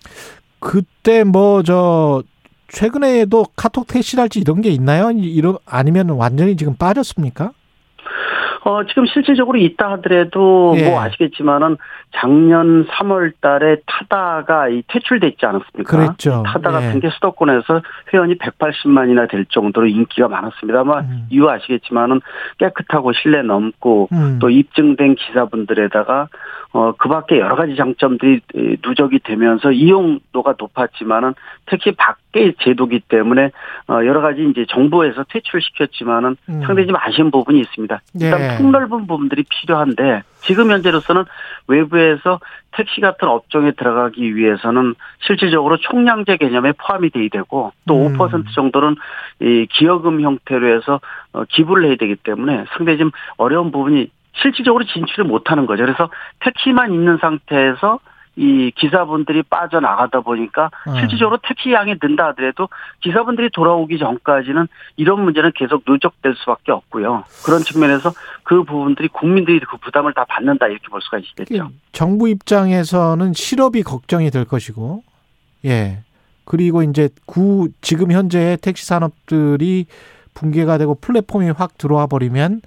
그때 0.59 1.23
뭐 1.23 1.63
저 1.63 2.21
최근에도 2.67 3.45
카톡 3.55 3.87
택시랄지 3.87 4.39
이런 4.39 4.61
게 4.61 4.69
있나요? 4.69 5.09
이런 5.11 5.57
아니면 5.65 6.09
완전히 6.11 6.55
지금 6.55 6.75
빠졌습니까? 6.75 7.51
어, 8.63 8.83
지금 8.85 9.05
실질적으로 9.05 9.57
있다 9.57 9.91
하더라도 9.93 10.73
예. 10.77 10.89
뭐 10.89 11.01
아시겠지만은 11.01 11.77
작년 12.15 12.85
3월 12.87 13.33
달에 13.39 13.77
타다가 13.85 14.67
이 14.69 14.83
퇴출됐지 14.87 15.45
않았습니까? 15.45 15.97
그랬죠. 15.97 16.43
타다 16.45 16.69
예. 16.69 16.73
같은 16.73 16.99
게 16.99 17.09
수도권에서 17.09 17.81
회원이 18.13 18.37
180만이나 18.37 19.29
될 19.29 19.45
정도로 19.45 19.87
인기가 19.87 20.27
많았습니다. 20.27 20.79
아마 20.79 21.03
이유 21.29 21.49
아시겠지만은 21.49 22.21
깨끗하고 22.57 23.13
신뢰 23.13 23.41
넘고 23.43 24.09
음. 24.11 24.39
또 24.41 24.49
입증된 24.49 25.15
기사분들에다가 25.15 26.27
어, 26.71 26.93
그 26.97 27.09
밖에 27.09 27.39
여러 27.39 27.55
가지 27.55 27.75
장점들이 27.75 28.41
에, 28.55 28.75
누적이 28.85 29.19
되면서 29.23 29.71
이용도가 29.71 30.53
높았지만은 30.59 31.33
특히 31.65 31.93
밖의 31.93 32.53
제도기 32.59 32.99
때문에 33.07 33.49
어, 33.87 34.05
여러 34.05 34.21
가지 34.21 34.47
이제 34.47 34.65
정부에서 34.69 35.25
퇴출시켰지만은 35.29 36.37
음. 36.47 36.61
상당히 36.63 36.85
좀 36.85 36.95
아쉬운 36.95 37.31
부분이 37.31 37.59
있습니다. 37.59 38.01
일단 38.21 38.41
예. 38.41 38.48
폭넓은 38.57 39.07
부분들이 39.07 39.43
필요한데 39.43 40.23
지금 40.41 40.71
현재로서는 40.71 41.25
외부에서 41.67 42.39
택시 42.71 43.01
같은 43.01 43.27
업종에 43.27 43.71
들어가기 43.71 44.35
위해서는 44.35 44.95
실질적으로 45.19 45.77
총량제 45.77 46.37
개념에 46.37 46.73
포함이 46.73 47.09
돼야 47.09 47.27
되고 47.31 47.71
또 47.87 48.07
음. 48.07 48.17
5% 48.17 48.53
정도는 48.53 48.95
이 49.41 49.67
기여금 49.69 50.21
형태로 50.21 50.75
해서 50.75 50.99
어, 51.33 51.43
기부를 51.49 51.87
해야 51.87 51.95
되기 51.95 52.15
때문에 52.15 52.65
상당히 52.75 52.97
좀 52.97 53.11
어려운 53.37 53.71
부분이 53.71 54.09
실질적으로 54.41 54.85
진출을 54.85 55.25
못하는 55.25 55.65
거죠. 55.65 55.83
그래서 55.83 56.09
택시만 56.39 56.93
있는 56.93 57.17
상태에서 57.17 57.99
이 58.39 58.71
기사분들이 58.75 59.43
빠져나가다 59.43 60.21
보니까 60.21 60.71
음. 60.87 60.95
실질적으로 60.95 61.39
택시 61.43 61.73
양이 61.73 61.93
는다 62.01 62.27
하더라도 62.27 62.69
기사분들이 63.01 63.49
돌아오기 63.51 63.99
전까지는 63.99 64.67
이런 64.95 65.21
문제는 65.25 65.51
계속 65.55 65.83
누적될 65.85 66.35
수밖에 66.35 66.71
없고요. 66.71 67.25
그런 67.45 67.59
측면에서 67.63 68.13
그 68.43 68.63
부분들이 68.63 69.09
국민들이 69.09 69.59
그 69.59 69.75
부담을 69.75 70.13
다 70.13 70.23
받는다 70.23 70.67
이렇게 70.67 70.87
볼 70.87 71.01
수가 71.01 71.17
있겠죠. 71.17 71.69
정부 71.91 72.29
입장에서는 72.29 73.33
실업이 73.33 73.83
걱정이 73.83 74.31
될 74.31 74.45
것이고, 74.45 75.03
예. 75.65 75.99
그리고 76.45 76.81
이제 76.81 77.09
구, 77.25 77.67
지금 77.81 78.13
현재 78.13 78.57
택시 78.61 78.85
산업들이 78.85 79.85
붕괴가 80.33 80.77
되고 80.77 80.95
플랫폼이 80.95 81.49
확 81.49 81.77
들어와 81.77 82.07
버리면 82.07 82.61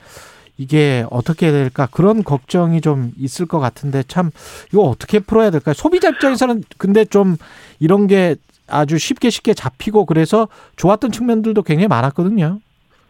이게 0.62 1.04
어떻게 1.10 1.50
될까 1.50 1.88
그런 1.90 2.22
걱정이 2.22 2.80
좀 2.80 3.10
있을 3.18 3.46
것 3.46 3.58
같은데 3.58 4.04
참 4.04 4.30
이거 4.72 4.82
어떻게 4.82 5.18
풀어야 5.18 5.50
될까요? 5.50 5.74
소비자 5.74 6.08
입장에서는 6.08 6.62
근데 6.78 7.04
좀 7.04 7.36
이런 7.80 8.06
게 8.06 8.36
아주 8.68 8.96
쉽게 8.96 9.30
쉽게 9.30 9.54
잡히고 9.54 10.06
그래서 10.06 10.46
좋았던 10.76 11.10
측면들도 11.10 11.62
굉장히 11.62 11.88
많았거든요. 11.88 12.60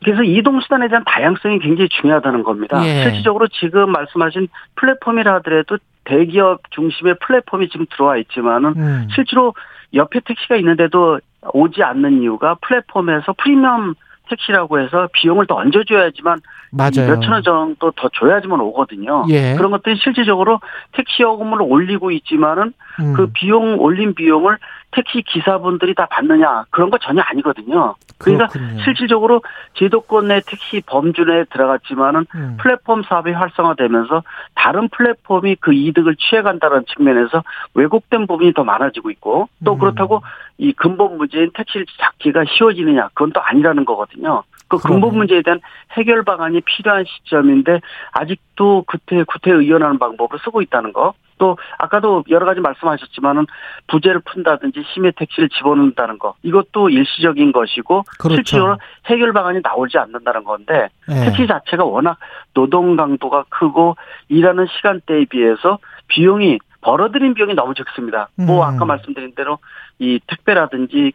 그래서 0.02 0.22
이동수단에 0.24 0.88
대한 0.88 1.04
다양성이 1.06 1.60
굉장히 1.60 1.88
중요하다는 2.00 2.42
겁니다. 2.42 2.84
예. 2.84 3.04
실질적으로 3.04 3.46
지금 3.48 3.92
말씀하신 3.92 4.48
플랫폼이라 4.74 5.34
하더라도 5.34 5.78
대기업 6.04 6.62
중심의 6.70 7.16
플랫폼이 7.20 7.68
지금 7.68 7.86
들어와 7.90 8.16
있지만은 8.16 8.74
음. 8.76 9.08
실제로 9.14 9.54
옆에 9.94 10.20
택시가 10.24 10.56
있는데도 10.56 11.20
오지 11.52 11.82
않는 11.82 12.22
이유가 12.22 12.56
플랫폼에서 12.62 13.34
프리미엄 13.38 13.94
택시라고 14.28 14.80
해서 14.80 15.08
비용을 15.12 15.46
더 15.46 15.56
얹어줘야지만 15.56 16.40
맞아요. 16.70 17.14
몇천 17.14 17.32
원 17.32 17.42
정도 17.42 17.90
더 17.90 18.08
줘야지만 18.08 18.60
오거든요. 18.60 19.26
예. 19.28 19.54
그런 19.56 19.70
것들이 19.72 19.96
실질적으로 19.96 20.60
택시 20.92 21.22
요금을 21.22 21.58
올리고 21.60 22.10
있지만은 22.12 22.72
음. 23.00 23.12
그 23.14 23.30
비용 23.32 23.78
올린 23.78 24.14
비용을 24.14 24.56
택시 24.92 25.22
기사분들이 25.22 25.94
다 25.94 26.06
받느냐 26.10 26.64
그런 26.70 26.90
거 26.90 26.98
전혀 26.98 27.22
아니거든요. 27.22 27.94
그러니까 28.18 28.46
그렇군요. 28.48 28.82
실질적으로 28.84 29.42
제도권 29.74 30.28
내 30.28 30.40
택시 30.46 30.82
범주 30.86 31.24
내에 31.24 31.44
들어갔지만은 31.44 32.26
음. 32.34 32.56
플랫폼 32.60 33.02
사업이 33.02 33.32
활성화되면서 33.32 34.22
다른 34.54 34.88
플랫폼이 34.88 35.56
그 35.56 35.72
이득을 35.72 36.16
취해간다는 36.16 36.84
측면에서 36.94 37.42
왜곡된 37.74 38.26
부분이 38.26 38.52
더 38.52 38.64
많아지고 38.64 39.10
있고 39.10 39.48
음. 39.58 39.64
또 39.64 39.76
그렇다고 39.76 40.22
이 40.58 40.72
근본 40.72 41.16
문제인 41.16 41.50
택시를 41.52 41.86
잡기가 41.98 42.44
쉬워지느냐 42.46 43.08
그건 43.14 43.32
또 43.32 43.40
아니라는 43.40 43.84
거거든요. 43.84 44.44
그 44.78 44.88
근본 44.88 45.16
문제에 45.16 45.42
대한 45.42 45.60
해결 45.92 46.22
방안이 46.24 46.60
필요한 46.62 47.04
시점인데 47.04 47.80
아직도 48.12 48.84
구태 48.86 49.22
구태 49.24 49.50
의연하는 49.52 49.98
방법을 49.98 50.38
쓰고 50.44 50.62
있다는 50.62 50.92
거. 50.92 51.14
또 51.38 51.58
아까도 51.78 52.22
여러 52.28 52.46
가지 52.46 52.60
말씀하셨지만은 52.60 53.46
부재를 53.88 54.20
푼다든지 54.20 54.84
심해 54.94 55.10
택시를 55.10 55.48
집어넣는다는 55.48 56.20
거 56.20 56.34
이것도 56.44 56.88
일시적인 56.90 57.50
것이고 57.50 58.04
그렇죠. 58.20 58.36
실질적으로 58.36 58.76
해결 59.06 59.32
방안이 59.32 59.58
나오지 59.60 59.98
않는다는 59.98 60.44
건데 60.44 60.88
예. 61.10 61.24
택시 61.24 61.48
자체가 61.48 61.84
워낙 61.84 62.16
노동 62.54 62.94
강도가 62.94 63.44
크고 63.48 63.96
일하는 64.28 64.66
시간대에 64.76 65.24
비해서 65.24 65.78
비용이 66.06 66.60
벌어들인 66.80 67.34
비용이 67.34 67.54
너무 67.54 67.74
적습니다. 67.74 68.28
뭐 68.36 68.64
음. 68.64 68.74
아까 68.74 68.84
말씀드린 68.84 69.34
대로 69.34 69.58
이 69.98 70.20
택배라든지 70.28 71.12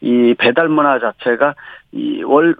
이 0.00 0.34
배달 0.38 0.68
문화 0.68 0.98
자체가 0.98 1.54
이 1.92 2.22
월 2.22 2.56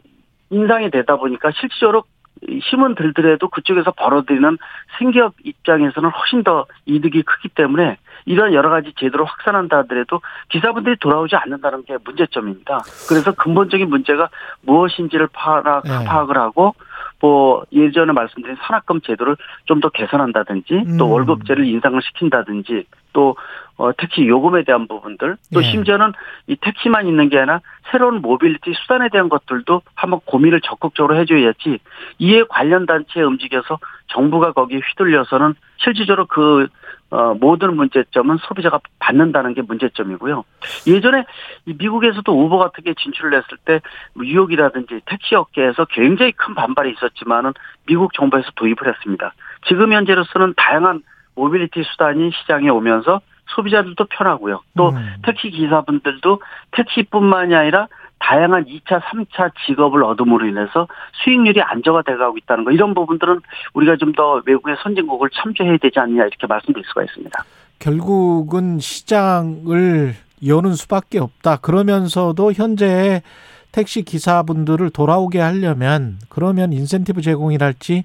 인상이 0.50 0.90
되다 0.90 1.16
보니까 1.16 1.50
실질적으로 1.52 2.04
이 2.48 2.60
힘은 2.60 2.94
들더라도 2.94 3.48
그쪽에서 3.48 3.90
벌어들이는 3.92 4.58
생기업 4.98 5.34
입장에서는 5.42 6.10
훨씬 6.10 6.44
더 6.44 6.66
이득이 6.86 7.22
크기 7.22 7.48
때문에 7.48 7.98
이런 8.26 8.52
여러 8.52 8.70
가지 8.70 8.92
제도를 8.96 9.24
확산한다 9.24 9.78
하더라도 9.78 10.20
기사분들이 10.48 10.96
돌아오지 11.00 11.34
않는다는 11.34 11.84
게 11.84 11.96
문제점입니다. 12.04 12.82
그래서 13.08 13.32
근본적인 13.32 13.88
문제가 13.88 14.28
무엇인지를 14.62 15.28
파악, 15.32 15.82
네. 15.84 16.04
파악을 16.04 16.36
하고 16.36 16.74
뭐 17.20 17.64
예전에 17.72 18.12
말씀드린 18.12 18.56
산학금 18.60 19.00
제도를 19.00 19.36
좀 19.64 19.80
더 19.80 19.90
개선한다든지 19.90 20.96
또 20.98 21.06
음. 21.06 21.12
월급제를 21.12 21.64
인상을 21.66 22.00
시킨다든지 22.02 22.84
또 23.12 23.36
어, 23.76 23.92
택시 23.96 24.26
요금에 24.26 24.64
대한 24.64 24.88
부분들 24.88 25.36
또 25.54 25.62
예. 25.62 25.70
심지어는 25.70 26.12
이 26.48 26.56
택시만 26.56 27.06
있는 27.06 27.28
게 27.28 27.38
아니라 27.38 27.60
새로운 27.92 28.20
모빌리티 28.20 28.72
수단에 28.74 29.08
대한 29.08 29.28
것들도 29.28 29.82
한번 29.94 30.20
고민을 30.24 30.60
적극적으로 30.62 31.16
해줘야지 31.16 31.78
이에 32.18 32.42
관련 32.48 32.86
단체에 32.86 33.22
움직여서 33.22 33.78
정부가 34.08 34.52
거기에 34.52 34.80
휘둘려서는 34.80 35.54
실질적으로 35.76 36.26
그 36.26 36.66
어, 37.10 37.34
모든 37.34 37.74
문제점은 37.74 38.36
소비자가 38.38 38.80
받는다는 38.98 39.54
게 39.54 39.62
문제점이고요. 39.62 40.44
예전에 40.86 41.24
이 41.64 41.74
미국에서도 41.78 42.30
우버 42.30 42.58
같은 42.58 42.84
게 42.84 42.94
진출을 42.94 43.34
했을 43.34 43.56
때 43.64 43.80
뉴욕이라든지 44.16 45.00
택시 45.06 45.34
업계에서 45.34 45.86
굉장히 45.86 46.32
큰 46.32 46.54
반발이 46.54 46.92
있었지만은 46.92 47.54
미국 47.86 48.12
정부에서 48.12 48.50
도입을 48.56 48.86
했습니다. 48.86 49.32
지금 49.66 49.92
현재로서는 49.92 50.54
다양한 50.56 51.02
모빌리티 51.34 51.82
수단이 51.82 52.30
시장에 52.32 52.68
오면서 52.68 53.20
소비자들도 53.54 54.04
편하고요. 54.04 54.60
또 54.76 54.90
음. 54.90 55.14
택시 55.22 55.50
기사분들도 55.50 56.42
택시뿐만이 56.72 57.54
아니라 57.54 57.88
다양한 58.18 58.64
2차, 58.66 59.00
3차 59.00 59.52
직업을 59.66 60.02
얻음으로 60.04 60.46
인해서 60.46 60.86
수익률이 61.24 61.62
안정화돼 61.62 62.16
가고 62.16 62.36
있다는 62.38 62.64
거 62.64 62.70
이런 62.72 62.94
부분들은 62.94 63.40
우리가 63.74 63.96
좀 63.96 64.12
더 64.12 64.42
외국의 64.46 64.76
선진국을 64.82 65.30
참조해야 65.32 65.76
되지 65.76 66.00
않느냐 66.00 66.22
이렇게 66.24 66.46
말씀드릴 66.46 66.84
수가 66.86 67.04
있습니다. 67.04 67.44
결국은 67.78 68.80
시장을 68.80 70.14
여는 70.46 70.74
수밖에 70.74 71.18
없다. 71.20 71.56
그러면서도 71.58 72.52
현재 72.52 73.22
택시 73.70 74.02
기사분들을 74.02 74.90
돌아오게 74.90 75.40
하려면 75.40 76.18
그러면 76.28 76.72
인센티브 76.72 77.20
제공이랄지 77.22 78.04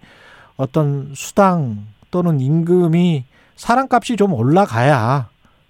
어떤 0.58 1.12
수당 1.16 1.88
또는 2.12 2.40
임금이 2.40 3.24
사람값이 3.56 4.18
좀 4.18 4.34
올라가야 4.34 5.30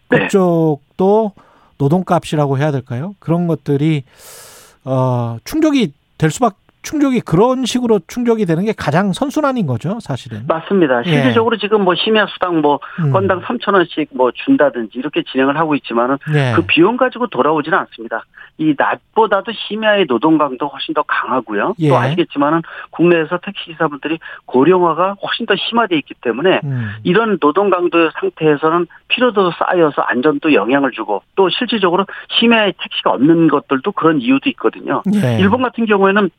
네. 0.10 0.20
그쪽도 0.20 1.32
노동값이라고 1.78 2.58
해야 2.58 2.72
될까요? 2.72 3.16
그런 3.20 3.48
것들이 3.48 4.04
어 4.86 5.38
충족이 5.44 5.94
될 6.18 6.32
수밖 6.32 6.58
충족이 6.84 7.22
그런 7.22 7.66
식으로 7.66 8.02
충족이 8.08 8.45
되는 8.45 8.66
게 8.66 8.74
가장 8.74 9.14
선순환인 9.14 9.66
거죠, 9.66 10.00
사실은. 10.02 10.45
맞습니다. 10.48 11.02
예. 11.06 11.12
실질적으로 11.12 11.58
지금 11.58 11.84
뭐 11.84 11.95
심야 11.95 12.28
수당 12.28 12.62
뭐 12.62 12.80
음. 13.00 13.12
건당 13.12 13.41
3천 13.41 13.74
원씩 13.74 14.10
뭐 14.12 14.32
준다든지 14.32 15.00
이렇게 15.00 15.24
진행을 15.24 15.58
하고 15.58 15.76
있지만은 15.76 16.18
예. 16.36 16.54
그 16.56 16.62
비용 16.64 16.98
가지고 16.98 17.28
돌아오지는 17.28 17.78
않습니다. 17.80 18.26
이 18.58 18.76
낮보다도 18.78 19.52
심야의 19.52 20.06
노동 20.06 20.38
강도 20.38 20.68
훨씬 20.68 20.94
더 20.94 21.04
강하고요. 21.04 21.76
예. 21.80 21.90
또 21.90 21.98
아시겠지만은 21.98 22.62
국내에서 22.92 23.40
택시 23.40 23.66
기사분들이 23.66 24.20
고령화가 24.46 25.16
훨씬 25.24 25.46
더 25.46 25.56
심화돼 25.56 25.96
있기 25.98 26.14
때문에 26.22 26.62
음. 26.64 26.92
이런 27.04 27.40
노동 27.40 27.70
강도의 27.70 28.12
상태에서는 28.20 28.88
피로도 29.08 29.52
쌓여서 29.52 30.04
안전도 30.04 30.54
영향을 30.54 30.92
주고 30.92 31.24
또 31.36 31.50
실질적으로 31.50 32.06
심야에 32.30 32.74
택시가 32.78 33.12
없는 33.12 33.48
것들도 33.48 33.92
그런 33.94 34.22
이유도 34.22 34.50
있거든요. 34.52 35.02
예. 35.16 35.40
일본 35.40 35.64
같은 35.64 35.86
경우에는 35.86 36.30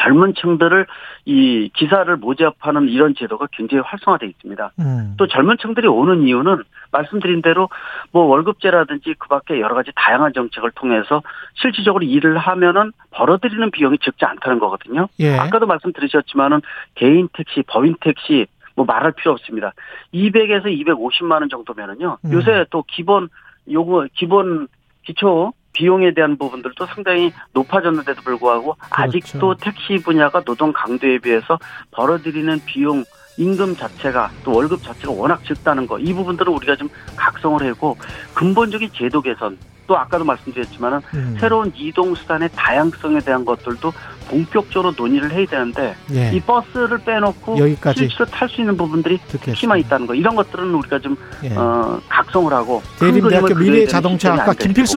젊은 0.00 0.34
층들을 0.34 0.86
이 1.26 1.70
기사를 1.74 2.14
모집하는 2.16 2.88
이런 2.88 3.14
제도가 3.14 3.48
굉장히 3.52 3.82
활성화되어 3.86 4.28
있습니다. 4.28 4.72
음. 4.80 5.14
또 5.18 5.26
젊은 5.26 5.58
층들이 5.58 5.86
오는 5.86 6.22
이유는 6.22 6.62
말씀드린 6.90 7.42
대로 7.42 7.68
뭐 8.10 8.24
월급제라든지 8.24 9.14
그 9.18 9.28
밖에 9.28 9.60
여러 9.60 9.74
가지 9.74 9.90
다양한 9.94 10.32
정책을 10.32 10.70
통해서 10.72 11.22
실질적으로 11.54 12.04
일을 12.04 12.38
하면은 12.38 12.92
벌어들이는 13.10 13.70
비용이 13.70 13.98
적지 13.98 14.24
않다는 14.24 14.58
거거든요. 14.58 15.08
예. 15.20 15.36
아까도 15.36 15.66
말씀드리셨지만은 15.66 16.62
개인 16.94 17.28
택시, 17.32 17.62
법인 17.66 17.94
택시 18.00 18.46
뭐 18.74 18.86
말할 18.86 19.12
필요 19.12 19.32
없습니다. 19.32 19.72
200에서 20.14 20.64
250만 20.66 21.32
원 21.32 21.48
정도면은요. 21.48 22.18
음. 22.24 22.32
요새 22.32 22.64
또 22.70 22.82
기본 22.88 23.28
요거 23.70 24.06
기본 24.14 24.68
기초 25.02 25.52
비용에 25.80 26.12
대한 26.12 26.36
부분들도 26.36 26.86
상당히 26.94 27.32
높아졌는데도 27.54 28.20
불구하고 28.22 28.76
그렇죠. 28.90 29.18
아직도 29.18 29.54
택시 29.54 29.96
분야가 30.04 30.42
노동 30.42 30.72
강도에 30.74 31.18
비해서 31.18 31.58
벌어들이는 31.92 32.60
비용 32.66 33.02
임금 33.38 33.76
자체가 33.76 34.30
또 34.44 34.52
월급 34.52 34.82
자체가 34.82 35.10
워낙 35.10 35.42
적다는 35.44 35.86
거 35.86 35.98
이 35.98 36.12
부분들은 36.12 36.52
우리가 36.52 36.76
좀 36.76 36.90
각성을 37.16 37.66
하고 37.66 37.96
근본적인 38.34 38.90
제도 38.92 39.22
개선 39.22 39.56
또 39.86 39.96
아까도 39.98 40.24
말씀드렸지만은 40.24 41.00
음. 41.14 41.36
새로운 41.40 41.72
이동 41.74 42.14
수단의 42.14 42.48
다양성에 42.54 43.18
대한 43.20 43.44
것들도 43.44 43.92
본격적으로 44.28 44.94
논의를 44.96 45.32
해야 45.32 45.44
되는데 45.46 45.96
예. 46.12 46.30
이 46.32 46.40
버스를 46.40 46.98
빼놓고 46.98 47.58
여기까지 47.58 48.06
실제로 48.06 48.26
탈 48.26 48.48
수 48.48 48.60
있는 48.60 48.76
부분들이 48.76 49.18
특히만 49.26 49.80
있다는 49.80 50.06
거 50.06 50.14
이런 50.14 50.36
것들은 50.36 50.72
우리가 50.72 51.00
좀 51.00 51.16
예. 51.42 51.52
어, 51.56 52.00
각성을 52.08 52.52
하고 52.52 52.80
큰 53.00 53.14
대림대학교 53.14 53.54
미래 53.56 53.84
자동차 53.84 54.34
아까 54.34 54.52
김필수 54.52 54.88